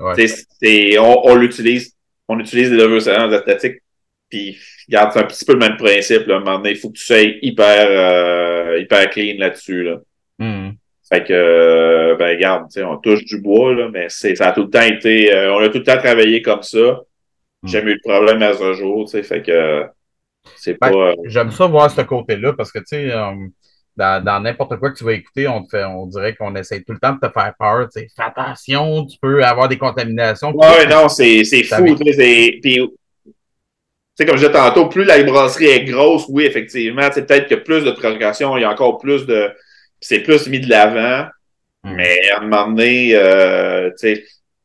Ouais. 0.00 0.98
on, 0.98 1.20
on 1.24 1.34
l'utilise 1.34 1.94
on 2.30 2.38
utilise 2.38 2.70
des 2.70 2.76
levures 2.76 3.02
saillantes 3.02 3.42
statiques, 3.42 3.82
puis 4.28 4.56
regarde, 4.90 5.12
c'est 5.12 5.20
un 5.20 5.24
petit 5.24 5.44
peu 5.44 5.52
le 5.52 5.58
même 5.58 5.76
principe. 5.76 6.26
Là. 6.26 6.34
À 6.34 6.38
un 6.38 6.40
moment 6.40 6.58
donné, 6.58 6.70
il 6.70 6.76
faut 6.76 6.88
que 6.88 6.98
tu 6.98 7.04
sois 7.04 7.22
hyper, 7.42 7.86
euh, 7.88 8.78
hyper 8.80 9.08
clean 9.10 9.36
là-dessus. 9.38 9.84
Là. 9.84 10.00
Hmm. 10.38 10.70
Fait 11.08 11.24
que, 11.24 11.32
euh, 11.32 12.16
ben 12.16 12.36
regarde, 12.36 12.66
on 12.78 12.96
touche 12.98 13.24
du 13.24 13.40
bois, 13.40 13.74
là, 13.74 13.88
mais 13.92 14.06
c'est, 14.08 14.36
ça 14.36 14.48
a 14.48 14.52
tout 14.52 14.62
le 14.62 14.70
temps 14.70 14.82
été, 14.82 15.34
euh, 15.34 15.52
on 15.54 15.58
a 15.58 15.68
tout 15.68 15.78
le 15.78 15.84
temps 15.84 15.98
travaillé 15.98 16.40
comme 16.42 16.62
ça. 16.62 16.78
Hmm. 17.62 17.66
J'ai 17.66 17.78
jamais 17.78 17.92
eu 17.92 17.96
de 17.96 18.00
problème 18.08 18.42
à 18.42 18.52
ce 18.54 18.72
jour, 18.74 19.04
tu 19.06 19.12
sais, 19.12 19.22
fait 19.22 19.42
que 19.42 19.84
c'est 20.56 20.78
ben, 20.80 20.90
pas... 20.90 21.14
J'aime 21.24 21.50
ça 21.50 21.66
voir 21.66 21.90
ce 21.90 22.00
côté-là 22.02 22.52
parce 22.52 22.70
que, 22.70 22.78
tu 22.78 22.84
sais, 22.86 23.12
dans 23.96 24.42
n'importe 24.42 24.76
quoi 24.78 24.90
que 24.90 24.98
tu 24.98 25.04
vas 25.04 25.12
écouter, 25.12 25.48
on, 25.48 25.64
te 25.64 25.70
fait, 25.70 25.84
on 25.84 26.06
dirait 26.06 26.34
qu'on 26.34 26.54
essaie 26.54 26.82
tout 26.82 26.92
le 26.92 26.98
temps 26.98 27.12
de 27.12 27.26
te 27.26 27.32
faire 27.32 27.52
peur. 27.58 27.88
Fais 27.92 28.06
attention, 28.18 29.04
tu 29.04 29.18
peux 29.20 29.44
avoir 29.44 29.68
des 29.68 29.78
contaminations. 29.78 30.54
Ouais, 30.54 30.86
non, 30.86 31.08
c'est 31.08 31.44
fou. 31.64 31.96
Puis, 32.62 32.80
comme 34.26 34.36
je 34.36 34.46
disais 34.46 34.52
tantôt, 34.52 34.88
plus 34.88 35.04
la 35.04 35.22
brasserie 35.22 35.66
est 35.66 35.84
grosse, 35.84 36.26
oui, 36.28 36.44
effectivement, 36.44 37.08
peut-être 37.10 37.48
que 37.48 37.54
plus 37.54 37.84
de 37.84 37.90
précautions, 37.90 38.56
il 38.56 38.62
y 38.62 38.64
a 38.64 38.70
encore 38.70 38.98
plus 38.98 39.26
de. 39.26 39.50
C'est 40.00 40.20
plus 40.20 40.48
mis 40.48 40.60
de 40.60 40.68
l'avant. 40.68 41.28
Hmm. 41.82 41.94
Mais 41.94 42.30
à 42.30 42.38
un 42.38 42.42
moment 42.42 42.68
donné, 42.68 43.14
euh, 43.14 43.90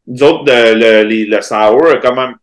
nous 0.07 0.23
autres, 0.23 0.43
le, 0.47 1.03
le, 1.03 1.25
le 1.29 1.41
sour 1.41 1.87
a 1.87 1.97
quand 1.97 2.15
même 2.15 2.35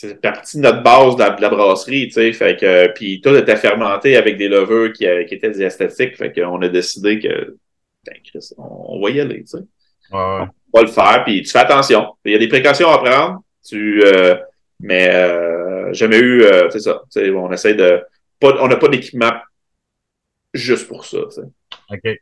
c'est 0.00 0.20
partie 0.20 0.58
de 0.58 0.62
notre 0.62 0.82
base 0.84 1.16
de 1.16 1.42
la, 1.42 1.48
brasserie, 1.48 2.06
tu 2.06 2.12
sais, 2.12 2.32
fait 2.32 2.56
que 2.56 2.92
puis 2.92 3.20
tout 3.20 3.34
était 3.34 3.56
fermenté 3.56 4.16
avec 4.16 4.36
des 4.36 4.46
levures 4.46 4.92
qui, 4.92 5.06
qui 5.26 5.34
étaient 5.34 5.50
diastatiques, 5.50 6.16
fait 6.16 6.32
qu'on 6.32 6.62
a 6.62 6.68
décidé 6.68 7.18
que 7.18 7.56
ben, 8.06 8.14
Chris, 8.24 8.50
on, 8.56 9.00
va 9.02 9.10
y 9.10 9.20
aller, 9.20 9.40
tu 9.40 9.58
sais. 9.58 9.64
On 10.12 10.46
va 10.72 10.82
le 10.82 10.86
faire, 10.86 11.24
puis 11.24 11.42
tu 11.42 11.50
fais 11.50 11.58
attention. 11.58 12.14
Il 12.24 12.32
y 12.32 12.34
a 12.36 12.38
des 12.38 12.46
précautions 12.46 12.88
à 12.90 12.98
prendre, 12.98 13.40
tu 13.66 14.04
euh, 14.04 14.36
mais 14.78 15.08
euh, 15.12 15.47
jamais 15.92 16.18
eu, 16.18 16.42
euh, 16.42 16.68
c'est 16.70 16.80
ça, 16.80 17.02
tu 17.10 17.30
on 17.30 17.52
essaie 17.52 17.74
de 17.74 18.02
pas, 18.40 18.54
on 18.60 18.68
n'a 18.68 18.76
pas 18.76 18.88
d'équipement 18.88 19.32
juste 20.54 20.88
pour 20.88 21.04
ça, 21.04 21.18
tu. 21.34 21.40
OK. 21.90 22.18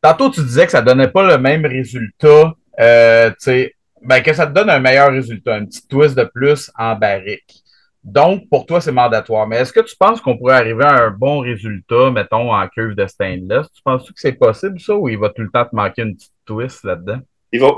Tantôt, 0.00 0.30
tu 0.30 0.42
disais 0.42 0.66
que 0.66 0.72
ça 0.72 0.82
donnait 0.82 1.08
pas 1.08 1.26
le 1.26 1.38
même 1.38 1.64
résultat, 1.64 2.54
euh, 2.78 3.30
tu 3.40 3.74
ben, 4.02 4.22
que 4.22 4.34
ça 4.34 4.46
te 4.46 4.52
donne 4.52 4.68
un 4.68 4.80
meilleur 4.80 5.10
résultat, 5.10 5.54
un 5.54 5.64
petit 5.64 5.86
twist 5.88 6.14
de 6.16 6.24
plus 6.24 6.70
en 6.76 6.94
barrique. 6.94 7.64
Donc, 8.02 8.50
pour 8.50 8.66
toi, 8.66 8.82
c'est 8.82 8.92
mandatoire. 8.92 9.46
Mais 9.46 9.56
est-ce 9.56 9.72
que 9.72 9.80
tu 9.80 9.96
penses 9.96 10.20
qu'on 10.20 10.36
pourrait 10.36 10.56
arriver 10.56 10.84
à 10.84 11.04
un 11.04 11.10
bon 11.10 11.38
résultat, 11.38 12.10
mettons, 12.10 12.52
en 12.52 12.68
cuve 12.68 12.94
de 12.94 13.06
stainless? 13.06 13.66
Tu 13.74 13.82
penses 13.82 14.06
que 14.06 14.12
c'est 14.16 14.32
possible, 14.32 14.78
ça, 14.78 14.94
ou 14.94 15.08
il 15.08 15.18
va 15.18 15.30
tout 15.30 15.40
le 15.40 15.50
temps 15.50 15.64
te 15.64 15.74
manquer 15.74 16.02
une 16.02 16.14
petite 16.14 16.34
twist 16.44 16.84
là-dedans? 16.84 17.20
Il 17.50 17.60
va. 17.60 17.72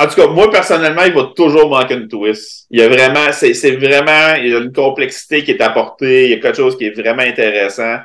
En 0.00 0.06
tout 0.06 0.14
cas, 0.14 0.28
moi, 0.28 0.48
personnellement, 0.50 1.02
il 1.02 1.12
va 1.12 1.32
toujours 1.34 1.70
manquer 1.70 1.94
une 1.94 2.06
twist. 2.06 2.66
Il 2.70 2.78
y 2.78 2.82
a 2.82 2.88
vraiment, 2.88 3.32
c'est, 3.32 3.52
vraiment, 3.72 4.36
il 4.36 4.48
y 4.48 4.54
a 4.54 4.58
une 4.58 4.72
complexité 4.72 5.42
qui 5.42 5.50
est 5.50 5.60
apportée, 5.60 6.26
il 6.26 6.30
y 6.30 6.34
a 6.34 6.38
quelque 6.38 6.56
chose 6.56 6.78
qui 6.78 6.86
est 6.86 6.90
vraiment 6.90 7.22
intéressant, 7.22 7.98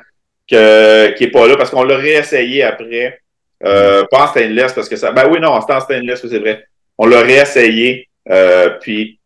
que, 0.49 1.11
qui 1.11 1.25
est 1.25 1.31
pas 1.31 1.47
là, 1.47 1.55
parce 1.55 1.69
qu'on 1.69 1.83
l'a 1.83 1.97
réessayé 1.97 2.63
après. 2.63 3.19
Euh, 3.63 4.05
pas 4.09 4.23
en 4.23 4.27
stainless, 4.27 4.73
parce 4.73 4.89
que 4.89 4.95
ça. 4.95 5.11
Ben 5.11 5.29
oui, 5.29 5.39
non, 5.39 5.61
c'était 5.61 5.73
en 5.73 5.79
stainless, 5.79 6.27
c'est 6.27 6.39
vrai. 6.39 6.65
On 6.97 7.05
l'a 7.05 7.21
réessayé, 7.21 8.09
euh, 8.29 8.71
puis 8.81 9.19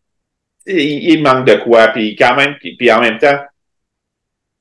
il, 0.66 1.24
manque 1.24 1.46
de 1.46 1.56
quoi, 1.56 1.88
puis 1.88 2.16
quand 2.16 2.36
même, 2.36 2.56
puis, 2.60 2.92
en 2.92 3.00
même 3.00 3.18
temps, 3.18 3.40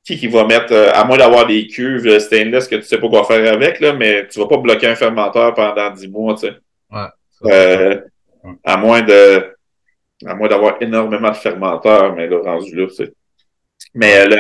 qui 0.05 0.17
qui 0.17 0.29
va 0.29 0.45
mettre, 0.45 0.73
euh, 0.73 0.93
à 0.93 1.05
moins 1.05 1.19
d'avoir 1.19 1.47
des 1.47 1.67
cuves 1.67 2.21
stainless 2.21 2.69
que 2.69 2.77
tu 2.77 2.83
sais 2.83 2.99
pas 2.99 3.09
quoi 3.09 3.25
faire 3.25 3.53
avec, 3.53 3.81
là, 3.81 3.93
mais 3.93 4.29
tu 4.29 4.39
vas 4.39 4.47
pas 4.47 4.59
bloquer 4.59 4.87
un 4.87 4.95
fermenteur 4.95 5.53
pendant 5.55 5.91
10 5.91 6.09
mois, 6.09 6.35
tu 6.35 6.47
sais. 6.47 6.55
Ouais. 6.93 7.09
Euh, 7.45 8.01
à 8.65 8.77
moins 8.77 9.03
de, 9.03 9.45
à 10.25 10.35
moins 10.35 10.49
d'avoir 10.49 10.77
énormément 10.81 11.31
de 11.31 11.37
fermenteurs, 11.37 12.15
mais 12.15 12.27
le 12.27 12.39
rendu 12.39 12.75
là, 12.75 12.87
c'est. 12.95 13.13
Mais 13.95 14.27
le, 14.27 14.37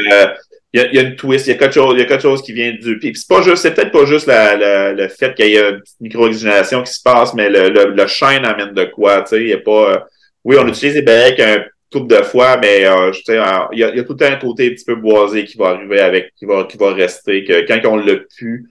il 0.72 0.94
y, 0.94 0.98
a, 0.98 1.02
une 1.02 1.16
twist, 1.16 1.46
il 1.46 1.50
y 1.50 1.54
a 1.54 1.58
quelque 1.58 1.74
chose, 1.74 1.94
il 1.94 2.00
y 2.00 2.02
a 2.02 2.06
quelque 2.06 2.22
chose 2.22 2.42
qui 2.42 2.52
vient 2.52 2.72
du. 2.72 2.98
Puis 2.98 3.12
c'est 3.14 3.28
pas 3.28 3.42
juste, 3.42 3.58
c'est 3.58 3.74
peut-être 3.74 3.92
pas 3.92 4.04
juste 4.04 4.26
la, 4.26 4.92
le 4.92 5.08
fait 5.08 5.34
qu'il 5.34 5.46
y 5.46 5.56
ait 5.56 5.70
une 5.70 5.80
petite 5.80 6.00
micro-oxygénation 6.00 6.82
qui 6.82 6.92
se 6.92 7.02
passe, 7.02 7.34
mais 7.34 7.48
le, 7.48 7.68
le, 7.70 7.92
le 7.92 8.06
chêne 8.06 8.44
amène 8.44 8.74
de 8.74 8.84
quoi. 8.84 9.24
Il 9.32 9.52
a 9.52 9.58
pas. 9.58 9.92
Euh, 9.92 9.98
oui, 10.44 10.56
on 10.58 10.68
utilise 10.68 10.94
les 10.94 11.02
barriques 11.02 11.40
un 11.40 11.64
couple 11.90 12.14
de 12.14 12.22
fois, 12.22 12.56
mais 12.58 12.86
euh, 12.86 13.10
il, 13.28 13.78
y 13.78 13.84
a, 13.84 13.94
y 13.94 14.00
a 14.00 14.04
tout 14.04 14.16
un 14.20 14.36
côté 14.36 14.66
un 14.66 14.70
petit 14.70 14.84
peu 14.84 14.96
boisé 14.96 15.44
qui 15.44 15.56
va 15.56 15.68
arriver 15.70 16.00
avec, 16.00 16.32
qui 16.34 16.44
va, 16.44 16.64
qui 16.64 16.76
va 16.76 16.92
rester, 16.92 17.44
que 17.44 17.66
quand 17.66 17.80
on 17.90 17.96
l'a 17.96 18.16
pu, 18.36 18.68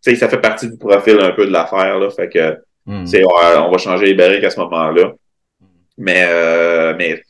ça 0.00 0.28
fait 0.28 0.40
partie 0.40 0.68
du 0.68 0.76
profil 0.76 1.18
un 1.20 1.32
peu 1.32 1.46
de 1.46 1.52
l'affaire. 1.52 2.00
Fait 2.14 2.28
que 2.28 2.56
hmm. 2.86 3.04
on 3.24 3.70
va 3.70 3.78
changer 3.78 4.06
les 4.06 4.14
barriques 4.14 4.44
à 4.44 4.50
ce 4.50 4.60
moment-là. 4.60 5.12
Mais, 5.98 6.24
euh, 6.28 6.94
mais 6.96 7.22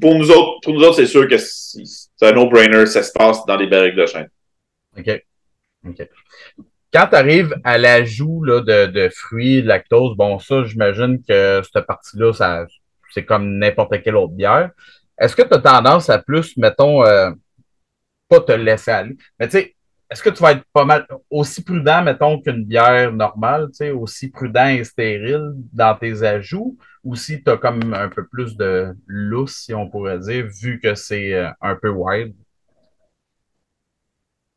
pour 0.00 0.14
nous 0.14 0.30
autres, 0.30 0.60
pour 0.62 0.72
nous 0.72 0.82
autres, 0.82 0.96
c'est 0.96 1.06
sûr 1.06 1.28
que 1.28 1.36
c'est 1.38 2.26
un 2.26 2.32
no-brainer, 2.32 2.86
ça 2.86 3.02
se 3.02 3.12
passe 3.12 3.44
dans 3.46 3.56
les 3.56 3.66
barriques 3.66 3.96
de 3.96 4.06
chêne. 4.06 4.28
OK. 4.98 5.22
OK. 5.88 6.08
Quand 6.92 7.08
tu 7.08 7.16
arrives 7.16 7.54
à 7.62 7.76
l'ajout 7.76 8.42
de, 8.46 8.86
de 8.86 9.08
fruits, 9.10 9.62
de 9.62 9.68
lactose, 9.68 10.16
bon, 10.16 10.38
ça, 10.38 10.64
j'imagine 10.64 11.22
que 11.28 11.60
cette 11.62 11.86
partie-là, 11.86 12.32
ça, 12.32 12.64
c'est 13.12 13.24
comme 13.24 13.58
n'importe 13.58 14.02
quelle 14.02 14.16
autre 14.16 14.32
bière. 14.32 14.70
Est-ce 15.18 15.36
que 15.36 15.42
tu 15.42 15.52
as 15.54 15.58
tendance 15.58 16.08
à 16.08 16.18
plus, 16.18 16.56
mettons, 16.56 17.04
euh, 17.04 17.30
pas 18.28 18.40
te 18.40 18.52
laisser 18.52 18.90
aller, 18.90 19.16
mais 19.38 19.48
tu 19.48 19.58
sais, 19.58 19.75
est-ce 20.10 20.22
que 20.22 20.30
tu 20.30 20.42
vas 20.42 20.52
être 20.52 20.64
pas 20.72 20.84
mal 20.84 21.06
aussi 21.30 21.62
prudent, 21.62 22.02
mettons, 22.02 22.40
qu'une 22.40 22.64
bière 22.64 23.12
normale, 23.12 23.68
tu 23.68 23.76
sais, 23.78 23.90
aussi 23.90 24.30
prudent 24.30 24.68
et 24.68 24.84
stérile 24.84 25.52
dans 25.72 25.96
tes 25.96 26.22
ajouts, 26.22 26.78
ou 27.02 27.16
si 27.16 27.42
tu 27.42 27.50
as 27.50 27.56
comme 27.56 27.92
un 27.92 28.08
peu 28.08 28.26
plus 28.26 28.56
de 28.56 28.94
lousse, 29.06 29.56
si 29.64 29.74
on 29.74 29.88
pourrait 29.88 30.18
dire, 30.20 30.46
vu 30.46 30.80
que 30.80 30.94
c'est 30.94 31.34
euh, 31.34 31.48
un 31.60 31.74
peu 31.74 31.88
wild? 31.88 32.34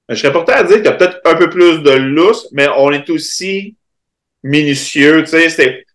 Je 0.10 0.16
serais 0.16 0.34
porté 0.34 0.54
à 0.54 0.64
dire 0.64 0.78
qu'il 0.78 0.86
y 0.86 0.90
a 0.90 0.94
peut-être 0.94 1.20
un 1.26 1.36
peu 1.36 1.50
plus 1.50 1.82
de 1.84 1.92
lousse, 1.92 2.48
mais 2.52 2.68
on 2.78 2.92
est 2.92 3.10
aussi 3.10 3.78
minutieux, 4.44 5.24
tu 5.24 5.30
sais, 5.30 5.50
c'est 5.50 5.86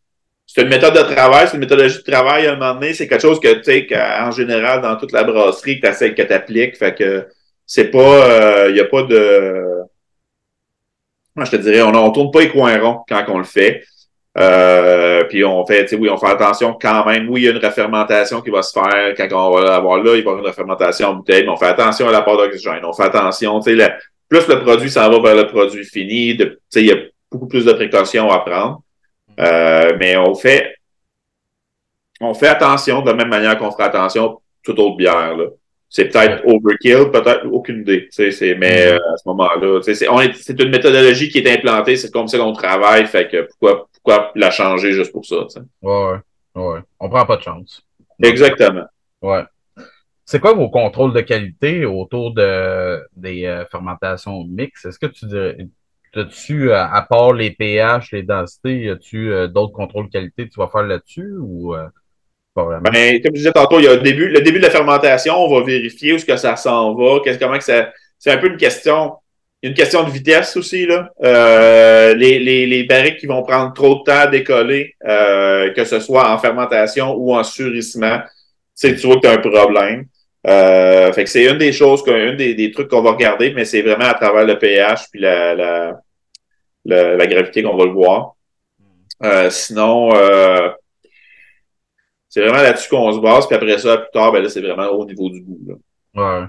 c'est 0.47 0.63
une 0.63 0.69
méthode 0.69 0.95
de 0.95 1.15
travail, 1.15 1.49
c'est 1.49 1.55
une 1.55 1.61
méthodologie 1.61 1.99
de 1.99 2.03
travail 2.13 2.47
à 2.47 2.53
un 2.53 2.57
moment 2.57 2.75
donné. 2.75 2.95
C'est 2.95 3.09
quelque 3.09 3.23
chose 3.23 3.41
que, 3.41 3.55
tu 3.55 3.65
sais, 3.65 3.89
en 4.21 4.31
général, 4.31 4.83
dans 4.83 4.97
toute 4.97 5.11
la 5.11 5.25
brasserie, 5.25 5.81
que 5.81 5.89
tu 5.99 6.15
que 6.15 6.23
t'appliques. 6.23 6.77
Fait 6.77 6.95
que 6.95 7.27
c'est 7.67 7.91
pas, 7.91 7.99
il 7.99 8.33
euh, 8.33 8.73
n'y 8.73 8.81
a 8.81 8.85
pas 8.85 9.03
de, 9.03 9.65
moi, 11.37 11.45
je 11.45 11.51
te 11.51 11.57
dirais, 11.57 11.83
on, 11.83 11.95
on 11.95 12.11
tourne 12.13 12.31
pas 12.31 12.41
les 12.41 12.51
coins 12.51 12.79
ronds 12.81 13.05
quand 13.09 13.25
on 13.29 13.39
le 13.39 13.45
fait. 13.45 13.83
Euh, 14.37 15.25
puis 15.25 15.45
on 15.45 15.65
fait, 15.65 15.85
tu 15.85 15.91
sais, 15.91 15.97
oui, 15.97 16.09
on 16.09 16.17
fait 16.17 16.27
attention 16.27 16.77
quand 16.81 17.05
même. 17.07 17.29
Oui, 17.29 17.43
il 17.43 17.45
y 17.45 17.49
a 17.49 17.53
une 17.53 17.65
refermentation 17.65 18.41
qui 18.41 18.51
va 18.51 18.63
se 18.63 18.73
faire 18.73 19.15
quand 19.17 19.29
on 19.33 19.55
va 19.55 19.65
l'avoir 19.65 19.99
là. 19.99 20.03
Il 20.03 20.09
va 20.11 20.17
y 20.17 20.21
avoir 20.21 20.39
une 20.39 20.47
refermentation 20.47 21.09
en 21.09 21.15
bouteille, 21.15 21.45
mais 21.45 21.51
on 21.51 21.57
fait 21.57 21.67
attention 21.67 22.09
à 22.09 22.13
l'apport 22.13 22.37
d'oxygène. 22.37 22.85
On 22.85 22.93
fait 22.93 23.05
attention, 23.05 23.61
tu 23.61 23.77
sais, 23.77 23.93
plus 24.29 24.47
le 24.49 24.61
produit 24.61 24.91
s'en 24.91 25.11
va 25.11 25.21
vers 25.21 25.45
le 25.45 25.47
produit 25.47 25.85
fini, 25.85 26.37
tu 26.37 26.59
sais, 26.69 26.81
il 26.83 26.87
y 26.87 26.93
a 26.93 26.97
beaucoup 27.31 27.47
plus 27.47 27.65
de 27.65 27.73
précautions 27.73 28.31
à 28.31 28.41
prendre. 28.41 28.83
Euh, 29.41 29.97
mais 29.99 30.17
on 30.17 30.35
fait, 30.35 30.75
on 32.21 32.35
fait 32.35 32.49
attention 32.49 33.03
de 33.03 33.11
la 33.11 33.17
même 33.17 33.29
manière 33.29 33.59
qu'on 33.59 33.71
ferait 33.71 33.85
attention 33.85 34.41
toute 34.63 34.79
autre 34.79 34.97
bière. 34.97 35.37
Là. 35.37 35.47
C'est 35.89 36.07
peut-être 36.07 36.45
overkill, 36.47 37.11
peut-être 37.13 37.47
aucune 37.51 37.83
idée. 37.83 38.09
C'est, 38.11 38.31
mais 38.59 38.93
mm-hmm. 38.93 38.95
euh, 38.95 39.13
à 39.13 39.17
ce 39.17 39.29
moment-là, 39.29 39.81
c'est, 39.83 40.63
une 40.63 40.71
méthodologie 40.71 41.29
qui 41.29 41.39
est 41.39 41.51
implantée, 41.53 41.97
c'est 41.97 42.11
comme 42.11 42.27
ça 42.27 42.39
qu'on 42.39 42.53
travaille. 42.53 43.07
Fait 43.07 43.29
que 43.29 43.43
pourquoi, 43.43 43.89
pourquoi 43.93 44.33
la 44.35 44.51
changer 44.51 44.93
juste 44.93 45.13
pour 45.13 45.25
ça? 45.25 45.45
T'sais? 45.49 45.61
Ouais, 45.83 46.17
ouais. 46.57 46.81
On 46.99 47.09
prend 47.09 47.27
pas 47.27 47.37
de 47.37 47.43
chance. 47.43 47.83
Exactement. 48.23 48.87
Ouais. 49.23 49.45
C'est 50.25 50.41
quoi 50.41 50.55
vos 50.55 50.71
contrôles 50.71 51.13
de 51.13 51.21
qualité 51.21 51.85
autour 51.85 52.33
de, 52.33 53.01
des 53.15 53.45
euh, 53.45 53.65
fermentations 53.67 54.45
mixtes? 54.45 54.87
Est-ce 54.87 54.99
que 54.99 55.07
tu 55.07 55.27
dirais, 55.27 55.57
As-tu, 56.17 56.71
euh, 56.71 56.85
à 56.85 57.03
part 57.03 57.33
les 57.33 57.51
pH, 57.51 58.13
les 58.13 58.23
densités, 58.23 58.89
as-tu 58.89 59.33
euh, 59.33 59.49
d'autres 59.49 59.73
contrôles 59.73 60.07
de 60.07 60.13
qualité 60.13 60.49
que 60.49 60.55
tu 60.55 60.61
vas 60.61 60.69
faire 60.69 60.85
là-dessus 60.85 61.37
ou 61.39 61.75
euh? 62.59 62.81
Ben, 62.81 63.21
comme 63.23 63.33
je 63.35 63.39
disais 63.39 63.53
tantôt, 63.53 63.79
il 63.79 63.85
y 63.85 63.89
a 63.89 63.95
le 63.95 64.03
début, 64.03 64.29
le 64.29 64.41
début 64.41 64.59
de 64.59 64.65
la 64.65 64.71
fermentation, 64.71 65.35
on 65.37 65.55
va 65.55 65.65
vérifier 65.65 66.13
où 66.13 66.17
est-ce 66.17 66.25
que 66.25 66.37
ça 66.37 66.57
s'en 66.57 66.95
va, 66.95 67.21
qu'est-ce, 67.23 67.39
comment 67.39 67.59
que 67.59 67.65
ça. 67.65 67.93
C'est 68.19 68.31
un 68.31 68.39
peu 68.39 68.49
une 68.49 68.57
question. 68.57 69.13
Une 69.63 69.73
question 69.73 70.03
de 70.03 70.11
vitesse 70.11 70.57
aussi, 70.59 70.85
là. 70.85 71.09
les, 72.15 72.39
les, 72.39 72.67
les 72.67 72.85
barriques 72.85 73.17
qui 73.17 73.27
vont 73.27 73.43
prendre 73.43 73.73
trop 73.73 73.95
de 73.95 74.03
temps 74.03 74.21
à 74.21 74.27
décoller, 74.27 74.95
que 75.01 75.85
ce 75.87 76.01
soit 76.01 76.31
en 76.31 76.37
fermentation 76.37 77.15
ou 77.15 77.35
en 77.35 77.43
surissement, 77.43 78.21
c'est 78.75 78.95
tu 78.95 79.07
vois 79.07 79.17
que 79.17 79.23
tu 79.23 79.27
as 79.29 79.33
un 79.33 79.39
problème. 79.39 80.05
fait 80.45 81.25
que 81.25 81.31
c'est 81.31 81.51
une 81.51 81.57
des 81.57 81.73
choses, 81.73 82.03
un 82.09 82.35
des, 82.35 82.55
des 82.55 82.71
trucs 82.73 82.89
qu'on 82.89 83.01
va 83.01 83.13
regarder, 83.13 83.55
mais 83.55 83.65
c'est 83.65 83.81
vraiment 83.81 84.05
à 84.05 84.13
travers 84.13 84.45
le 84.45 84.59
pH 84.59 85.07
puis 85.11 85.21
la, 85.23 85.55
la, 85.55 87.17
la 87.17 87.27
gravité 87.27 87.63
qu'on 87.63 87.77
va 87.77 87.87
le 87.87 87.93
voir. 87.93 88.35
Euh, 89.23 89.49
sinon, 89.49 90.15
euh, 90.15 90.69
c'est 92.35 92.41
vraiment 92.41 92.63
là-dessus 92.63 92.89
qu'on 92.89 93.13
se 93.13 93.21
base, 93.21 93.47
puis 93.47 93.55
après 93.55 93.79
ça, 93.79 93.97
plus 93.97 94.11
tard, 94.13 94.33
ben 94.33 94.43
là, 94.43 94.49
c'est 94.49 94.61
vraiment 94.61 94.89
au 94.89 95.07
niveau 95.07 95.31
du 95.31 95.41
goût. 95.41 95.61
Là. 95.69 95.75
Ouais. 96.43 96.47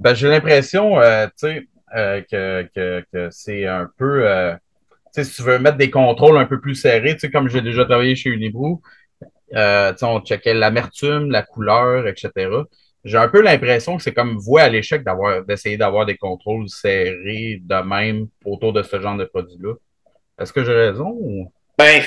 Ben, 0.00 0.12
j'ai 0.12 0.28
l'impression, 0.28 0.98
euh, 1.00 1.26
tu 1.38 1.46
sais, 1.46 1.68
que, 1.92 2.68
que, 2.74 3.04
que 3.12 3.28
c'est 3.30 3.66
un 3.66 3.88
peu. 3.96 4.26
tu 5.14 5.22
sais, 5.22 5.24
si 5.24 5.36
tu 5.36 5.42
veux 5.42 5.60
mettre 5.60 5.76
des 5.76 5.90
contrôles 5.90 6.36
un 6.36 6.46
peu 6.46 6.60
plus 6.60 6.74
serrés, 6.74 7.14
tu 7.14 7.20
sais, 7.20 7.30
comme 7.30 7.48
j'ai 7.48 7.62
déjà 7.62 7.84
travaillé 7.84 8.16
chez 8.16 8.30
Unibrou, 8.30 8.82
euh, 9.54 9.92
on 10.02 10.20
checkait 10.20 10.54
l'amertume, 10.54 11.30
la 11.30 11.42
couleur, 11.42 12.08
etc. 12.08 12.30
J'ai 13.04 13.18
un 13.18 13.28
peu 13.28 13.40
l'impression 13.40 13.96
que 13.96 14.02
c'est 14.02 14.14
comme 14.14 14.36
voué 14.38 14.62
à 14.62 14.68
l'échec 14.68 15.04
d'avoir 15.04 15.44
d'essayer 15.44 15.76
d'avoir 15.76 16.06
des 16.06 16.16
contrôles 16.16 16.68
serrés 16.68 17.60
de 17.62 17.86
même 17.86 18.26
autour 18.44 18.72
de 18.72 18.82
ce 18.82 19.00
genre 19.00 19.16
de 19.16 19.26
produit-là. 19.26 19.74
Est-ce 20.40 20.52
que 20.52 20.64
j'ai 20.64 20.74
raison 20.74 21.10
ou? 21.20 21.52
Ben, 21.78 22.02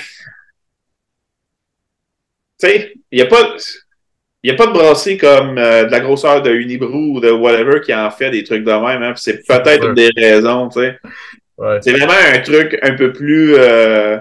tu 2.60 2.68
sais, 2.68 2.94
il 3.12 3.18
n'y 3.18 3.22
a 3.22 3.28
pas. 3.28 3.56
Il 4.44 4.52
n'y 4.52 4.56
a 4.56 4.58
pas 4.58 4.68
de 4.68 4.72
brasserie 4.72 5.18
comme 5.18 5.58
euh, 5.58 5.86
de 5.86 5.92
la 5.92 6.00
grosseur 6.00 6.42
de 6.42 6.52
Unibrou 6.52 7.18
ou 7.18 7.20
de 7.20 7.32
whatever 7.32 7.82
qui 7.82 7.94
en 7.94 8.10
fait 8.12 8.30
des 8.30 8.44
trucs 8.44 8.64
de 8.64 8.72
même. 8.72 9.04
Hein, 9.04 9.14
c'est 9.16 9.46
peut-être 9.46 9.88
une 9.88 9.96
des 9.96 10.12
raisons, 10.16 10.70
tu 10.70 10.80
sais. 10.80 11.00
C'est 11.82 11.92
vraiment 11.92 12.14
un 12.14 12.40
truc 12.40 12.78
un 12.84 12.94
peu 12.94 13.12
plus. 13.12 13.56
Euh, 13.56 14.20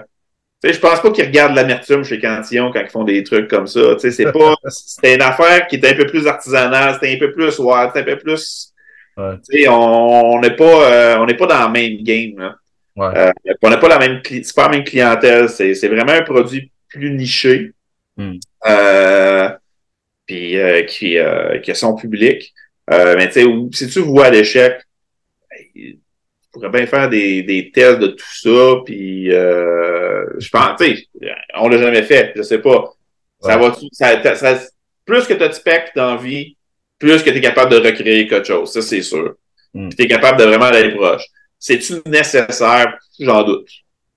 tu 0.61 0.69
sais, 0.69 0.73
je 0.73 0.79
pense 0.79 1.01
pas 1.01 1.11
qu'ils 1.11 1.25
regardent 1.25 1.55
l'amertume 1.55 2.03
chez 2.03 2.19
Cantillon 2.19 2.71
quand 2.71 2.81
ils 2.81 2.89
font 2.89 3.03
des 3.03 3.23
trucs 3.23 3.47
comme 3.47 3.67
ça. 3.67 3.93
Tu 3.93 3.99
sais, 3.99 4.11
c'est 4.11 4.31
pas, 4.31 4.55
c'était 4.67 5.15
une 5.15 5.21
affaire 5.21 5.67
qui 5.67 5.75
était 5.75 5.91
un 5.91 5.95
peu 5.95 6.07
plus 6.07 6.25
artisanale, 6.25 6.95
c'était 6.95 7.13
un 7.13 7.19
peu 7.19 7.31
plus 7.31 7.59
ouais, 7.59 7.87
c'était 7.87 8.11
un 8.11 8.15
peu 8.15 8.17
plus, 8.17 8.73
tu 9.17 9.23
sais, 9.43 9.67
on 9.67 10.39
n'est 10.41 10.55
pas, 10.55 10.91
euh, 10.91 11.17
on 11.19 11.27
pas 11.27 11.45
dans 11.45 11.67
le 11.67 11.71
même 11.71 12.03
game, 12.03 12.39
là. 12.39 12.55
Ouais. 12.95 13.15
Euh, 13.15 13.31
on 13.61 13.69
n'a 13.69 13.77
pas 13.77 13.87
la 13.87 13.99
même, 13.99 14.21
c'est 14.25 14.55
pas 14.55 14.63
la 14.63 14.69
même 14.69 14.83
clientèle, 14.83 15.47
c'est, 15.49 15.75
c'est 15.75 15.87
vraiment 15.87 16.13
un 16.13 16.23
produit 16.23 16.71
plus 16.89 17.11
niché, 17.11 17.73
hmm. 18.17 18.37
euh, 18.67 19.49
puis 20.25 20.57
euh, 20.57 20.83
qui, 20.83 21.17
qui 21.63 21.71
a 21.71 21.75
son 21.75 21.95
public. 21.95 22.53
mais 22.89 23.27
tu 23.27 23.41
sais, 23.41 23.45
si 23.71 23.89
tu 23.89 23.99
vois 23.99 24.29
l'échec, 24.29 24.81
pourrait 26.57 26.69
bien 26.69 26.87
faire 26.87 27.09
des, 27.09 27.43
des 27.43 27.71
tests 27.71 27.99
de 27.99 28.07
tout 28.07 28.33
ça, 28.33 28.81
puis 28.85 29.31
euh, 29.31 30.25
je 30.39 30.49
pense, 30.49 30.79
tu 30.79 30.95
sais, 30.95 31.07
on 31.55 31.69
l'a 31.69 31.77
jamais 31.77 32.03
fait, 32.03 32.33
je 32.35 32.41
sais 32.41 32.59
pas. 32.59 32.93
Ça 33.41 33.57
va, 33.57 33.75
ça, 33.91 34.35
ça, 34.35 34.59
plus 35.05 35.25
que 35.25 35.33
tu 35.33 35.43
as 35.43 35.49
de 35.49 35.53
spec 35.53 35.91
dans 35.95 36.17
vie, 36.17 36.57
plus 36.97 37.21
que 37.21 37.29
tu 37.29 37.37
es 37.37 37.41
capable 37.41 37.71
de 37.71 37.77
recréer 37.77 38.27
quelque 38.27 38.47
chose, 38.47 38.71
ça 38.71 38.81
c'est 38.81 39.03
sûr. 39.03 39.35
Mm. 39.73 39.89
tu 39.89 40.03
es 40.03 40.07
capable 40.07 40.39
de 40.39 40.45
vraiment 40.45 40.65
aller 40.65 40.95
proche. 40.95 41.25
C'est-tu 41.59 42.01
nécessaire? 42.05 42.97
J'en 43.19 43.43
doute. 43.43 43.69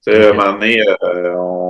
Okay. 0.07 0.17
À 0.17 0.31
un 0.31 0.33
moment 0.33 0.53
donné, 0.53 0.81
euh, 0.81 1.35
on, 1.37 1.70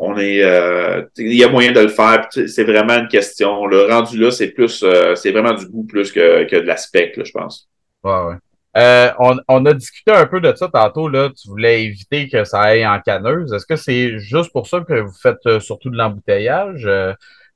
on 0.00 0.16
est, 0.16 0.44
euh, 0.44 1.02
il 1.16 1.34
y 1.34 1.42
a 1.42 1.48
moyen 1.48 1.72
de 1.72 1.80
le 1.80 1.88
faire. 1.88 2.28
C'est 2.30 2.62
vraiment 2.62 2.94
une 2.94 3.08
question. 3.08 3.66
Le 3.66 3.92
rendu 3.92 4.16
là, 4.16 4.30
c'est 4.30 4.48
plus, 4.48 4.84
euh, 4.84 5.16
c'est 5.16 5.32
vraiment 5.32 5.52
du 5.54 5.66
goût 5.66 5.84
plus 5.84 6.12
que, 6.12 6.48
de 6.48 6.60
l'aspect, 6.60 7.12
je 7.16 7.32
pense. 7.32 7.68
Euh, 8.76 9.10
on, 9.18 9.36
on, 9.48 9.66
a 9.66 9.74
discuté 9.74 10.12
un 10.12 10.26
peu 10.26 10.40
de 10.40 10.54
ça 10.54 10.68
tantôt. 10.68 11.08
Là. 11.08 11.30
Tu 11.30 11.48
voulais 11.48 11.82
éviter 11.82 12.28
que 12.28 12.44
ça 12.44 12.60
aille 12.60 12.86
en 12.86 13.00
canneuse. 13.00 13.52
Est-ce 13.52 13.66
que 13.66 13.74
c'est 13.74 14.20
juste 14.20 14.52
pour 14.52 14.68
ça 14.68 14.80
que 14.80 15.00
vous 15.00 15.14
faites 15.20 15.58
surtout 15.58 15.90
de 15.90 15.96
l'embouteillage? 15.96 16.88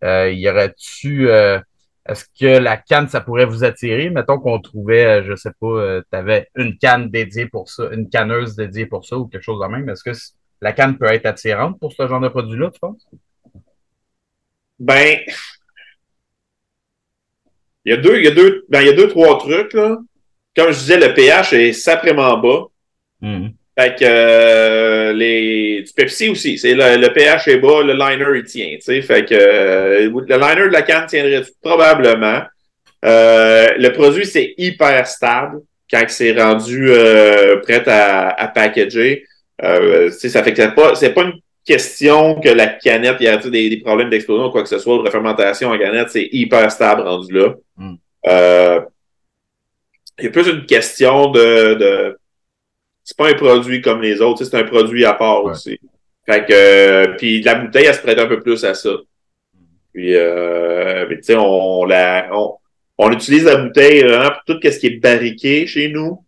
y 0.02 0.48
aurait-tu. 0.48 1.28
Est-ce 1.28 2.24
que 2.40 2.58
la 2.58 2.76
canne, 2.76 3.06
ça 3.06 3.20
pourrait 3.20 3.44
vous 3.44 3.62
attirer? 3.62 4.10
Mettons 4.10 4.40
qu'on 4.40 4.58
trouvait, 4.58 5.22
je 5.22 5.36
sais 5.36 5.52
pas, 5.60 6.00
tu 6.00 6.18
avais 6.18 6.48
une 6.56 6.76
canne 6.76 7.08
dédiée 7.08 7.46
pour 7.46 7.70
ça, 7.70 7.84
une 7.92 8.10
canneuse 8.10 8.56
dédiée 8.56 8.86
pour 8.86 9.04
ça 9.04 9.16
ou 9.16 9.28
quelque 9.28 9.44
chose 9.44 9.60
de 9.60 9.66
même. 9.68 9.88
Est-ce 9.88 10.02
que 10.02 10.10
la 10.62 10.72
canne 10.72 10.96
peut 10.96 11.06
être 11.06 11.26
attirante 11.26 11.78
pour 11.78 11.92
ce 11.92 12.06
genre 12.06 12.20
de 12.20 12.28
produit-là, 12.28 12.70
tu 12.72 12.78
penses? 12.78 13.04
Ben, 14.78 15.18
il 17.84 17.90
y 17.90 17.92
a 17.92 17.96
deux, 17.96 18.16
il 18.18 18.24
y 18.24 18.28
a 18.28 18.30
deux, 18.30 18.64
ben, 18.68 18.80
il 18.80 18.86
y 18.86 18.90
a 18.90 18.92
deux, 18.92 19.08
trois 19.08 19.38
trucs, 19.38 19.74
là. 19.74 19.98
Comme 20.56 20.70
je 20.70 20.78
disais, 20.78 20.98
le 20.98 21.12
pH 21.14 21.52
est 21.52 21.72
sacrément 21.72 22.38
bas. 22.38 22.66
Mm 23.20 23.48
Fait 23.76 23.98
que 23.98 24.04
euh, 24.04 25.12
les 25.12 25.82
du 25.82 25.92
Pepsi 25.92 26.28
aussi, 26.28 26.58
c'est 26.58 26.74
le, 26.74 27.12
pH 27.12 27.48
est 27.48 27.58
bas, 27.58 27.82
le 27.82 27.94
liner 27.94 28.38
il 28.38 28.44
tient, 28.44 28.76
tu 28.76 28.82
sais. 28.82 29.02
Fait 29.02 29.24
que 29.24 29.34
euh, 29.34 30.10
le 30.10 30.38
liner 30.38 30.68
de 30.68 30.72
la 30.72 30.82
canne 30.82 31.06
tiendrait 31.06 31.42
probablement. 31.60 32.42
Euh, 33.04 33.66
le 33.78 33.88
produit 33.88 34.26
c'est 34.26 34.54
hyper 34.58 35.08
stable 35.08 35.62
quand 35.90 36.04
c'est 36.06 36.40
rendu 36.40 36.88
prêt 37.62 37.88
à, 37.88 38.28
à 38.28 38.46
packager. 38.48 39.24
Euh, 39.62 40.10
ça 40.10 40.42
fait 40.42 40.52
que 40.52 40.62
c'est 40.62 40.74
pas, 40.74 40.94
c'est 40.94 41.12
pas 41.12 41.22
une 41.22 41.40
question 41.64 42.40
que 42.40 42.48
la 42.48 42.66
canette, 42.66 43.16
il 43.20 43.24
y 43.24 43.28
a 43.28 43.36
des, 43.36 43.70
des 43.70 43.80
problèmes 43.80 44.10
d'explosion 44.10 44.46
ou 44.46 44.50
quoi 44.50 44.62
que 44.62 44.68
ce 44.68 44.78
soit, 44.78 45.02
de 45.02 45.10
fermentation 45.10 45.70
en 45.70 45.78
canette, 45.78 46.10
c'est 46.10 46.28
hyper 46.32 46.70
stable 46.70 47.02
rendu 47.02 47.32
là. 47.32 47.54
Mm. 47.76 47.94
Euh, 48.26 48.80
il 50.18 50.24
y 50.24 50.28
a 50.28 50.30
plus 50.30 50.48
une 50.48 50.66
question 50.66 51.30
de, 51.30 51.74
de 51.74 52.18
c'est 53.04 53.16
pas 53.16 53.28
un 53.28 53.34
produit 53.34 53.80
comme 53.80 54.02
les 54.02 54.20
autres, 54.20 54.44
c'est 54.44 54.56
un 54.56 54.64
produit 54.64 55.04
à 55.04 55.14
part 55.14 55.44
aussi. 55.44 55.78
Fait 56.26 56.44
que 56.44 56.52
euh, 56.52 57.14
puis 57.16 57.42
la 57.42 57.56
bouteille, 57.56 57.86
elle 57.86 57.94
se 57.94 58.00
prête 58.00 58.18
un 58.18 58.26
peu 58.26 58.40
plus 58.40 58.64
à 58.64 58.74
ça. 58.74 58.90
Puis 59.92 60.14
euh, 60.14 61.06
tu 61.08 61.22
sais, 61.22 61.36
on, 61.36 61.84
la 61.84 62.28
on, 62.32 62.54
on 62.98 63.12
utilise 63.12 63.44
la 63.44 63.56
bouteille 63.56 64.02
vraiment 64.02 64.30
pour 64.30 64.42
tout 64.46 64.60
ce 64.62 64.78
qui 64.78 64.86
est 64.86 65.00
barriqué 65.00 65.66
chez 65.66 65.88
nous. 65.88 66.24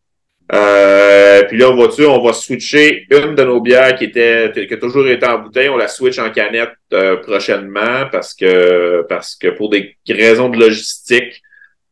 Euh, 0.55 1.43
puis 1.45 1.59
là, 1.59 1.71
on 1.71 1.77
va, 1.77 1.89
on 2.09 2.23
va 2.23 2.33
switcher 2.33 3.07
une 3.11 3.35
de 3.35 3.43
nos 3.43 3.61
bières 3.61 3.97
qui 3.97 4.05
était 4.05 4.53
qui 4.55 4.73
a 4.73 4.77
toujours 4.77 5.09
été 5.09 5.27
en 5.27 5.39
bouteille, 5.39 5.69
on 5.69 5.77
la 5.77 5.89
switch 5.89 6.19
en 6.19 6.31
canette 6.31 6.75
euh, 6.93 7.17
prochainement 7.17 8.07
parce 8.13 8.35
que 8.35 9.05
parce 9.09 9.35
que 9.35 9.49
pour 9.49 9.71
des 9.71 9.97
raisons 10.09 10.49
de 10.49 10.59
logistique. 10.59 11.43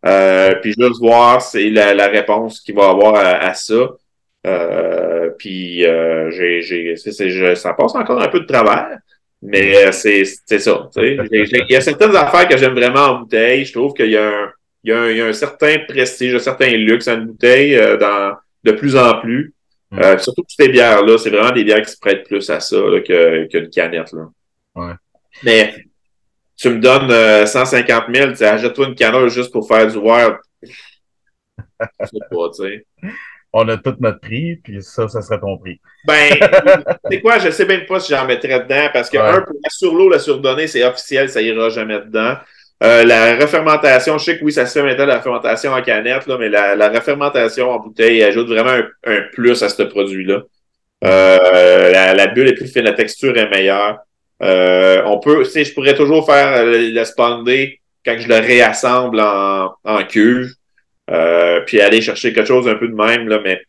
Euh, 0.05 0.57
puis 0.61 0.75
juste 0.77 0.99
voir 0.99 1.41
c'est 1.41 1.71
la, 1.71 2.09
réponse 2.09 2.61
qu'il 2.61 2.75
va 2.75 2.89
avoir 2.89 3.15
à, 3.15 3.55
ça. 3.55 3.91
Euh, 4.45 5.31
puis 5.39 5.85
ça 7.55 7.75
passe 7.75 7.95
encore 7.95 8.21
un 8.21 8.29
peu 8.29 8.41
de 8.41 8.47
travers, 8.47 8.99
mais 9.41 9.93
c'est, 9.93 10.25
ça. 10.25 10.91
Il 10.97 11.67
y 11.69 11.77
a 11.77 11.81
certaines 11.81 12.17
affaires 12.17 12.49
que 12.49 12.57
j'aime 12.57 12.75
vraiment 12.75 13.07
en 13.07 13.19
bouteille. 13.21 13.65
Je 13.65 13.73
trouve 13.73 13.95
qu'il 13.95 14.11
y 14.11 14.17
a 14.17 14.29
un 14.29 14.53
y, 14.85 14.91
y, 14.91 15.21
a 15.21 15.27
un, 15.27 15.33
certain 15.33 15.79
prestige, 15.87 16.35
un 16.35 16.41
certain 16.41 16.71
luxe 16.71 17.07
à 17.07 17.15
une 17.15 17.27
bouteille 17.27 17.81
dans, 18.01 18.35
de 18.65 18.73
plus 18.73 18.97
en 18.97 19.21
plus. 19.21 19.55
Mm. 19.91 19.99
Euh, 19.99 20.19
surtout 20.19 20.43
toutes 20.43 20.57
ces 20.57 20.69
bières-là, 20.69 21.19
c'est 21.19 21.31
vraiment 21.31 21.53
des 21.53 21.65
bières 21.65 21.83
qui 21.83 21.93
se 21.93 21.99
prêtent 21.99 22.25
plus 22.25 22.49
à 22.51 22.61
ça 22.61 22.77
qu'une 23.05 23.71
canette. 23.71 24.13
Là. 24.13 24.29
Ouais. 24.75 24.95
Mais 25.43 25.75
tu 26.57 26.71
me 26.71 26.79
donnes 26.79 27.11
euh, 27.11 27.47
150 27.47 28.05
000, 28.15 28.33
tu 28.33 28.45
achète-toi 28.45 28.89
une 28.89 28.95
canette 28.95 29.29
juste 29.29 29.53
pour 29.53 29.67
faire 29.67 29.87
du 29.87 30.01
verre. 30.01 30.39
Je 30.63 32.07
sais 32.07 32.19
pas, 32.31 32.49
tu 32.55 32.63
sais. 32.63 32.87
On 33.53 33.69
a 33.69 33.77
tout 33.77 33.95
notre 34.01 34.21
prix, 34.21 34.57
puis 34.57 34.83
ça, 34.83 35.09
ça 35.09 35.21
serait 35.21 35.39
ton 35.39 35.59
prix. 35.59 35.79
Ben, 36.07 36.33
c'est 37.11 37.21
quoi, 37.21 37.39
je 37.39 37.51
sais 37.51 37.67
même 37.67 37.85
pas 37.85 38.01
si 38.01 38.15
j'en 38.15 38.27
mettrais 38.27 38.61
dedans, 38.61 38.89
parce 38.93 39.11
que, 39.11 39.19
un, 39.19 39.43
pour 39.43 39.57
la 39.63 39.69
sur 39.69 39.95
l'eau, 39.95 40.09
la 40.09 40.19
surdonnée, 40.19 40.67
c'est 40.67 40.83
officiel, 40.85 41.29
ça 41.29 41.43
ira 41.43 41.69
jamais 41.69 41.99
dedans. 41.99 42.37
Euh, 42.83 43.05
la 43.05 43.37
refermentation, 43.37 44.19
je 44.19 44.25
sais 44.25 44.39
que 44.39 44.45
oui, 44.45 44.53
ça 44.53 44.67
se 44.67 44.73
fait 44.73 44.83
maintenant 44.85 45.07
la 45.07 45.21
fermentation 45.21 45.73
en 45.73 45.83
canette, 45.83 46.27
là, 46.27 46.37
mais 46.37 46.49
la, 46.49 46.75
la 46.75 46.89
refermentation 46.89 47.71
en 47.71 47.79
bouteille 47.79 48.23
ajoute 48.25 48.49
vraiment 48.49 48.77
un, 49.05 49.21
plus 49.33 49.63
à 49.63 49.69
ce 49.69 49.83
produit-là. 49.85 50.43
Euh, 51.05 51.93
la, 51.93 52.15
la, 52.15 52.27
bulle 52.27 52.49
est 52.49 52.55
plus 52.55 52.67
fine, 52.67 52.83
la 52.83 52.93
texture 52.93 53.37
est 53.37 53.49
meilleure. 53.51 53.99
Euh, 54.43 55.03
on 55.07 55.21
peut, 55.21 55.45
tu 55.45 55.65
je 55.65 55.75
pourrais 55.75 55.95
toujours 55.95 56.27
faire 56.27 56.65
le, 56.65 56.91
le 56.91 57.05
spandé 57.05 57.81
quand 58.05 58.17
je 58.19 58.27
le 58.27 58.37
réassemble 58.37 59.21
en, 59.21 59.77
en 59.85 60.05
cuve, 60.05 60.53
puis 61.67 61.81
aller 61.81 62.01
chercher 62.01 62.33
quelque 62.33 62.49
chose 62.49 62.67
un 62.67 62.75
peu 62.75 62.89
de 62.89 62.95
même, 62.95 63.29
là, 63.29 63.41
mais 63.45 63.63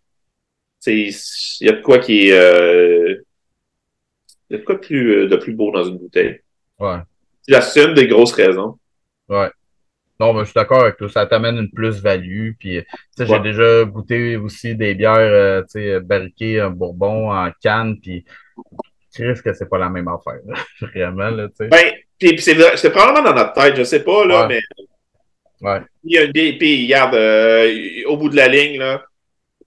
il 0.88 1.16
y 1.62 1.70
a 1.70 1.74
de 1.74 1.82
quoi 1.82 2.00
qui 2.00 2.30
est... 2.30 3.22
il 4.50 4.54
y 4.54 4.56
a 4.56 4.58
de 4.58 4.64
quoi 4.64 4.76
de 4.76 4.80
plus, 4.80 5.28
de 5.28 5.36
plus 5.36 5.54
beau 5.54 5.72
dans 5.72 5.84
une 5.84 6.00
bouteille. 6.00 6.42
Ouais. 6.80 6.98
C'est 7.48 7.84
une 7.84 7.94
des 7.94 8.08
grosses 8.08 8.34
raisons. 8.34 8.80
Ouais. 9.30 9.50
Non, 10.20 10.34
mais 10.34 10.42
je 10.42 10.46
suis 10.46 10.54
d'accord 10.54 10.82
avec 10.82 10.98
toi. 10.98 11.10
Ça 11.10 11.26
t'amène 11.26 11.58
une 11.58 11.72
plus-value. 11.72 12.52
Puis, 12.60 12.82
j'ai 13.18 13.40
déjà 13.40 13.84
goûté 13.86 14.38
aussi 14.38 14.76
des 14.76 14.94
bières, 14.96 15.18
euh, 15.18 15.62
tu 15.64 15.82
sais, 15.82 16.00
barriquées 16.00 16.62
en 16.62 16.70
bourbon, 16.70 17.32
en 17.32 17.52
canne. 17.62 18.00
Puis, 18.00 18.24
tu 19.14 19.28
risques 19.28 19.44
que 19.44 19.54
c'est 19.54 19.70
pas 19.70 19.78
la 19.78 19.90
même 19.90 20.08
affaire, 20.08 20.40
vraiment, 20.82 21.30
là, 21.30 21.48
tu 21.50 21.56
sais. 21.58 21.68
Ben, 21.68 21.94
puis, 22.20 22.40
c'est 22.42 22.90
probablement 22.90 23.30
dans 23.30 23.36
notre 23.36 23.54
tête, 23.54 23.76
je 23.76 23.84
sais 23.84 24.04
pas, 24.04 24.26
là, 24.26 24.48
mais. 24.48 24.60
Ouais. 25.62 25.82
Il 26.04 26.16
y 26.16 26.18
a 26.18 26.24
une 26.24 26.32
puis, 26.32 26.86
regarde, 26.86 27.16
euh, 27.16 28.04
au 28.08 28.18
bout 28.18 28.30
de 28.30 28.36
la 28.36 28.48
ligne, 28.48 28.80
là, 28.80 29.04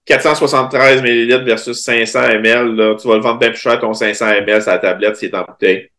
473 0.05 1.01
ml 1.01 1.43
versus 1.43 1.83
500 1.83 2.19
ml, 2.29 2.75
là, 2.75 2.95
tu 2.95 3.07
vas 3.07 3.15
le 3.15 3.21
vendre 3.21 3.39
bien 3.39 3.49
plus 3.49 3.59
cher 3.59 3.79
ton 3.79 3.93
500 3.93 4.27
ml 4.27 4.61
sur 4.61 4.71
la 4.71 4.77
tablette 4.77 5.17
s'il 5.17 5.29
est 5.29 5.35
en 5.35 5.43
bouteille. 5.43 5.89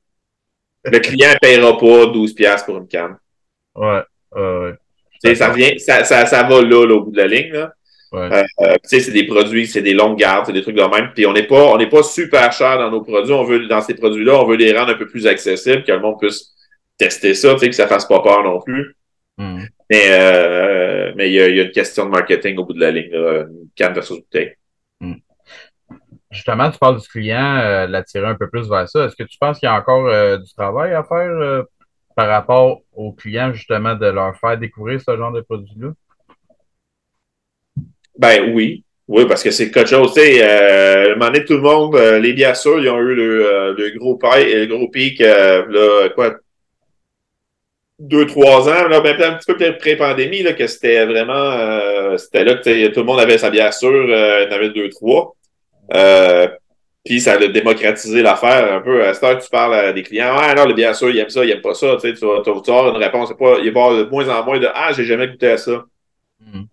Le 0.85 0.99
client 1.01 1.31
ne 1.35 1.39
paiera 1.39 1.77
pas 1.77 2.07
12$ 2.07 2.65
pour 2.65 2.79
une 2.79 2.89
canne. 2.89 3.17
Ouais. 3.79 4.03
ouais. 4.35 5.35
Ça, 5.35 5.51
vient, 5.51 5.71
ça, 5.79 6.05
ça, 6.05 6.27
ça 6.27 6.43
va 6.45 6.63
là, 6.63 6.87
là, 6.87 6.95
au 6.95 7.03
bout 7.03 7.11
de 7.11 7.17
la 7.17 7.27
ligne. 7.27 7.53
Là. 7.53 7.73
Ouais. 8.13 8.33
Euh, 8.33 8.43
euh 8.63 8.77
c'est 8.85 9.11
des 9.11 9.27
produits, 9.27 9.67
c'est 9.67 9.83
des 9.83 9.93
longues 9.93 10.19
gardes, 10.19 10.47
c'est 10.47 10.53
des 10.53 10.63
trucs 10.63 10.77
de 10.77 10.83
même. 10.83 11.13
Puis 11.15 11.27
on 11.27 11.33
n'est 11.33 11.47
pas, 11.47 11.73
on 11.73 11.77
n'est 11.77 11.89
pas 11.89 12.03
super 12.03 12.53
cher 12.53 12.79
dans 12.79 12.91
nos 12.91 13.03
produits. 13.03 13.33
On 13.33 13.45
veut, 13.45 13.67
dans 13.67 13.81
ces 13.81 13.95
produits-là, 13.95 14.41
on 14.41 14.47
veut 14.47 14.57
les 14.57 14.77
rendre 14.77 14.93
un 14.93 14.97
peu 14.97 15.07
plus 15.07 15.27
accessibles, 15.27 15.85
que 15.85 15.93
le 15.93 16.01
monde 16.01 16.19
puisse 16.19 16.55
tester 16.97 17.35
ça, 17.35 17.55
que 17.55 17.73
ça 17.73 17.87
fasse 17.87 18.07
pas 18.07 18.21
peur 18.21 18.43
non 18.43 18.61
plus. 18.61 18.97
Mm. 19.37 19.65
Mais 19.91 20.05
euh, 20.11 21.13
mais 21.17 21.31
il 21.31 21.35
y 21.35 21.41
a, 21.41 21.49
y 21.49 21.61
a, 21.61 21.65
une 21.65 21.71
question 21.71 22.07
de 22.07 22.11
marketing 22.11 22.59
au 22.59 22.65
bout 22.65 22.73
de 22.73 22.81
la 22.81 22.91
ligne, 22.91 23.11
là, 23.11 23.43
une 23.43 23.69
canne 23.77 23.93
versus 23.93 24.19
bouteille. 24.19 24.55
Mm. 25.01 25.15
Justement, 26.31 26.71
tu 26.71 26.79
parles 26.79 27.01
du 27.01 27.09
client, 27.09 27.87
l'attirer 27.89 28.27
un 28.27 28.35
peu 28.35 28.51
plus 28.51 28.69
vers 28.69 28.87
ça. 28.89 29.07
Est-ce 29.07 29.17
que 29.17 29.23
tu 29.23 29.39
penses 29.39 29.59
qu'il 29.59 29.67
y 29.67 29.71
a 29.71 29.75
encore 29.75 30.39
du 30.39 30.55
travail 30.55 30.93
à 30.93 31.03
faire 31.03 31.65
par 32.19 32.27
rapport 32.27 32.83
aux 32.97 33.13
clients, 33.13 33.53
justement, 33.53 33.95
de 33.95 34.07
leur 34.07 34.37
faire 34.41 34.59
découvrir 34.59 35.01
ce 35.01 35.17
genre 35.17 35.31
de 35.31 35.41
produit-là? 35.41 35.91
Ben 38.19 38.53
oui. 38.53 38.83
Oui, 39.07 39.25
parce 39.29 39.41
que 39.45 39.53
c'est 39.53 39.71
quelque 39.71 39.89
chose, 39.89 40.15
tu 40.15 40.21
sais, 40.21 40.41
euh, 40.43 41.15
donné, 41.15 41.45
tout 41.45 41.55
le 41.55 41.61
monde, 41.61 41.95
euh, 41.95 42.19
les 42.19 42.33
bières 42.33 42.57
sûres, 42.57 42.81
ils 42.81 42.91
ont 42.91 42.99
eu 42.99 43.15
le, 43.15 43.47
euh, 43.47 43.73
le 43.79 43.97
gros, 43.97 44.17
pic, 44.17 44.31
le 44.35 44.67
gros 44.67 44.89
pic, 44.89 45.21
euh, 45.21 45.65
là, 45.69 46.09
quoi, 46.09 46.35
deux, 48.01 48.27
trois 48.27 48.69
ans, 48.69 48.89
là, 48.89 49.01
même 49.01 49.23
un 49.23 49.35
petit 49.35 49.55
peu 49.55 49.77
pré-pandémie, 49.79 50.43
là, 50.43 50.55
que 50.55 50.67
c'était 50.67 51.07
vraiment, 51.07 52.19
c'était 52.19 52.43
là 52.43 52.55
que 52.55 52.89
tout 52.89 53.01
le 53.01 53.07
monde 53.07 53.21
avait 53.21 53.39
sa 53.39 53.51
bière 53.51 53.73
il 53.81 54.49
en 54.51 54.57
avait 54.57 54.71
deux, 54.71 54.89
trois. 54.89 55.37
Puis 57.09 57.23
ça 57.23 57.33
a 57.33 57.49
démocratisé 57.49 58.21
l'affaire 58.21 58.71
un 58.71 58.83
peu. 58.83 59.03
À 59.03 59.15
cette 59.15 59.25
heure, 59.25 59.39
tu 59.43 59.49
parles 59.49 59.75
à 59.75 59.93
des 59.95 60.03
clients. 60.03 60.37
Ah 60.39 60.55
non, 60.55 60.71
bien 60.75 60.93
sûr, 60.93 61.09
ils 61.09 61.17
aiment 61.17 61.31
ça, 61.31 61.43
ils 61.43 61.49
n'aiment 61.49 61.63
pas 61.63 61.73
ça. 61.73 61.95
Tu, 61.95 62.01
sais, 62.01 62.13
tu, 62.13 62.27
vas, 62.27 62.43
tu 62.45 62.51
vas 62.51 62.59
avoir 62.59 62.95
une 62.95 63.03
réponse. 63.03 63.33
Pas, 63.33 63.57
il 63.61 63.61
va 63.61 63.65
y 63.65 63.69
avoir 63.69 63.97
de 63.97 64.03
moins 64.11 64.29
en 64.29 64.45
moins 64.45 64.59
de 64.59 64.69
Ah, 64.75 64.93
j'ai 64.93 65.07
jamais 65.07 65.27
goûté 65.27 65.53
à 65.53 65.57
ça. 65.57 65.87
Mm. 66.39 66.65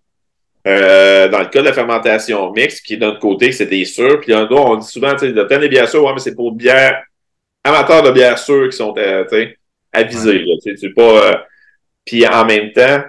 Euh, 0.66 1.28
dans 1.28 1.38
le 1.38 1.46
cas 1.46 1.60
de 1.60 1.64
la 1.64 1.72
fermentation 1.72 2.52
mixte, 2.52 2.84
qui 2.84 2.94
est 2.94 2.98
d'un 2.98 3.14
côté, 3.14 3.50
c'est 3.50 3.64
des 3.64 3.86
sûrs. 3.86 4.20
Puis 4.20 4.32
là, 4.32 4.46
on 4.50 4.76
dit 4.76 4.86
souvent, 4.86 5.12
tu 5.12 5.20
sais, 5.20 5.32
de 5.32 5.42
des 5.42 5.68
bières 5.70 5.88
sûres, 5.88 6.04
ouais, 6.04 6.12
mais 6.12 6.20
c'est 6.20 6.34
pour 6.34 6.52
bières 6.52 7.02
amateurs 7.64 8.02
de 8.02 8.10
bières 8.10 8.38
sûres 8.38 8.68
qui 8.68 8.76
sont 8.76 8.92
euh, 8.98 9.24
avisés. 9.90 10.40
Là, 10.40 10.54
tu 10.62 10.76
sais, 10.76 10.90
pas. 10.90 11.30
Euh... 11.30 11.34
Puis 12.04 12.26
en 12.26 12.44
même 12.44 12.72
temps, 12.72 13.04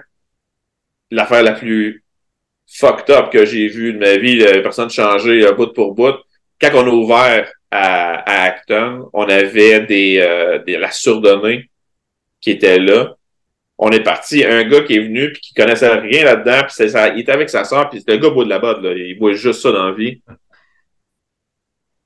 l'affaire 1.10 1.42
la 1.42 1.52
plus 1.52 2.02
fucked 2.66 3.10
up 3.10 3.30
que 3.30 3.44
j'ai 3.44 3.68
vue 3.68 3.92
de 3.92 3.98
ma 3.98 4.16
vie, 4.16 4.42
personne 4.62 4.88
changer 4.88 5.46
euh, 5.46 5.52
bout 5.52 5.74
pour 5.74 5.94
bout, 5.94 6.14
quand 6.60 6.70
on 6.74 6.86
a 6.86 6.90
ouvert 6.90 7.52
à, 7.70 8.44
Acton, 8.44 9.08
on 9.12 9.24
avait 9.28 9.80
des, 9.80 10.18
euh, 10.20 10.58
des, 10.58 10.76
la 10.78 10.90
surdonnée 10.90 11.70
qui 12.40 12.50
était 12.52 12.78
là. 12.78 13.14
On 13.78 13.90
est 13.90 14.02
parti, 14.02 14.44
un 14.44 14.64
gars 14.64 14.80
qui 14.82 14.96
est 14.96 15.00
venu 15.00 15.32
puis 15.32 15.40
qui 15.40 15.54
connaissait 15.54 15.88
rien 15.88 16.24
là-dedans, 16.24 16.62
puis 16.66 16.88
ça, 16.88 17.08
il 17.08 17.20
était 17.20 17.32
avec 17.32 17.48
sa 17.48 17.64
soeur, 17.64 17.88
puis 17.88 18.00
c'était 18.00 18.14
le 18.14 18.18
gars 18.18 18.30
bout 18.30 18.44
de 18.44 18.48
la 18.48 18.58
bas 18.58 18.78
là, 18.80 18.92
il 18.92 19.16
voit 19.18 19.34
juste 19.34 19.60
ça 19.60 19.70
dans 19.70 19.86
la 19.88 19.92
vie. 19.94 20.20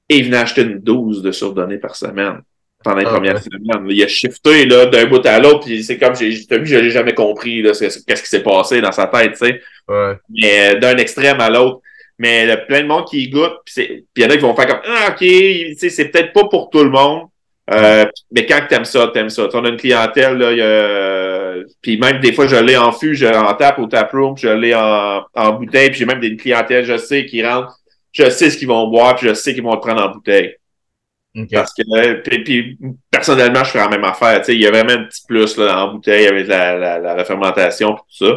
Et 0.09 0.19
il 0.19 0.25
venait 0.27 0.39
acheter 0.39 0.63
une 0.63 0.81
dose 0.81 1.23
de 1.23 1.33
surdonnée 1.33 1.79
par 1.79 1.97
semaine. 1.97 2.43
pendant 2.85 2.97
les 2.99 3.07
Ah, 3.07 3.11
premières 3.11 3.35
ouais. 3.37 3.41
semaines. 3.41 3.87
Il 3.91 4.03
a 4.03 4.09
shifté 4.09 4.67
là, 4.67 4.87
d'un 4.87 5.07
bout 5.07 5.25
à 5.25 5.39
l'autre, 5.39 5.61
puis 5.67 5.85
c'est 5.85 5.99
comme, 5.99 6.17
j'ai, 6.17 6.45
t'as 6.47 6.59
vu, 6.59 6.67
je 6.67 6.77
l'ai 6.77 6.91
jamais 6.91 7.15
compris, 7.15 7.63
là, 7.63 7.71
qu'est-ce 7.79 8.23
qui 8.23 8.29
s'est 8.29 8.43
passé 8.43 8.81
dans 8.81 8.91
sa 8.91 9.07
tête, 9.07 9.33
tu 9.33 9.47
sais. 9.47 9.61
Ouais. 9.89 10.15
Mais 10.29 10.75
euh, 10.75 10.79
d'un 10.81 10.97
extrême 10.97 11.41
à 11.41 11.49
l'autre. 11.49 11.81
Mais 12.19 12.45
il 12.45 12.49
y 12.49 12.53
a 12.53 12.57
plein 12.57 12.83
de 12.83 12.87
monde 12.87 13.07
qui 13.07 13.25
y 13.25 13.31
goûte, 13.31 13.55
puis 13.65 14.07
il 14.17 14.23
y 14.23 14.27
en 14.27 14.31
a 14.31 14.35
qui 14.35 14.43
vont 14.43 14.55
faire 14.55 14.67
comme, 14.67 14.81
ah, 14.87 15.09
ok, 15.11 15.27
c'est 15.77 16.11
peut-être 16.11 16.33
pas 16.33 16.45
pour 16.45 16.71
tout 16.71 16.85
le 16.85 16.91
monde. 16.91 17.29
Euh, 17.71 18.05
mais 18.31 18.45
quand 18.45 18.61
t'aimes 18.69 18.85
ça, 18.85 19.11
t'aimes 19.13 19.31
ça. 19.31 19.49
On 19.55 19.65
a 19.65 19.69
une 19.69 19.77
clientèle, 19.77 20.37
là, 20.37 21.63
puis 21.81 21.99
même 21.99 22.21
des 22.21 22.33
fois, 22.33 22.47
je 22.47 22.57
l'ai 22.57 22.77
en 22.77 22.93
fût, 22.93 23.15
je 23.15 23.27
en 23.27 23.55
tape 23.55 23.79
au 23.79 23.87
taproom, 23.87 24.37
je 24.37 24.49
l'ai 24.49 24.75
en, 24.75 25.23
en 25.35 25.53
bouteille, 25.53 25.91
puis 25.91 26.01
j'ai 26.01 26.07
même 26.07 26.21
des 26.21 26.37
clientèles, 26.37 26.85
je 26.85 26.97
sais, 26.97 27.25
qui 27.25 27.45
rentrent, 27.45 27.79
je 28.13 28.29
sais 28.31 28.51
ce 28.51 28.59
qu'ils 28.59 28.69
vont 28.69 28.89
boire, 28.89 29.17
puis 29.17 29.29
je 29.29 29.35
sais 29.35 29.55
qu'ils 29.55 29.63
vont 29.63 29.75
le 29.75 29.81
prendre 29.81 30.03
en 30.03 30.11
bouteille. 30.11 30.57
Parce 31.51 31.73
que, 31.73 32.21
puis, 32.21 32.45
puis, 32.45 32.79
personnellement, 33.11 33.65
je 33.65 33.71
ferais 33.71 33.85
la 33.85 33.89
même 33.89 34.05
affaire. 34.05 34.43
Il 34.49 34.61
y 34.61 34.67
a 34.67 34.71
vraiment 34.71 34.93
un 34.93 35.05
petit 35.05 35.23
plus 35.27 35.57
là, 35.57 35.85
en 35.85 35.95
bouteille 35.95 36.27
avec 36.27 36.47
la, 36.47 36.77
la, 36.77 36.99
la 36.99 37.15
refermentation 37.15 37.95
et 37.95 37.97
tout 37.97 38.27
ça. 38.27 38.37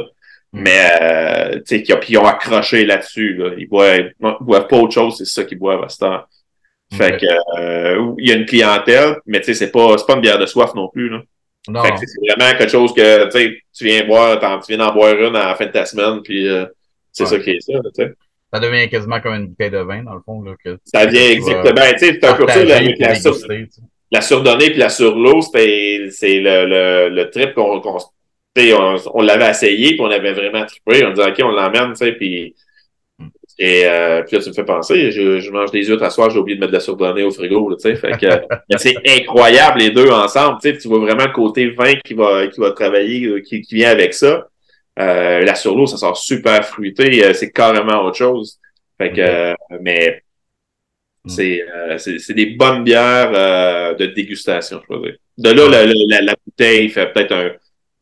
Mais, 0.55 0.89
euh, 1.01 1.51
tu 1.67 1.83
sais, 1.85 2.01
ils 2.09 2.17
ont 2.17 2.25
accroché 2.25 2.85
là-dessus. 2.85 3.33
Là. 3.35 3.51
Ils 3.57 3.67
boivent, 3.67 3.97
ils 3.99 4.35
boivent 4.41 4.67
pas 4.67 4.77
autre 4.77 4.93
chose, 4.93 5.17
c'est 5.17 5.25
ça 5.25 5.43
qu'ils 5.43 5.59
boivent 5.59 5.83
à 5.83 5.89
ce 5.89 5.97
temps. 5.99 6.21
Fait 6.93 7.17
que, 7.17 7.25
euh, 7.59 8.13
il 8.19 8.29
y 8.29 8.31
a 8.31 8.35
une 8.35 8.45
clientèle, 8.45 9.17
mais 9.25 9.39
tu 9.39 9.45
sais, 9.47 9.53
c'est 9.55 9.71
pas, 9.71 9.95
pas 10.07 10.13
une 10.15 10.21
bière 10.21 10.39
de 10.39 10.45
soif 10.45 10.73
non 10.75 10.87
plus. 10.87 11.09
Là. 11.09 11.21
Non. 11.67 11.83
Fait 11.83 11.91
que 11.91 11.97
c'est 11.99 12.19
vraiment 12.35 12.57
quelque 12.57 12.69
chose 12.71 12.93
que, 12.93 13.25
tu 13.25 13.31
sais, 13.31 13.57
tu 13.75 13.83
viens 13.85 14.05
boire, 14.05 14.39
tu 14.39 14.73
viens 14.75 14.85
d'en 14.85 14.93
boire 14.93 15.13
une 15.15 15.35
à 15.35 15.47
la 15.47 15.55
fin 15.55 15.65
de 15.65 15.71
ta 15.71 15.85
semaine, 15.85 16.21
puis 16.23 16.47
euh, 16.47 16.65
c'est 17.11 17.23
Ouais. 17.23 17.29
ça 17.29 17.39
qui 17.39 17.49
est 17.51 17.59
ça, 17.59 17.73
là, 17.73 17.79
tu 17.93 18.03
sais. 18.03 18.13
Ça 18.53 18.59
devient 18.59 18.87
quasiment 18.87 19.19
comme 19.19 19.33
une 19.33 19.47
bouteille 19.47 19.71
de 19.71 19.79
vin, 19.79 20.03
dans 20.03 20.13
le 20.13 20.21
fond. 20.23 20.41
Là, 20.43 20.53
que 20.63 20.77
Ça 20.85 21.05
vient 21.07 21.35
que 21.35 21.35
tu 21.35 21.41
vas 21.41 21.57
exactement, 21.57 21.91
tu 21.91 21.97
sais, 21.97 22.19
c'est 22.21 22.25
un 22.25 22.33
peu 22.35 22.47
ça, 22.47 22.63
la, 22.63 22.81
la, 22.81 23.15
sur- 23.15 23.37
la 24.11 24.21
surdonnée 24.21 24.69
puis 24.69 24.79
la 24.79 24.89
surlot, 24.89 25.41
c'est 25.41 25.59
le, 26.39 26.65
le, 26.65 27.09
le 27.09 27.29
trip 27.31 27.53
qu'on 27.55 27.81
sais, 27.81 28.05
on, 28.57 28.95
on 29.13 29.21
l'avait 29.21 29.49
essayé 29.49 29.89
puis 29.91 30.01
on 30.01 30.09
avait 30.09 30.33
vraiment 30.33 30.65
trippé. 30.65 31.05
On 31.05 31.11
disait 31.11 31.29
OK, 31.29 31.39
on 31.43 31.49
l'emmène, 31.49 31.91
tu 31.91 31.97
sais, 31.97 32.11
puis 32.13 32.55
et 33.57 33.85
euh, 33.85 34.21
puis 34.23 34.35
là, 34.35 34.43
tu 34.43 34.49
me 34.49 34.53
fais 34.53 34.65
penser, 34.65 35.11
je, 35.11 35.39
je 35.39 35.49
mange 35.49 35.71
des 35.71 35.85
huîtres 35.85 36.03
à 36.03 36.09
soir, 36.09 36.29
j'ai 36.29 36.39
oublié 36.39 36.57
de 36.57 36.59
mettre 36.59 36.71
de 36.71 36.77
la 36.77 36.81
surdonnée 36.81 37.23
au 37.23 37.31
frigo, 37.31 37.73
tu 37.75 37.81
sais. 37.81 37.95
Fait 37.95 38.11
que 38.17 38.27
c'est 38.77 38.95
incroyable 39.07 39.79
les 39.79 39.91
deux 39.91 40.09
ensemble, 40.09 40.57
tu 40.61 40.69
sais, 40.71 40.77
tu 40.77 40.89
vois 40.89 40.99
vraiment 40.99 41.25
le 41.25 41.31
côté 41.31 41.69
vin 41.69 41.93
qui 42.03 42.13
va 42.13 42.47
qui 42.47 42.59
va 42.59 42.71
travailler, 42.71 43.25
euh, 43.27 43.41
qui, 43.41 43.61
qui 43.61 43.75
vient 43.75 43.89
avec 43.91 44.13
ça. 44.13 44.47
Euh, 44.99 45.41
la 45.41 45.55
surlot, 45.55 45.87
ça 45.87 45.97
sort 45.97 46.17
super 46.17 46.65
fruité, 46.65 47.33
c'est 47.33 47.51
carrément 47.51 48.03
autre 48.03 48.17
chose. 48.17 48.59
Fait 48.97 49.11
que, 49.11 49.21
euh, 49.21 49.53
mais 49.81 50.21
Mm. 51.25 51.29
c'est 51.29 51.61
euh, 51.61 52.33
des 52.33 52.45
bonnes 52.47 52.83
bières 52.83 53.31
euh, 53.33 53.93
de 53.95 54.05
dégustation, 54.07 54.81
je 54.83 54.95
peux 54.95 55.01
dire. 55.01 55.15
De 55.37 55.49
là, 55.49 55.67
la, 55.69 55.85
la, 55.85 56.21
la 56.21 56.35
bouteille 56.45 56.89
fait 56.89 57.11
peut-être 57.11 57.31
un, 57.33 57.49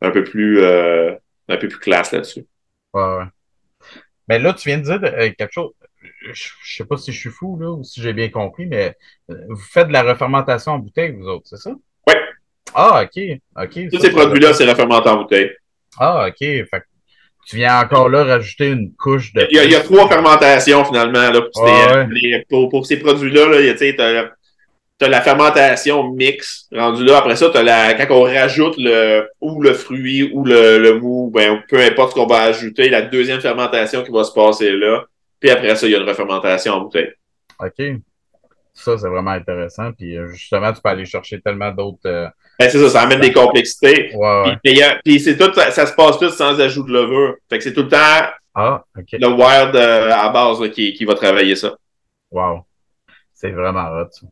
un 0.03 0.11
peu 0.11 0.23
plus 0.23 0.61
euh, 0.61 1.13
un 1.49 1.57
peu 1.57 1.67
plus 1.67 1.79
classe 1.79 2.11
là-dessus. 2.11 2.45
Ouais, 2.93 3.01
ouais. 3.01 3.25
Mais 4.27 4.39
là, 4.39 4.53
tu 4.53 4.69
viens 4.69 4.77
de 4.77 4.83
dire 4.83 4.99
euh, 5.03 5.31
quelque 5.37 5.51
chose. 5.51 5.71
Je, 6.01 6.49
je 6.63 6.75
sais 6.75 6.85
pas 6.85 6.97
si 6.97 7.11
je 7.11 7.19
suis 7.19 7.29
fou, 7.29 7.57
là, 7.59 7.71
ou 7.71 7.83
si 7.83 8.01
j'ai 8.01 8.13
bien 8.13 8.29
compris, 8.29 8.65
mais 8.65 8.95
euh, 9.31 9.35
vous 9.49 9.55
faites 9.71 9.87
de 9.87 9.93
la 9.93 10.03
refermentation 10.03 10.73
en 10.73 10.79
bouteille, 10.79 11.11
vous 11.11 11.27
autres, 11.27 11.47
c'est 11.47 11.57
ça? 11.57 11.71
Ouais. 12.07 12.19
Ah, 12.73 13.03
OK. 13.03 13.21
OK. 13.57 13.89
Tous 13.91 13.99
ces 13.99 14.11
produits-là, 14.11 14.53
c'est 14.53 14.69
refermenté 14.69 15.09
en 15.09 15.17
bouteille. 15.23 15.51
Ah, 15.97 16.27
OK. 16.27 16.37
Fait 16.39 16.67
que 16.71 16.85
tu 17.47 17.57
viens 17.57 17.81
encore 17.81 18.09
là 18.09 18.23
rajouter 18.23 18.69
une 18.69 18.93
couche 18.95 19.33
de. 19.33 19.47
Il 19.51 19.57
y 19.57 19.59
a, 19.59 19.65
il 19.65 19.71
y 19.71 19.75
a 19.75 19.81
trois 19.81 20.07
fermentations 20.07 20.85
finalement 20.85 21.29
là, 21.29 21.41
pour, 21.41 21.67
ces, 21.67 21.95
ouais. 21.95 22.07
les- 22.11 22.45
pour, 22.49 22.69
pour 22.69 22.85
ces 22.85 22.97
produits-là. 22.99 23.47
Là, 23.47 23.73
tu 23.73 23.77
sais, 23.77 23.95
t'as, 25.03 25.09
la 25.09 25.21
fermentation 25.21 26.11
mix 26.13 26.67
rendu 26.73 27.03
là. 27.03 27.17
Après 27.17 27.35
ça, 27.35 27.49
t'as 27.49 27.63
la, 27.63 27.93
quand 27.93 28.15
on 28.15 28.23
rajoute 28.23 28.75
le 28.77 29.27
ou 29.41 29.61
le 29.61 29.73
fruit 29.73 30.31
ou 30.33 30.45
le, 30.45 30.77
le 30.79 30.99
mou, 30.99 31.29
ben, 31.33 31.61
peu 31.69 31.79
importe 31.79 32.11
ce 32.11 32.15
qu'on 32.15 32.27
va 32.27 32.41
ajouter, 32.43 32.89
la 32.89 33.01
deuxième 33.01 33.41
fermentation 33.41 34.03
qui 34.03 34.11
va 34.11 34.23
se 34.23 34.31
passer 34.33 34.71
là. 34.71 35.03
Puis 35.39 35.49
après 35.49 35.75
ça, 35.75 35.85
il 35.87 35.91
y 35.91 35.95
a 35.95 35.99
une 35.99 36.07
refermentation 36.07 36.73
en 36.73 36.81
bouteille. 36.81 37.11
OK. 37.59 37.81
Ça, 38.73 38.97
c'est 38.97 39.07
vraiment 39.07 39.31
intéressant. 39.31 39.91
Puis 39.91 40.17
euh, 40.17 40.29
justement, 40.31 40.73
tu 40.73 40.81
peux 40.81 40.89
aller 40.89 41.05
chercher 41.05 41.39
tellement 41.41 41.71
d'autres. 41.71 41.99
euh, 42.07 42.27
Ben, 42.59 42.69
c'est 42.69 42.79
ça, 42.79 42.89
ça 42.89 43.01
amène 43.01 43.19
des 43.19 43.31
complexités. 43.33 44.11
Ouais, 44.15 44.43
ouais. 44.45 44.57
Puis, 44.63 44.81
puis 45.05 45.19
c'est 45.19 45.37
tout, 45.37 45.53
ça, 45.53 45.69
ça 45.69 45.85
se 45.85 45.93
passe 45.93 46.17
tout 46.17 46.29
sans 46.29 46.59
ajout 46.59 46.83
de 46.83 46.91
levure. 46.91 47.35
Fait 47.49 47.57
que 47.59 47.63
c'est 47.63 47.73
tout 47.73 47.83
le 47.83 47.89
temps 47.89 48.31
Ah, 48.55 48.83
le 48.95 49.27
wild 49.27 49.75
euh, 49.75 50.11
à 50.11 50.29
base 50.29 50.59
là, 50.61 50.69
qui, 50.69 50.93
qui 50.93 51.05
va 51.05 51.13
travailler 51.13 51.55
ça. 51.55 51.75
Wow. 52.31 52.61
C'est 53.33 53.51
vraiment 53.51 53.89
hot, 53.91 54.07
ça. 54.09 54.25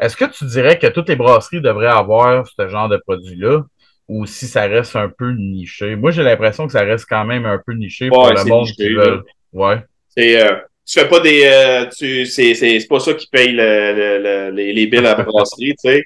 Est-ce 0.00 0.16
que 0.16 0.24
tu 0.26 0.44
dirais 0.46 0.78
que 0.78 0.86
toutes 0.88 1.08
les 1.08 1.16
brasseries 1.16 1.60
devraient 1.60 1.86
avoir 1.88 2.46
ce 2.46 2.68
genre 2.68 2.88
de 2.88 2.96
produit-là 2.98 3.64
ou 4.08 4.26
si 4.26 4.46
ça 4.46 4.62
reste 4.66 4.96
un 4.96 5.08
peu 5.08 5.32
niché? 5.32 5.96
Moi, 5.96 6.10
j'ai 6.12 6.22
l'impression 6.22 6.66
que 6.66 6.72
ça 6.72 6.82
reste 6.82 7.06
quand 7.08 7.24
même 7.24 7.46
un 7.46 7.60
peu 7.64 7.72
niché 7.74 8.12
pour 8.12 8.18
Ouais, 8.18 8.32
le 8.32 8.44
c'est 8.44 8.48
monde 8.48 8.60
niché, 8.60 8.74
qui 8.74 8.94
veut. 8.94 9.24
Ouais. 9.52 9.84
C'est, 10.08 10.42
euh, 10.42 10.56
tu 10.86 10.98
fais 11.00 11.08
pas 11.08 11.20
des, 11.20 11.42
euh, 11.44 11.86
tu, 11.96 12.26
c'est, 12.26 12.54
c'est, 12.54 12.80
c'est 12.80 12.88
pas 12.88 13.00
ça 13.00 13.14
qui 13.14 13.26
paye 13.28 13.52
le, 13.52 13.92
le- 13.94 14.22
le- 14.22 14.50
les, 14.56 14.72
les 14.72 14.86
billes 14.86 15.00
à 15.00 15.02
la 15.16 15.24
brasserie, 15.24 15.74
tu 15.82 15.90
sais. 15.90 16.02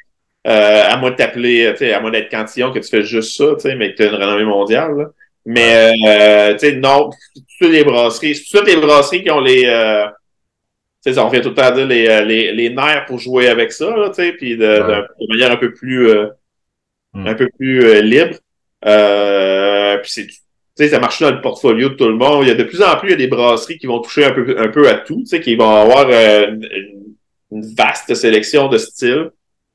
Euh, 0.46 0.82
à 0.84 0.96
moins 0.96 1.12
de 1.12 1.16
t'appeler, 1.16 1.70
tu 1.72 1.78
sais, 1.78 1.92
à 1.92 2.00
moins 2.00 2.10
d'être 2.10 2.30
cantillon, 2.30 2.72
que 2.72 2.80
tu 2.80 2.88
fais 2.88 3.02
juste 3.04 3.36
ça, 3.36 3.54
tu 3.54 3.60
sais, 3.60 3.76
mais 3.76 3.92
que 3.92 3.96
tu 3.98 4.02
as 4.02 4.06
une 4.08 4.14
renommée 4.16 4.44
mondiale, 4.44 4.96
là. 4.96 5.04
Mais, 5.46 5.94
euh, 6.06 6.52
tu 6.54 6.58
sais, 6.60 6.76
non, 6.76 7.10
toutes 7.60 7.70
les 7.70 7.84
brasseries, 7.84 8.34
c'est 8.36 8.58
toutes 8.58 8.66
les 8.68 8.76
brasseries 8.76 9.22
qui 9.22 9.30
ont 9.30 9.40
les, 9.40 9.64
euh, 9.66 10.06
sais, 11.10 11.18
on 11.18 11.28
revient 11.28 11.42
tout 11.42 11.50
le 11.50 11.54
temps 11.54 11.62
à 11.62 11.72
dire 11.72 11.86
les, 11.86 12.08
euh, 12.08 12.24
les, 12.24 12.52
les 12.52 12.70
nerfs 12.70 13.06
pour 13.06 13.18
jouer 13.18 13.48
avec 13.48 13.72
ça, 13.72 13.90
là, 13.96 14.08
tu 14.08 14.16
sais, 14.16 14.32
puis 14.32 14.56
de, 14.56 14.62
de, 14.62 15.06
de 15.20 15.28
manière 15.28 15.50
un 15.50 15.56
peu 15.56 15.72
plus, 15.72 16.08
euh, 16.08 16.28
Mm. 17.14 17.26
un 17.26 17.34
peu 17.34 17.48
plus 17.58 17.84
euh, 17.84 18.00
libre. 18.00 18.36
Euh, 18.86 19.98
puis 19.98 20.10
c'est, 20.10 20.26
tu 20.26 20.34
sais, 20.76 20.88
ça 20.88 20.98
marche 20.98 21.20
dans 21.20 21.30
le 21.30 21.40
portfolio 21.40 21.90
de 21.90 21.94
tout 21.94 22.08
le 22.08 22.16
monde. 22.16 22.44
Il 22.44 22.48
y 22.48 22.50
a 22.50 22.54
de 22.54 22.64
plus 22.64 22.82
en 22.82 22.96
plus, 22.96 23.08
il 23.08 23.12
y 23.12 23.14
a 23.14 23.18
des 23.18 23.26
brasseries 23.26 23.78
qui 23.78 23.86
vont 23.86 24.00
toucher 24.00 24.24
un 24.24 24.32
peu, 24.32 24.56
un 24.58 24.68
peu 24.68 24.88
à 24.88 24.94
tout, 24.94 25.20
tu 25.20 25.26
sais, 25.26 25.40
qui 25.40 25.54
vont 25.54 25.70
avoir 25.70 26.06
euh, 26.08 26.56
une, 27.50 27.74
vaste 27.76 28.14
sélection 28.14 28.68
de 28.68 28.78
styles. 28.78 29.30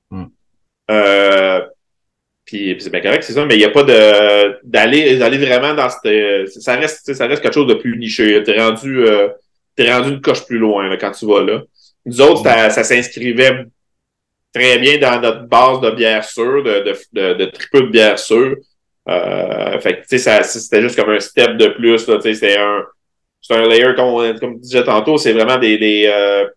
Mm. 0.09 0.25
Euh, 0.89 1.61
puis, 2.43 2.73
puis 2.73 2.84
c'est 2.84 2.89
bien 2.89 3.01
correct, 3.01 3.23
c'est 3.23 3.34
ça, 3.34 3.45
mais 3.45 3.55
il 3.55 3.59
n'y 3.59 3.65
a 3.65 3.69
pas 3.69 3.84
de 3.84 4.57
d'aller 4.63 5.17
d'aller 5.17 5.38
vraiment 5.38 5.73
dans 5.73 5.89
cette. 5.89 6.49
Ça 6.49 6.75
reste, 6.78 7.13
ça 7.13 7.28
reste 7.28 7.43
quelque 7.43 7.53
chose 7.53 7.67
de 7.67 7.73
plus 7.73 7.97
niché. 7.97 8.41
T'es 8.43 8.57
rendu, 8.57 9.05
euh, 9.05 9.28
t'es 9.78 9.93
rendu 9.93 10.11
une 10.11 10.21
coche 10.21 10.45
plus 10.45 10.59
loin 10.59 10.89
là, 10.89 10.97
quand 10.97 11.11
tu 11.13 11.28
vas 11.28 11.43
là. 11.43 11.61
Nous 12.05 12.21
autres, 12.21 12.43
ça, 12.43 12.69
ça 12.71 12.84
s'inscrivait 12.84 13.65
très 14.53 14.80
bien 14.80 14.97
dans 14.97 15.19
notre 15.21 15.43
base 15.47 15.82
de 15.82 15.91
bière 15.91 16.23
sûre, 16.25 16.63
de, 16.63 16.80
de, 16.82 16.95
de, 17.13 17.34
de 17.36 17.45
triple 17.45 17.84
de 17.84 17.88
bière 17.91 18.19
sûre. 18.19 18.55
Euh, 19.09 19.80
fait 19.80 19.95
que, 19.97 20.01
tu 20.01 20.07
sais, 20.09 20.17
ça- 20.19 20.43
c'était 20.43 20.82
juste 20.82 20.95
comme 20.97 21.09
un 21.11 21.19
step 21.19 21.57
de 21.57 21.67
plus, 21.69 22.07
là, 22.07 22.15
tu 22.17 22.21
sais, 22.23 22.34
c'est 22.34 22.57
un, 22.57 22.84
c'est 23.41 23.55
un 23.55 23.67
layer, 23.67 23.95
comme, 23.95 24.07
on- 24.07 24.39
comme 24.39 24.55
je 24.57 24.61
disais 24.61 24.84
tantôt, 24.84 25.17
c'est 25.17 25.34
vraiment 25.34 25.57
des, 25.57 25.78
des, 25.78 26.05
euh, 26.13 26.47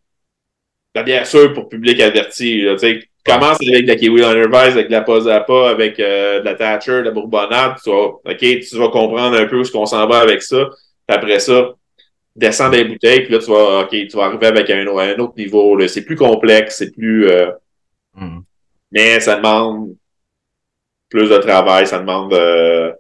la 0.95 1.03
bière 1.03 1.27
sûre 1.27 1.53
pour 1.53 1.69
public 1.69 2.01
averti, 2.01 2.63
là, 2.63 2.73
tu 2.75 2.79
sais. 2.81 3.01
Commence 3.25 3.59
avec 3.61 3.83
de 3.85 3.89
la 3.89 3.97
Kiwi 3.97 4.23
Vice, 4.23 4.73
avec 4.73 4.87
de 4.87 4.93
la 4.93 5.03
Pozapa, 5.03 5.69
avec 5.71 6.01
euh, 6.01 6.41
de 6.41 6.45
la 6.47 6.55
Thatcher, 6.55 6.93
de 7.01 7.03
la 7.03 7.11
Bourbonnade, 7.11 7.75
tu 7.85 7.91
vas, 7.91 8.07
OK, 8.07 8.39
tu 8.39 8.79
vas 8.79 8.89
comprendre 8.89 9.37
un 9.37 9.45
peu 9.47 9.59
où 9.59 9.65
ce 9.65 9.71
qu'on 9.71 9.85
s'en 9.85 10.07
va 10.07 10.21
avec 10.21 10.41
ça. 10.43 10.71
Après 11.07 11.39
ça, 11.39 11.75
descends 12.37 12.71
des 12.71 12.85
bouteilles, 12.85 13.23
puis 13.25 13.33
là, 13.33 13.39
tu 13.39 13.51
vas, 13.51 13.81
OK, 13.83 13.91
tu 13.91 14.17
vas 14.17 14.25
arriver 14.27 14.47
avec 14.47 14.71
un, 14.71 14.87
un 14.87 15.19
autre 15.19 15.35
niveau. 15.37 15.79
C'est 15.89 16.05
plus 16.05 16.17
complexe, 16.17 16.77
c'est 16.79 16.91
plus, 16.93 17.29
euh, 17.29 17.51
Mm. 18.15 18.41
mais 18.91 19.21
ça 19.21 19.37
demande 19.37 19.95
plus 21.09 21.29
de 21.29 21.39
travail, 21.39 21.87
ça 21.87 21.99
demande 22.01 22.33
euh, 22.35 22.93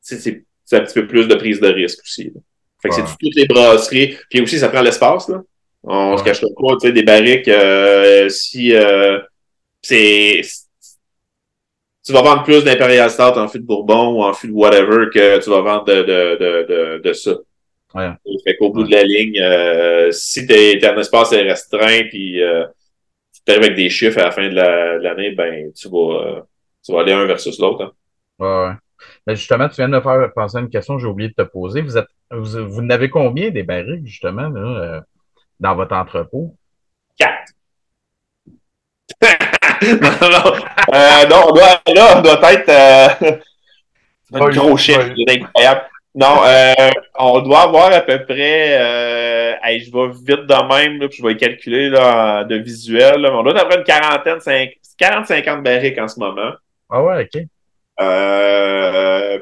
c'est, 0.00 0.44
un 0.72 0.80
petit 0.80 0.94
peu 0.94 1.06
plus 1.06 1.28
de 1.28 1.34
prise 1.34 1.60
de 1.60 1.68
risque 1.68 2.00
aussi. 2.02 2.24
là. 2.34 2.40
Fait 2.80 2.88
que 2.88 2.94
Ouais. 2.94 3.02
c'est 3.06 3.16
toutes 3.20 3.36
les 3.36 3.46
brasseries. 3.46 4.16
Puis 4.30 4.40
aussi, 4.40 4.58
ça 4.58 4.68
prend 4.70 4.80
l'espace, 4.82 5.28
là. 5.28 5.42
On 5.84 6.16
se 6.16 6.24
cachera 6.24 6.46
pas, 6.56 6.74
tu 6.80 6.86
sais, 6.86 6.92
des 6.92 7.02
barriques, 7.02 7.48
euh, 7.48 8.28
si 8.28 8.74
euh, 8.74 9.18
c'est. 9.82 10.40
Tu 12.04 12.12
vas 12.12 12.22
vendre 12.22 12.42
plus 12.44 12.64
d'Imperial 12.64 13.10
Stout 13.10 13.36
en 13.38 13.48
fût 13.48 13.58
de 13.60 13.64
Bourbon 13.64 14.14
ou 14.14 14.22
en 14.24 14.32
fût 14.32 14.48
de 14.48 14.52
whatever 14.52 15.06
que 15.12 15.42
tu 15.42 15.50
vas 15.50 15.60
vendre 15.60 15.84
de, 15.84 15.94
de, 16.02 16.36
de, 16.40 16.66
de, 16.68 17.02
de 17.04 17.12
ça. 17.12 17.34
Ouais. 17.94 18.10
Fait 18.44 18.56
qu'au 18.56 18.70
bout 18.70 18.82
Ouais. 18.82 18.88
de 18.88 18.92
la 18.94 19.02
ligne, 19.04 19.38
euh, 19.40 20.10
si 20.10 20.46
t'es, 20.46 20.78
t'es 20.80 20.86
un 20.88 20.98
espace 20.98 21.32
est 21.32 21.42
restreint 21.42 22.02
puis 22.08 22.42
euh, 22.42 22.66
tu 23.46 23.52
arrives 23.52 23.64
avec 23.64 23.76
des 23.76 23.90
chiffres 23.90 24.18
à 24.20 24.24
la 24.24 24.30
fin 24.32 24.48
de 24.48 24.54
la- 24.54 24.98
de 24.98 25.02
l'année, 25.04 25.32
ben 25.32 25.72
tu 25.74 25.88
vas, 25.88 26.22
euh, 26.38 26.40
tu 26.84 26.92
vas 26.92 27.00
aller 27.00 27.12
un 27.12 27.26
versus 27.26 27.58
l'autre. 27.58 27.84
hein. 27.84 27.92
Ouais, 28.38 28.68
ouais. 28.68 28.74
Mais 29.26 29.36
justement, 29.36 29.68
tu 29.68 29.76
viens 29.76 29.88
de 29.88 29.94
me 29.96 30.00
faire 30.00 30.32
penser 30.34 30.58
à 30.58 30.60
une 30.60 30.70
question 30.70 30.96
que 30.96 31.02
j'ai 31.02 31.08
oublié 31.08 31.28
de 31.30 31.34
te 31.34 31.48
poser. 31.48 31.80
Vous 31.82 31.98
êtes, 31.98 32.06
vous, 32.30 32.68
vous 32.68 32.82
n'avez 32.82 33.10
combien 33.10 33.50
des 33.50 33.62
barriques, 33.64 34.06
justement, 34.06 34.48
là, 34.48 34.60
euh, 34.60 35.00
dans 35.60 35.74
votre 35.74 35.94
entrepôt? 35.94 36.54
Quatre. 37.18 37.52
non, 39.22 40.28
non, 40.30 40.54
euh, 40.94 41.26
non, 41.28 41.44
on 41.48 41.52
doit, 41.52 41.82
là, 41.94 42.18
on 42.18 42.22
doit 42.22 42.52
être 42.52 42.68
euh, 42.68 43.36
un 44.34 44.48
gros 44.50 44.76
chiffre, 44.76 45.10
incroyable. 45.28 45.82
Non, 46.14 46.42
euh, 46.44 46.90
on 47.18 47.40
doit 47.40 47.62
avoir 47.62 47.92
à 47.92 48.02
peu 48.02 48.22
près, 48.24 48.78
euh, 48.78 49.54
hey, 49.64 49.80
je 49.80 49.90
vais 49.90 50.08
vite 50.08 50.46
de 50.46 50.74
même, 50.74 51.00
là, 51.00 51.08
puis 51.08 51.18
je 51.18 51.26
vais 51.26 51.36
calculer 51.36 51.88
là, 51.88 52.44
de 52.44 52.56
visuel, 52.56 53.20
là, 53.20 53.30
mais 53.30 53.36
on 53.36 53.42
doit 53.42 53.58
avoir 53.58 53.78
une 53.78 53.84
quarantaine, 53.84 54.40
cinq- 54.40 54.76
40-50 54.98 55.62
barriques 55.62 55.98
en 55.98 56.08
ce 56.08 56.20
moment. 56.20 56.52
Ah 56.90 57.02
ouais, 57.02 57.24
OK. 57.24 57.42
Euh, 58.00 59.38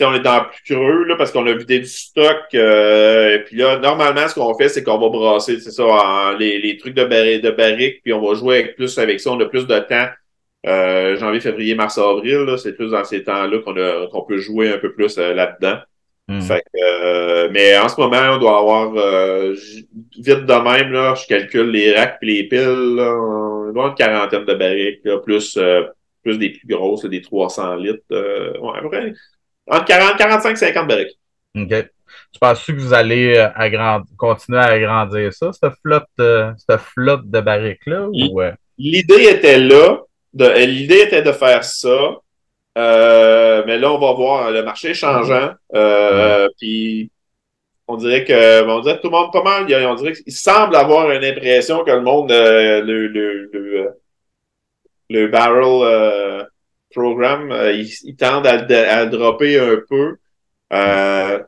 on 0.00 0.14
est 0.14 0.20
dans 0.20 0.42
le 0.42 0.48
plus 0.48 0.74
creux 0.74 1.04
là, 1.04 1.16
parce 1.16 1.30
qu'on 1.30 1.46
a 1.46 1.52
vidé 1.52 1.78
du 1.78 1.86
stock. 1.86 2.42
Euh, 2.54 3.38
puis 3.46 3.56
là, 3.56 3.78
normalement, 3.78 4.26
ce 4.26 4.34
qu'on 4.34 4.56
fait, 4.56 4.68
c'est 4.68 4.82
qu'on 4.82 4.98
va 4.98 5.08
brasser, 5.08 5.60
c'est 5.60 5.70
ça, 5.70 6.34
les, 6.38 6.58
les, 6.58 6.76
trucs 6.78 6.94
de, 6.94 7.04
barri 7.04 7.40
de 7.40 7.50
barrique, 7.50 8.00
puis 8.02 8.12
on 8.12 8.26
va 8.26 8.34
jouer 8.34 8.60
avec 8.60 8.76
plus 8.76 8.98
avec 8.98 9.20
ça. 9.20 9.30
On 9.30 9.40
a 9.40 9.46
plus 9.46 9.66
de 9.66 9.78
temps. 9.78 10.08
Euh, 10.66 11.16
janvier, 11.18 11.40
février, 11.40 11.74
mars, 11.74 11.98
avril, 11.98 12.46
c'est 12.56 12.72
plus 12.72 12.90
dans 12.90 13.04
ces 13.04 13.22
temps-là 13.22 13.58
qu'on 13.58 14.08
qu'on 14.08 14.26
peut 14.26 14.38
jouer 14.38 14.72
un 14.72 14.78
peu 14.78 14.92
plus 14.94 15.18
euh, 15.18 15.34
là-dedans. 15.34 15.78
Hmm. 16.26 16.40
Fait 16.40 16.62
que, 16.72 16.80
euh, 16.80 17.48
mais 17.52 17.76
en 17.76 17.88
ce 17.88 18.00
moment, 18.00 18.34
on 18.34 18.38
doit 18.38 18.58
avoir 18.58 18.92
vite 18.92 20.46
de 20.46 20.62
même, 20.62 20.92
là, 20.92 21.14
je 21.14 21.26
calcule 21.26 21.70
les 21.70 21.94
racks 21.94 22.18
et 22.22 22.26
les 22.26 22.48
piles, 22.48 22.94
là, 22.96 23.14
on 23.14 23.72
doit 23.72 23.84
avoir 23.84 23.88
une 23.88 23.94
quarantaine 23.94 24.44
de 24.44 24.54
barriques, 24.54 25.00
là, 25.04 25.18
plus, 25.18 25.58
plus 26.22 26.38
des 26.38 26.50
plus 26.50 26.66
grosses, 26.66 27.04
des 27.04 27.20
300 27.20 27.76
litres. 27.76 28.02
ouais, 28.10 28.80
vrai, 28.88 29.12
entre 29.66 29.84
40, 29.84 30.16
45, 30.18 30.56
50 30.56 30.88
barriques. 30.88 31.18
OK. 31.56 31.90
Tu 32.32 32.40
penses 32.40 32.64
que 32.64 32.72
vous 32.72 32.92
allez 32.92 33.36
euh, 33.36 33.98
continuer 34.16 34.58
à 34.58 34.64
agrandir 34.64 35.32
ça, 35.32 35.52
cette 35.52 35.74
flotte, 35.82 36.04
euh, 36.20 36.52
cette 36.56 36.80
flotte 36.80 37.28
de 37.30 37.40
barriques-là? 37.40 38.08
L'idée 38.76 39.28
était 39.30 39.58
là. 39.58 40.00
L'idée 40.32 41.02
était 41.02 41.22
de 41.22 41.32
faire 41.32 41.62
ça. 41.64 42.16
Euh, 42.76 43.62
mais 43.66 43.78
là, 43.78 43.92
on 43.92 43.98
va 43.98 44.12
voir 44.12 44.50
le 44.50 44.62
marché 44.62 44.94
changeant. 44.94 45.52
Puis 46.58 47.10
on 47.86 47.96
dirait 47.96 48.24
que 48.24 48.66
on 48.66 48.80
dirait 48.80 48.96
que 48.96 49.02
tout 49.02 49.10
le 49.10 49.16
monde 49.16 49.32
pas 49.32 49.42
mal. 49.42 49.66
On 49.86 49.94
dirait 49.94 50.12
qu'il 50.12 50.32
semble 50.32 50.74
avoir 50.76 51.10
une 51.10 51.24
impression 51.24 51.84
que 51.84 51.90
le 51.90 52.00
monde 52.00 52.30
le, 52.30 52.80
le, 52.80 53.50
le, 53.52 53.90
le 55.10 55.26
barrel 55.28 56.48
programme, 56.94 57.52
euh, 57.52 57.72
ils, 57.72 58.16
tendent 58.16 58.46
à, 58.46 58.64
à, 58.96 59.06
dropper 59.06 59.58
un 59.58 59.78
peu. 59.88 60.16
Euh, 60.72 61.38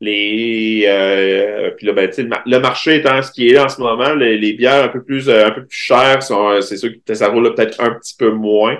les 0.00 0.84
euh, 0.88 1.70
puis 1.76 1.86
là, 1.86 1.92
ben, 1.92 2.10
le, 2.44 2.58
marché 2.58 2.96
étant 2.96 3.22
ce 3.22 3.30
qui 3.30 3.48
est 3.48 3.52
là 3.52 3.66
en 3.66 3.68
ce 3.68 3.80
moment, 3.80 4.14
les, 4.14 4.52
bières 4.54 4.84
un 4.84 4.88
peu 4.88 5.02
plus 5.02 5.30
un 5.30 5.52
peu 5.52 5.64
plus 5.64 5.76
chères 5.76 6.22
sont 6.22 6.60
c'est 6.60 6.76
sûr 6.76 6.90
que 7.06 7.14
ça 7.14 7.28
roule 7.28 7.54
peut-être 7.54 7.80
un 7.80 7.92
petit 7.92 8.16
peu 8.16 8.30
moins. 8.30 8.76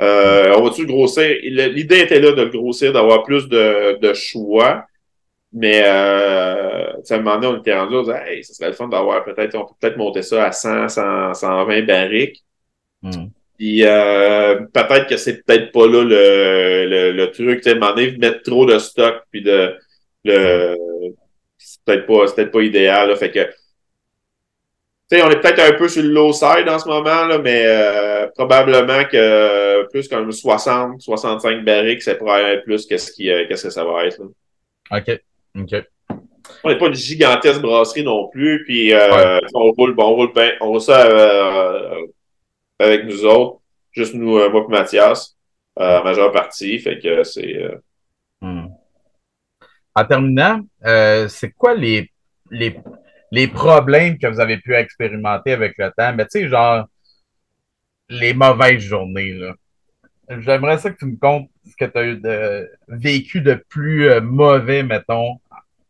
On 0.00 0.62
va-tu 0.62 0.86
grossir? 0.86 1.36
L'idée 1.42 2.00
était 2.00 2.20
là 2.20 2.32
de 2.32 2.42
le 2.42 2.48
grossir, 2.50 2.92
d'avoir 2.92 3.22
plus 3.22 3.48
de, 3.48 3.98
de 4.00 4.12
choix. 4.14 4.86
Mais 5.56 5.82
euh, 5.86 6.92
à 7.08 7.14
un 7.14 7.18
moment 7.18 7.36
donné, 7.36 7.46
on 7.46 7.60
était 7.60 7.78
rendu, 7.78 7.94
on 7.94 8.02
disait, 8.02 8.22
hey, 8.26 8.44
ça 8.44 8.54
serait 8.54 8.70
le 8.70 8.74
fun 8.74 8.88
d'avoir 8.88 9.24
peut-être, 9.24 9.54
on 9.54 9.64
peut 9.64 9.74
peut-être 9.80 9.96
monter 9.96 10.22
ça 10.22 10.46
à 10.46 10.52
100, 10.52 10.88
100 10.88 11.34
120 11.34 11.82
barriques. 11.86 12.42
Hmm. 13.02 13.28
Puis 13.56 13.84
euh, 13.84 14.62
peut-être 14.72 15.06
que 15.06 15.16
c'est 15.16 15.44
peut-être 15.44 15.70
pas 15.70 15.86
là 15.86 16.02
le, 16.02 16.86
le, 16.88 17.12
le 17.12 17.30
truc, 17.30 17.60
tu 17.60 17.70
sais, 17.70 17.76
demander 17.76 18.10
de 18.10 18.18
mettre 18.18 18.42
trop 18.42 18.66
de 18.66 18.78
stock, 18.80 19.22
puis 19.30 19.42
de 19.42 19.76
le 20.24 20.76
c'est 21.56 21.80
peut-être 21.84 22.06
pas, 22.06 22.26
peut 22.34 22.50
pas 22.50 22.62
idéal. 22.62 23.10
Là, 23.10 23.16
fait 23.16 23.30
que 23.30 23.48
tu 25.10 25.16
sais, 25.16 25.22
on 25.22 25.30
est 25.30 25.40
peut-être 25.40 25.60
un 25.60 25.76
peu 25.76 25.88
sur 25.88 26.02
le 26.02 26.08
low 26.08 26.32
side 26.32 26.68
en 26.68 26.78
ce 26.78 26.88
moment, 26.88 27.26
là, 27.26 27.38
mais 27.38 27.64
euh, 27.66 28.26
probablement 28.34 29.04
que 29.04 29.86
plus 29.90 30.08
comme 30.08 30.32
60, 30.32 31.00
65 31.00 31.64
barriques, 31.64 32.02
pourrait 32.18 32.54
être 32.54 32.64
plus 32.64 32.86
qu'est-ce 32.86 33.12
qui, 33.12 33.30
euh, 33.30 33.46
qu'est-ce 33.46 33.64
que 33.64 33.70
ça 33.70 33.84
va 33.84 34.06
être. 34.06 34.18
Là. 34.18 34.98
OK. 34.98 35.20
OK. 35.60 35.84
On 36.62 36.68
n'est 36.68 36.78
pas 36.78 36.86
une 36.86 36.94
gigantesque 36.94 37.60
brasserie 37.60 38.04
non 38.04 38.28
plus, 38.28 38.64
puis 38.64 38.92
euh, 38.92 39.38
on 39.54 39.72
roule, 39.72 39.94
bon, 39.94 40.04
on 40.04 40.14
roule 40.14 40.32
bien, 40.32 40.52
on 40.60 40.68
roule 40.68 40.80
ça 40.80 41.06
euh, 41.06 42.06
avec 42.78 43.04
nous 43.04 43.24
autres, 43.24 43.60
juste 43.92 44.14
nous, 44.14 44.36
euh, 44.38 44.50
moi 44.50 44.64
et 44.66 44.70
Mathias, 44.70 45.36
euh, 45.78 46.00
en 46.00 46.04
majeure 46.04 46.32
partie. 46.32 46.78
Fait 46.78 46.98
que 46.98 47.22
c'est. 47.24 47.56
Euh, 47.56 47.78
hmm. 48.40 48.68
En 49.94 50.04
terminant, 50.04 50.60
c'est 51.28 51.52
quoi 51.56 51.74
les, 51.74 52.10
les, 52.50 52.76
les 53.34 53.48
problèmes 53.48 54.18
que 54.18 54.28
vous 54.28 54.38
avez 54.40 54.58
pu 54.58 54.74
expérimenter 54.74 55.52
avec 55.52 55.74
le 55.78 55.90
temps? 55.96 56.14
Mais 56.14 56.24
tu 56.26 56.40
sais, 56.40 56.48
genre, 56.48 56.86
les 58.08 58.32
mauvaises 58.32 58.82
journées, 58.82 59.32
là. 59.32 59.54
J'aimerais 60.28 60.78
ça 60.78 60.90
que 60.90 60.96
tu 60.96 61.06
me 61.06 61.16
comptes 61.16 61.50
ce 61.68 61.76
que 61.76 61.84
tu 61.84 61.98
as 61.98 62.14
de 62.14 62.70
vécu 62.88 63.40
de 63.40 63.54
plus 63.68 64.20
mauvais, 64.20 64.82
mettons, 64.82 65.40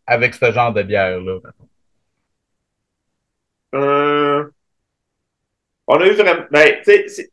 avec 0.07 0.34
ce 0.34 0.51
genre 0.53 0.72
de 0.72 0.82
bière-là. 0.82 1.38
Euh, 3.74 4.51
on 5.86 6.01
a 6.01 6.07
eu 6.07 6.14
vraiment. 6.14 6.47
Ben, 6.51 6.76
tu 6.84 7.09
sais, 7.09 7.30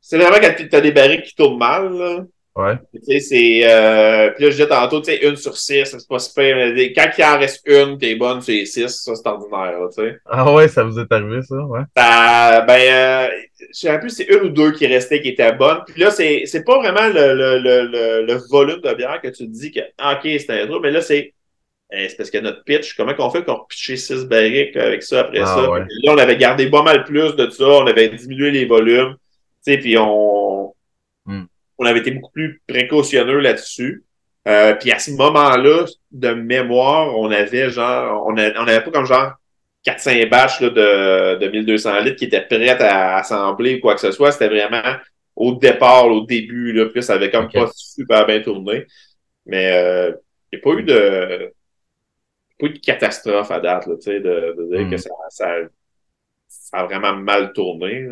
c'est 0.00 0.18
vraiment 0.18 0.40
quand 0.40 0.54
tu 0.56 0.76
as 0.76 0.80
des 0.80 0.92
barriques 0.92 1.24
qui 1.24 1.34
tournent 1.34 1.58
mal, 1.58 1.92
là. 1.92 2.24
Ouais. 2.54 2.74
Tu 2.92 3.00
sais, 3.04 3.20
c'est. 3.20 3.60
Euh, 3.64 4.30
puis 4.32 4.44
là, 4.44 4.50
je 4.50 4.56
disais 4.56 4.68
tantôt, 4.68 5.00
tu 5.00 5.06
sais, 5.06 5.26
une 5.26 5.36
sur 5.36 5.56
six, 5.56 5.86
c'est 5.86 6.06
pas 6.06 6.18
super. 6.18 6.74
Mais 6.74 6.92
quand 6.92 7.08
il 7.16 7.24
en 7.24 7.38
reste 7.38 7.66
une, 7.66 7.96
t'es 7.96 8.14
bonne 8.14 8.42
sur 8.42 8.52
les 8.52 8.66
six, 8.66 8.88
ça, 8.88 9.14
c'est 9.14 9.26
ordinaire, 9.26 9.78
tu 9.88 10.02
sais. 10.02 10.18
Ah 10.26 10.52
ouais, 10.52 10.68
ça 10.68 10.84
vous 10.84 10.98
est 10.98 11.10
arrivé, 11.10 11.40
ça, 11.42 11.56
ouais. 11.56 11.80
ben, 11.96 12.68
euh, 12.68 13.28
je 13.58 13.66
sais 13.72 13.98
plus, 13.98 14.10
c'est 14.10 14.24
une 14.24 14.42
ou 14.42 14.48
deux 14.50 14.72
qui 14.72 14.86
restaient 14.86 15.22
qui 15.22 15.30
étaient 15.30 15.54
bonnes. 15.54 15.82
Puis 15.86 15.98
là, 16.02 16.10
c'est, 16.10 16.42
c'est 16.44 16.64
pas 16.64 16.78
vraiment 16.78 17.08
le, 17.08 17.34
le, 17.34 17.58
le, 17.58 18.26
le, 18.26 18.34
volume 18.50 18.80
de 18.82 18.92
bière 18.92 19.20
que 19.22 19.28
tu 19.28 19.46
te 19.46 19.50
dis 19.50 19.72
que, 19.72 19.80
ah, 19.96 20.16
OK, 20.18 20.28
c'était 20.38 20.60
un 20.60 20.66
truc, 20.66 20.82
mais 20.82 20.90
là, 20.90 21.00
c'est 21.00 21.32
eh, 21.94 22.08
c'est 22.08 22.16
parce 22.16 22.30
que 22.30 22.38
notre 22.38 22.64
pitch, 22.64 22.96
comment 22.96 23.14
qu'on 23.14 23.28
fait 23.30 23.44
qu'on 23.44 23.64
pitcher 23.68 23.98
6 23.98 24.24
barriques 24.24 24.76
avec 24.76 25.02
ça 25.02 25.20
après 25.20 25.40
ah, 25.42 25.46
ça? 25.46 25.60
Là, 25.60 26.12
on 26.12 26.18
avait 26.18 26.38
gardé 26.38 26.70
pas 26.70 26.82
mal 26.82 27.04
plus 27.04 27.36
de 27.36 27.50
ça, 27.50 27.66
on 27.66 27.86
avait 27.86 28.08
diminué 28.08 28.50
les 28.50 28.64
volumes, 28.64 29.14
tu 29.64 29.72
sais, 29.72 29.78
puis 29.78 29.96
on, 29.98 30.74
hmm. 31.26 31.44
On 31.82 31.86
avait 31.86 32.00
été 32.00 32.10
beaucoup 32.12 32.32
plus 32.32 32.62
précautionneux 32.66 33.40
là-dessus. 33.40 34.04
Euh, 34.48 34.74
puis 34.74 34.90
à 34.90 34.98
ce 34.98 35.12
moment-là, 35.12 35.84
de 36.10 36.30
mémoire, 36.30 37.16
on 37.16 37.30
avait 37.30 37.70
genre, 37.70 38.26
on, 38.26 38.32
on 38.32 38.36
avait 38.36 38.82
pas 38.82 38.90
comme 38.90 39.06
genre 39.06 39.32
400 39.84 40.10
batchs 40.30 40.60
là, 40.60 40.70
de, 40.70 41.38
de 41.38 41.48
1200 41.48 42.00
litres 42.00 42.16
qui 42.16 42.24
étaient 42.24 42.46
prêts 42.46 42.68
à 42.68 43.16
assembler 43.18 43.76
ou 43.76 43.80
quoi 43.80 43.94
que 43.94 44.00
ce 44.00 44.12
soit. 44.12 44.32
C'était 44.32 44.48
vraiment 44.48 44.96
au 45.34 45.54
départ, 45.54 46.06
au 46.06 46.24
début, 46.26 46.72
là, 46.72 46.86
puis 46.86 47.02
ça 47.02 47.14
avait 47.14 47.30
comme 47.30 47.50
pas 47.50 47.70
super 47.74 48.26
bien 48.26 48.40
tourné. 48.40 48.86
Mais 49.46 49.72
euh, 49.72 50.12
il 50.52 50.58
n'y 50.58 50.60
a 50.60 50.62
pas 50.62 50.78
eu 50.78 50.82
de 50.84 51.52
pas 52.58 52.66
eu 52.66 52.70
de 52.74 52.78
catastrophe 52.78 53.50
à 53.50 53.60
date, 53.60 53.86
là, 53.86 53.94
de, 53.94 54.18
de 54.20 54.76
dire 54.76 54.88
que 54.90 54.94
hmm. 54.94 54.98
ça, 54.98 55.10
ça, 56.48 56.78
a 56.78 56.84
vraiment 56.84 57.14
mal 57.16 57.52
tourné. 57.52 58.06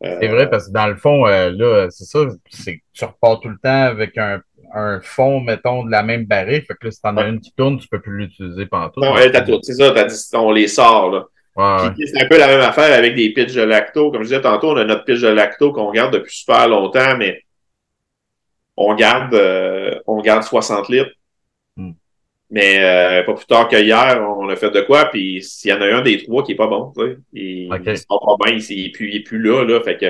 C'est 0.00 0.28
vrai, 0.28 0.48
parce 0.48 0.68
que 0.68 0.72
dans 0.72 0.86
le 0.86 0.96
fond, 0.96 1.26
euh, 1.26 1.50
là, 1.50 1.88
c'est 1.90 2.04
ça, 2.04 2.20
c'est 2.50 2.80
tu 2.92 3.04
repars 3.04 3.40
tout 3.40 3.48
le 3.48 3.58
temps 3.62 3.84
avec 3.84 4.16
un, 4.16 4.40
un 4.74 5.00
fond, 5.00 5.40
mettons, 5.40 5.84
de 5.84 5.90
la 5.90 6.02
même 6.02 6.24
barrique. 6.24 6.66
Fait 6.66 6.74
que 6.74 6.86
là, 6.86 6.90
si 6.90 7.00
t'en 7.00 7.16
as 7.16 7.26
une 7.26 7.40
qui 7.40 7.52
tourne, 7.52 7.78
tu 7.78 7.88
peux 7.88 8.00
plus 8.00 8.16
l'utiliser 8.16 8.66
pendant 8.66 8.90
tout. 8.90 9.00
Non, 9.00 9.14
c'est 9.16 9.74
ça, 9.74 9.90
dit, 9.90 10.36
on 10.36 10.52
les 10.52 10.68
sort, 10.68 11.10
là. 11.10 11.24
C'est 11.58 12.22
un 12.22 12.28
peu 12.28 12.38
la 12.38 12.46
même 12.46 12.60
affaire 12.60 12.96
avec 12.96 13.16
des 13.16 13.32
pitches 13.32 13.54
de 13.54 13.62
lacto. 13.62 14.12
Comme 14.12 14.22
je 14.22 14.28
disais 14.28 14.40
tantôt, 14.40 14.70
on 14.70 14.76
a 14.76 14.84
notre 14.84 15.04
pitch 15.04 15.20
de 15.20 15.28
lacto 15.28 15.72
qu'on 15.72 15.90
garde 15.90 16.12
depuis 16.14 16.36
super 16.36 16.68
longtemps, 16.68 17.16
mais 17.16 17.42
on 18.76 18.94
garde, 18.94 19.34
euh, 19.34 19.98
on 20.06 20.20
garde 20.20 20.44
60 20.44 20.88
litres. 20.88 21.10
Mais 22.50 22.78
euh, 22.80 23.24
pas 23.24 23.34
plus 23.34 23.46
tard 23.46 23.68
que 23.68 23.76
hier, 23.76 24.26
on 24.26 24.48
a 24.48 24.56
fait 24.56 24.70
de 24.70 24.80
quoi, 24.80 25.06
puis 25.06 25.42
s'il 25.42 25.70
y 25.70 25.74
en 25.74 25.82
a 25.82 25.86
un 25.86 26.00
des 26.00 26.22
trois 26.22 26.42
qui 26.42 26.52
est 26.52 26.56
pas 26.56 26.66
bon, 26.66 26.92
tu 26.96 27.04
sais, 27.04 27.18
il, 27.34 27.70
okay. 27.70 27.92
il 27.92 28.06
pas 28.08 28.36
bien, 28.42 28.56
il, 28.56 28.86
est 28.86 28.90
plus, 28.90 29.10
il 29.10 29.16
est 29.16 29.20
plus 29.20 29.38
là, 29.38 29.64
là, 29.64 29.80
fait 29.82 29.98
que 29.98 30.06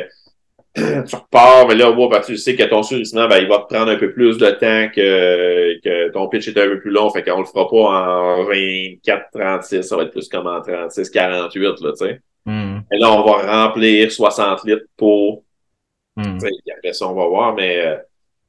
tu 1.04 1.16
repars, 1.16 1.66
mais 1.66 1.74
là, 1.74 1.90
ben, 1.90 2.20
tu 2.24 2.36
sais 2.36 2.54
que 2.54 2.62
ton 2.62 2.84
surgissement, 2.84 3.26
ben, 3.26 3.38
il 3.38 3.48
va 3.48 3.58
te 3.58 3.74
prendre 3.74 3.90
un 3.90 3.96
peu 3.96 4.12
plus 4.12 4.38
de 4.38 4.50
temps 4.50 4.88
que, 4.94 5.80
que 5.80 6.12
ton 6.12 6.28
pitch 6.28 6.46
est 6.46 6.58
un 6.60 6.68
peu 6.68 6.80
plus 6.80 6.92
long, 6.92 7.10
fait 7.10 7.24
qu'on 7.24 7.40
le 7.40 7.44
fera 7.44 7.68
pas 7.68 7.76
en 7.76 8.44
24, 8.44 9.30
36, 9.32 9.82
ça 9.82 9.96
va 9.96 10.04
être 10.04 10.12
plus 10.12 10.28
comme 10.28 10.46
en 10.46 10.60
36, 10.60 11.10
48, 11.10 11.62
là, 11.80 11.90
tu 11.90 11.96
sais. 11.96 12.20
Mm. 12.46 12.78
Et 12.92 12.98
là, 12.98 13.12
on 13.14 13.24
va 13.24 13.64
remplir 13.64 14.12
60 14.12 14.64
litres 14.64 14.86
pour, 14.96 15.42
mm. 16.16 16.38
après 16.76 16.92
ça, 16.92 17.08
on 17.08 17.14
va 17.14 17.26
voir, 17.26 17.54
mais 17.56 17.84
euh, 17.84 17.96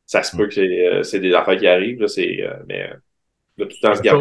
ça 0.06 0.22
se 0.22 0.38
peut 0.38 0.48
que 0.48 0.60
euh, 0.60 1.02
c'est 1.02 1.20
des 1.20 1.34
affaires 1.34 1.58
qui 1.58 1.66
arrivent, 1.66 2.02
là, 2.02 2.08
c'est, 2.08 2.48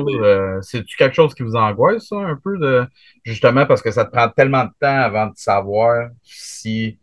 mais 0.04 0.14
euh, 0.14 0.60
C'est-tu 0.62 0.96
quelque 0.96 1.14
chose 1.14 1.34
qui 1.34 1.42
vous 1.42 1.54
angoisse, 1.54 2.08
ça, 2.08 2.16
un 2.16 2.36
peu, 2.36 2.58
de 2.58 2.84
justement 3.24 3.66
parce 3.66 3.82
que 3.82 3.90
ça 3.90 4.04
te 4.04 4.10
prend 4.10 4.28
tellement 4.28 4.64
de 4.64 4.70
temps 4.80 5.00
avant 5.00 5.26
de 5.26 5.36
savoir 5.36 6.10
si, 6.22 6.98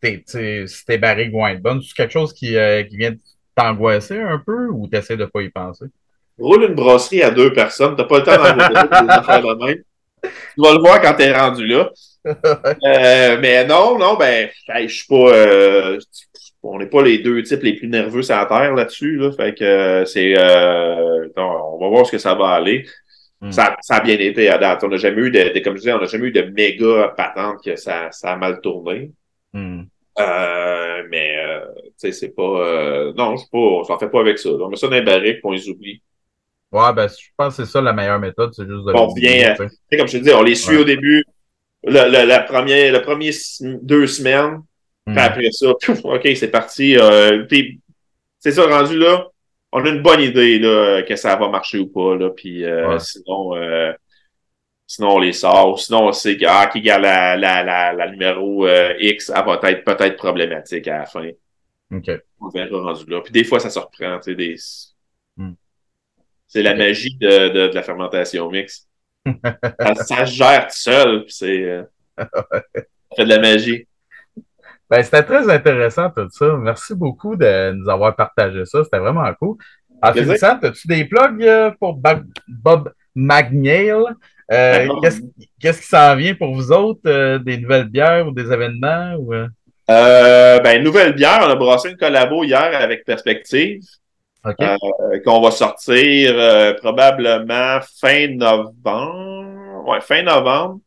tes, 0.00 0.24
si 0.26 0.84
tes 0.84 0.98
barriques 0.98 1.32
vont 1.32 1.46
être 1.46 1.62
bonnes? 1.62 1.80
C'est 1.82 1.94
quelque 1.94 2.12
chose 2.12 2.32
qui, 2.32 2.56
euh, 2.56 2.82
qui 2.84 2.96
vient 2.96 3.14
t'angoisser 3.54 4.20
un 4.20 4.38
peu 4.38 4.68
ou 4.68 4.88
tu 4.88 4.96
essaies 4.96 5.16
de 5.16 5.24
pas 5.24 5.42
y 5.42 5.50
penser? 5.50 5.86
Roule 6.38 6.64
une 6.64 6.74
brasserie 6.74 7.22
à 7.22 7.30
deux 7.30 7.52
personnes, 7.52 7.96
t'as 7.96 8.04
pas 8.04 8.18
le 8.18 8.24
temps 8.24 8.36
d'en 8.36 9.22
faire 9.24 9.42
la 9.42 9.54
même. 9.54 9.82
Tu 10.22 10.62
vas 10.62 10.74
le 10.74 10.80
voir 10.80 11.00
quand 11.00 11.14
t'es 11.14 11.32
rendu 11.32 11.66
là. 11.66 11.90
Euh, 12.26 13.38
mais 13.40 13.64
non, 13.64 13.98
non, 13.98 14.16
ben, 14.16 14.50
je 14.68 14.86
suis 14.88 15.06
pas 15.06 15.96
on 16.62 16.78
n'est 16.78 16.86
pas 16.86 17.02
les 17.02 17.18
deux 17.18 17.42
types 17.42 17.62
les 17.62 17.74
plus 17.74 17.88
nerveux 17.88 18.22
sur 18.22 18.36
la 18.36 18.46
terre 18.46 18.74
là-dessus. 18.74 19.16
Là, 19.16 19.32
fait 19.32 19.54
que 19.54 20.04
c'est 20.06 20.34
euh, 20.36 21.28
on 21.36 21.78
va 21.80 21.88
voir 21.88 22.06
ce 22.06 22.12
que 22.12 22.18
ça 22.18 22.34
va 22.34 22.50
aller. 22.50 22.84
Hmm. 23.40 23.52
Ça, 23.52 23.76
ça, 23.80 23.96
a 23.96 24.00
bien 24.00 24.18
été 24.18 24.48
à 24.48 24.58
date. 24.58 24.82
On 24.82 24.88
n'a 24.88 24.96
jamais 24.96 25.22
eu 25.22 25.30
de, 25.30 25.60
comme 25.60 25.74
je 25.74 25.80
disais, 25.80 25.92
on 25.92 26.00
n'a 26.00 26.06
jamais 26.06 26.26
eu 26.26 26.32
de 26.32 26.42
méga 26.42 27.14
patente 27.16 27.62
que 27.64 27.76
ça, 27.76 28.08
ça 28.10 28.32
a 28.32 28.36
mal 28.36 28.60
tourné. 28.60 29.12
Hmm. 29.52 29.82
Euh, 30.18 31.04
mais, 31.08 31.36
euh, 31.38 31.60
tu 31.76 31.92
sais, 31.96 32.12
c'est 32.12 32.34
pas. 32.34 32.42
Euh, 32.42 33.12
non, 33.16 33.36
c'est 33.36 33.50
pas. 33.50 33.58
On 33.58 33.84
s'en 33.84 33.98
fait 33.98 34.08
pas 34.08 34.20
avec 34.20 34.38
ça. 34.38 34.50
On 34.50 34.68
met 34.68 34.76
ça 34.76 34.88
dans 34.88 34.94
les 34.94 35.02
barriques 35.02 35.38
on 35.44 35.52
les 35.52 35.68
oublie. 35.68 36.02
Ouais, 36.70 36.92
ben, 36.94 37.08
je 37.08 37.28
pense 37.36 37.56
que 37.56 37.64
c'est 37.64 37.70
ça 37.70 37.80
la 37.80 37.92
meilleure 37.92 38.18
méthode, 38.18 38.52
c'est 38.52 38.66
juste 38.66 38.84
de 38.84 38.92
On 38.94 39.12
vient, 39.14 39.54
comme 39.56 40.06
je 40.06 40.18
te 40.18 40.22
dis, 40.22 40.30
on 40.32 40.42
les 40.42 40.54
suit 40.54 40.76
au 40.76 40.84
début, 40.84 41.24
le, 41.82 42.26
la 42.26 42.40
première, 42.40 42.92
le 42.92 43.00
premier 43.00 43.30
deux 43.60 44.06
semaines, 44.06 44.62
puis 45.06 45.14
hmm. 45.14 45.18
après 45.18 45.50
ça, 45.50 45.70
OK, 46.04 46.28
c'est 46.36 46.50
parti. 46.50 46.96
puis, 47.48 47.80
c'est 48.38 48.52
ça, 48.52 48.66
rendu 48.66 48.98
là, 48.98 49.26
on 49.72 49.84
a 49.84 49.88
une 49.88 50.02
bonne 50.02 50.20
idée 50.20 50.58
là, 50.58 51.02
que 51.02 51.16
ça 51.16 51.36
va 51.36 51.48
marcher 51.48 51.78
ou 51.78 51.88
pas. 51.88 52.16
Là, 52.16 52.30
puis 52.30 52.64
sinon, 52.98 53.54
sinon 54.86 55.08
on 55.10 55.18
les 55.18 55.32
sort. 55.32 55.78
Sinon, 55.78 56.08
on 56.08 56.12
sait 56.12 56.36
que 56.36 56.44
ah, 56.46 56.68
qui 56.72 56.80
garde 56.80 57.02
la, 57.02 57.36
la, 57.36 57.64
la, 57.64 57.92
la, 57.92 58.10
numéro 58.10 58.66
X, 58.98 59.32
elle 59.34 59.44
va 59.44 59.60
être 59.70 59.84
peut-être 59.84 60.16
problématique 60.16 60.86
à 60.88 60.98
la 60.98 61.06
fin. 61.06 61.28
OK. 61.92 62.10
On 62.40 62.48
verra 62.50 62.80
rendu 62.80 63.10
là. 63.10 63.20
Puis 63.20 63.32
des 63.32 63.44
fois, 63.44 63.58
ça 63.58 63.70
surprend. 63.70 64.18
Tu 64.18 64.30
sais, 64.30 64.34
des... 64.34 64.56
C'est 66.48 66.62
la 66.62 66.74
magie 66.74 67.16
de, 67.16 67.48
de, 67.48 67.68
de, 67.68 67.74
la 67.74 67.82
fermentation 67.82 68.50
mixte. 68.50 68.88
ça, 69.26 69.94
ça, 69.94 70.26
se 70.26 70.32
gère 70.34 70.66
tout 70.66 70.76
seul. 70.76 71.24
C'est 71.28 71.62
euh, 71.62 71.82
ça 72.18 72.28
fait 73.16 73.24
de 73.24 73.28
la 73.28 73.38
magie. 73.38 73.86
Ben, 74.90 75.02
c'était 75.02 75.22
très 75.22 75.50
intéressant 75.50 76.10
tout 76.10 76.28
ça. 76.30 76.56
Merci 76.56 76.94
beaucoup 76.94 77.36
de 77.36 77.72
nous 77.72 77.88
avoir 77.88 78.16
partagé 78.16 78.64
ça. 78.64 78.82
C'était 78.82 78.98
vraiment 78.98 79.30
cool. 79.34 79.56
En 80.02 80.12
finissant, 80.12 80.58
as-tu 80.62 80.88
des 80.88 81.04
plugs 81.04 81.42
euh, 81.42 81.70
pour 81.78 82.00
Bob 82.48 82.92
McNeil? 83.14 83.92
Euh, 84.50 84.88
qu'est-ce 85.60 85.80
qui 85.80 85.86
s'en 85.86 86.16
vient 86.16 86.34
pour 86.34 86.54
vous 86.54 86.72
autres? 86.72 87.38
des 87.38 87.58
nouvelles 87.58 87.88
bières 87.88 88.26
ou 88.26 88.32
des 88.32 88.50
événements? 88.50 89.14
Ou, 89.18 89.34
euh, 89.90 90.60
ben, 90.60 90.82
nouvelle 90.82 91.14
bière, 91.14 91.40
on 91.42 91.50
a 91.50 91.56
brassé 91.56 91.90
une 91.90 91.96
collabo 91.96 92.44
hier 92.44 92.70
avec 92.80 93.04
Perspective. 93.04 93.82
Euh, 94.60 95.20
qu'on 95.24 95.40
va 95.40 95.50
sortir 95.50 96.32
euh, 96.34 96.74
probablement 96.74 97.80
fin 98.00 98.28
novembre. 98.28 99.84
Ouais, 99.86 100.00
fin 100.00 100.22
novembre. 100.22 100.80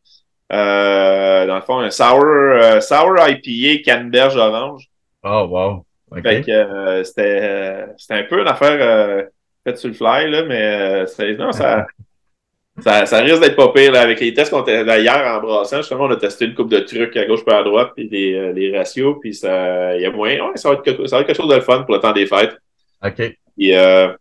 Euh, 0.52 1.46
dans 1.46 1.56
le 1.56 1.62
fond, 1.62 1.78
un 1.78 1.90
sour, 1.90 2.82
sour 2.82 3.16
IPA 3.28 3.82
canneberge 3.84 4.36
orange. 4.36 4.88
Oh, 5.24 5.46
wow. 5.48 5.84
Fait 6.22 6.42
que 6.42 7.02
c'était, 7.04 7.86
c'était 7.96 8.14
un 8.14 8.24
peu 8.24 8.40
une 8.40 8.48
affaire 8.48 9.26
faite 9.64 9.78
sur 9.78 9.88
le 9.88 9.94
fly, 9.94 10.30
là, 10.30 10.42
mais 10.44 11.04
non, 11.38 11.52
ça, 11.52 11.86
ça, 12.80 13.06
ça, 13.06 13.20
risque 13.20 13.40
d'être 13.40 13.56
pas 13.56 13.72
pire 13.72 13.92
là, 13.92 14.02
avec 14.02 14.20
les 14.20 14.34
tests 14.34 14.50
qu'on 14.50 14.62
a 14.62 14.98
hier 14.98 15.26
en 15.26 15.40
brassant. 15.40 15.78
Justement, 15.78 16.04
on 16.04 16.10
a 16.10 16.16
testé 16.16 16.44
une 16.44 16.54
coupe 16.54 16.70
de 16.70 16.80
trucs 16.80 17.16
à 17.16 17.24
gauche 17.24 17.40
et 17.46 17.52
à 17.52 17.62
droite, 17.62 17.92
puis 17.96 18.08
les, 18.10 18.34
euh, 18.34 18.52
les 18.52 18.76
ratios, 18.76 19.16
puis 19.20 19.32
ça, 19.32 19.96
il 19.96 20.02
y 20.02 20.06
a 20.06 20.10
moyen. 20.10 20.44
Ouais, 20.44 20.56
ça 20.56 20.68
va, 20.68 20.74
être, 20.84 21.06
ça 21.06 21.16
va 21.16 21.20
être 21.22 21.28
quelque 21.28 21.42
chose 21.42 21.54
de 21.54 21.60
fun 21.60 21.82
pour 21.84 21.94
le 21.94 22.00
temps 22.00 22.12
des 22.12 22.26
fêtes. 22.26 22.56
OK. 23.02 23.36
Puis, 23.56 23.74
euh, 23.74 24.12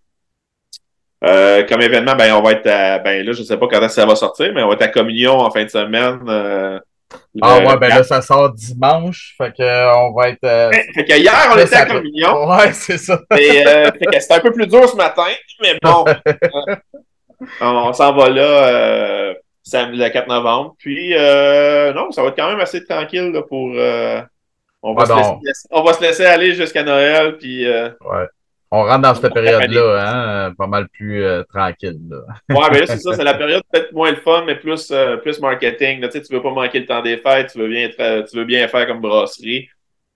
euh, 1.23 1.63
comme 1.67 1.81
événement, 1.81 2.15
ben, 2.15 2.33
on 2.33 2.41
va 2.41 2.53
être 2.53 2.67
à, 2.67 2.97
ben 2.97 3.23
là, 3.23 3.31
je 3.31 3.43
sais 3.43 3.57
pas 3.57 3.67
quand 3.67 3.89
ça 3.89 4.05
va 4.05 4.15
sortir, 4.15 4.51
mais 4.55 4.63
on 4.63 4.67
va 4.67 4.73
être 4.73 4.81
à 4.81 4.87
Communion 4.87 5.37
en 5.39 5.51
fin 5.51 5.63
de 5.63 5.69
semaine. 5.69 6.19
Euh, 6.27 6.79
ah 7.41 7.59
ouais, 7.59 7.77
ben 7.77 7.89
là, 7.89 8.03
ça 8.03 8.21
sort 8.21 8.51
dimanche. 8.53 9.35
Fait 9.37 9.53
que 9.55 9.95
on 9.95 10.13
va 10.13 10.29
être. 10.29 10.43
Euh, 10.43 10.71
fait 10.95 11.05
que 11.05 11.19
hier, 11.19 11.51
on 11.53 11.59
était 11.59 11.75
à 11.75 11.85
Communion. 11.85 12.49
Ouais, 12.49 12.71
c'est 12.73 12.97
ça. 12.97 13.19
Et, 13.37 13.63
fait 13.63 14.05
que 14.11 14.19
c'était 14.19 14.33
un 14.33 14.39
peu 14.39 14.51
plus 14.51 14.65
dur 14.65 14.89
ce 14.89 14.95
matin, 14.95 15.27
mais 15.61 15.77
bon. 15.83 16.05
on 17.61 17.93
s'en 17.93 18.13
va 18.13 18.29
là 18.29 19.33
samedi 19.63 19.99
le 19.99 20.09
4 20.09 20.27
novembre. 20.27 20.75
Puis, 20.79 21.11
non, 21.11 22.11
ça 22.11 22.23
va 22.23 22.29
être 22.29 22.35
quand 22.35 22.49
même 22.49 22.61
assez 22.61 22.83
tranquille 22.83 23.31
là, 23.31 23.43
pour. 23.43 23.75
On, 24.83 24.95
va 24.95 25.03
ah, 25.03 25.05
se 25.05 25.45
laisser, 25.45 25.67
on 25.69 25.83
va 25.83 25.93
se 25.93 26.01
laisser 26.01 26.25
aller 26.25 26.55
jusqu'à 26.55 26.81
Noël. 26.81 27.37
Puis, 27.37 27.67
ouais. 27.67 28.25
On 28.71 28.83
rentre 28.83 29.01
dans 29.01 29.15
cette 29.15 29.33
période-là, 29.33 30.47
hein, 30.47 30.53
pas 30.57 30.67
mal 30.67 30.87
plus 30.87 31.25
tranquille. 31.49 31.99
Là. 32.09 32.19
ouais, 32.49 32.67
mais 32.71 32.79
là, 32.79 32.87
c'est 32.87 32.99
ça, 32.99 33.13
c'est 33.15 33.23
la 33.23 33.33
période 33.33 33.61
peut-être 33.69 33.91
moins 33.91 34.11
le 34.11 34.17
fun, 34.17 34.43
mais 34.45 34.55
plus, 34.55 34.93
plus 35.21 35.39
marketing. 35.41 35.99
Là, 35.99 36.07
tu 36.07 36.13
sais, 36.13 36.23
tu 36.23 36.33
veux 36.33 36.41
pas 36.41 36.51
manquer 36.51 36.79
le 36.79 36.85
temps 36.85 37.01
des 37.01 37.17
fêtes, 37.17 37.51
tu 37.51 37.59
veux 37.59 37.67
bien, 37.67 37.89
tu 37.89 38.37
veux 38.37 38.45
bien 38.45 38.67
faire 38.69 38.87
comme 38.87 39.01
brasserie. 39.01 39.67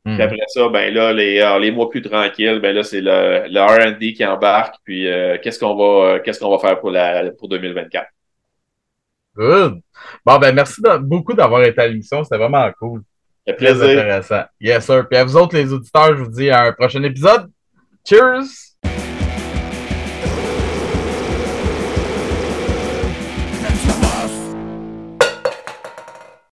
Puis 0.05 0.13
hmm. 0.13 0.21
après 0.21 0.37
ça, 0.49 0.69
ben 0.69 0.93
là, 0.93 1.11
les, 1.11 1.39
euh, 1.39 1.57
les 1.57 1.71
mois 1.71 1.89
plus 1.89 2.03
tranquilles, 2.03 2.59
ben 2.59 2.75
là, 2.75 2.83
c'est 2.83 3.01
le, 3.01 3.47
le 3.49 3.59
R&D 3.59 4.13
qui 4.13 4.23
embarque. 4.23 4.75
Puis 4.83 5.07
euh, 5.07 5.39
qu'est-ce 5.41 5.59
qu'on 5.59 5.75
va, 5.75 6.19
qu'est-ce 6.19 6.39
qu'on 6.39 6.51
va 6.51 6.59
faire 6.59 6.79
pour 6.79 6.91
la 6.91 7.31
pour 7.31 7.49
2024. 7.49 8.05
Good. 9.35 9.81
Bon, 10.23 10.37
ben 10.37 10.53
merci 10.53 10.79
beaucoup 11.01 11.33
d'avoir 11.33 11.63
été 11.63 11.81
à 11.81 11.87
l'émission. 11.87 12.23
C'était 12.23 12.37
vraiment 12.37 12.71
cool. 12.79 13.01
Plaisir. 13.57 13.83
intéressant. 13.83 14.43
Yes, 14.61 14.85
sir. 14.85 15.07
Puis 15.09 15.17
à 15.17 15.23
vous 15.23 15.37
autres, 15.37 15.55
les 15.55 15.73
auditeurs, 15.73 16.15
je 16.15 16.23
vous 16.23 16.31
dis 16.31 16.51
à 16.51 16.65
un 16.65 16.71
prochain 16.71 17.01
épisode. 17.01 17.49
Cheers! 18.05 18.74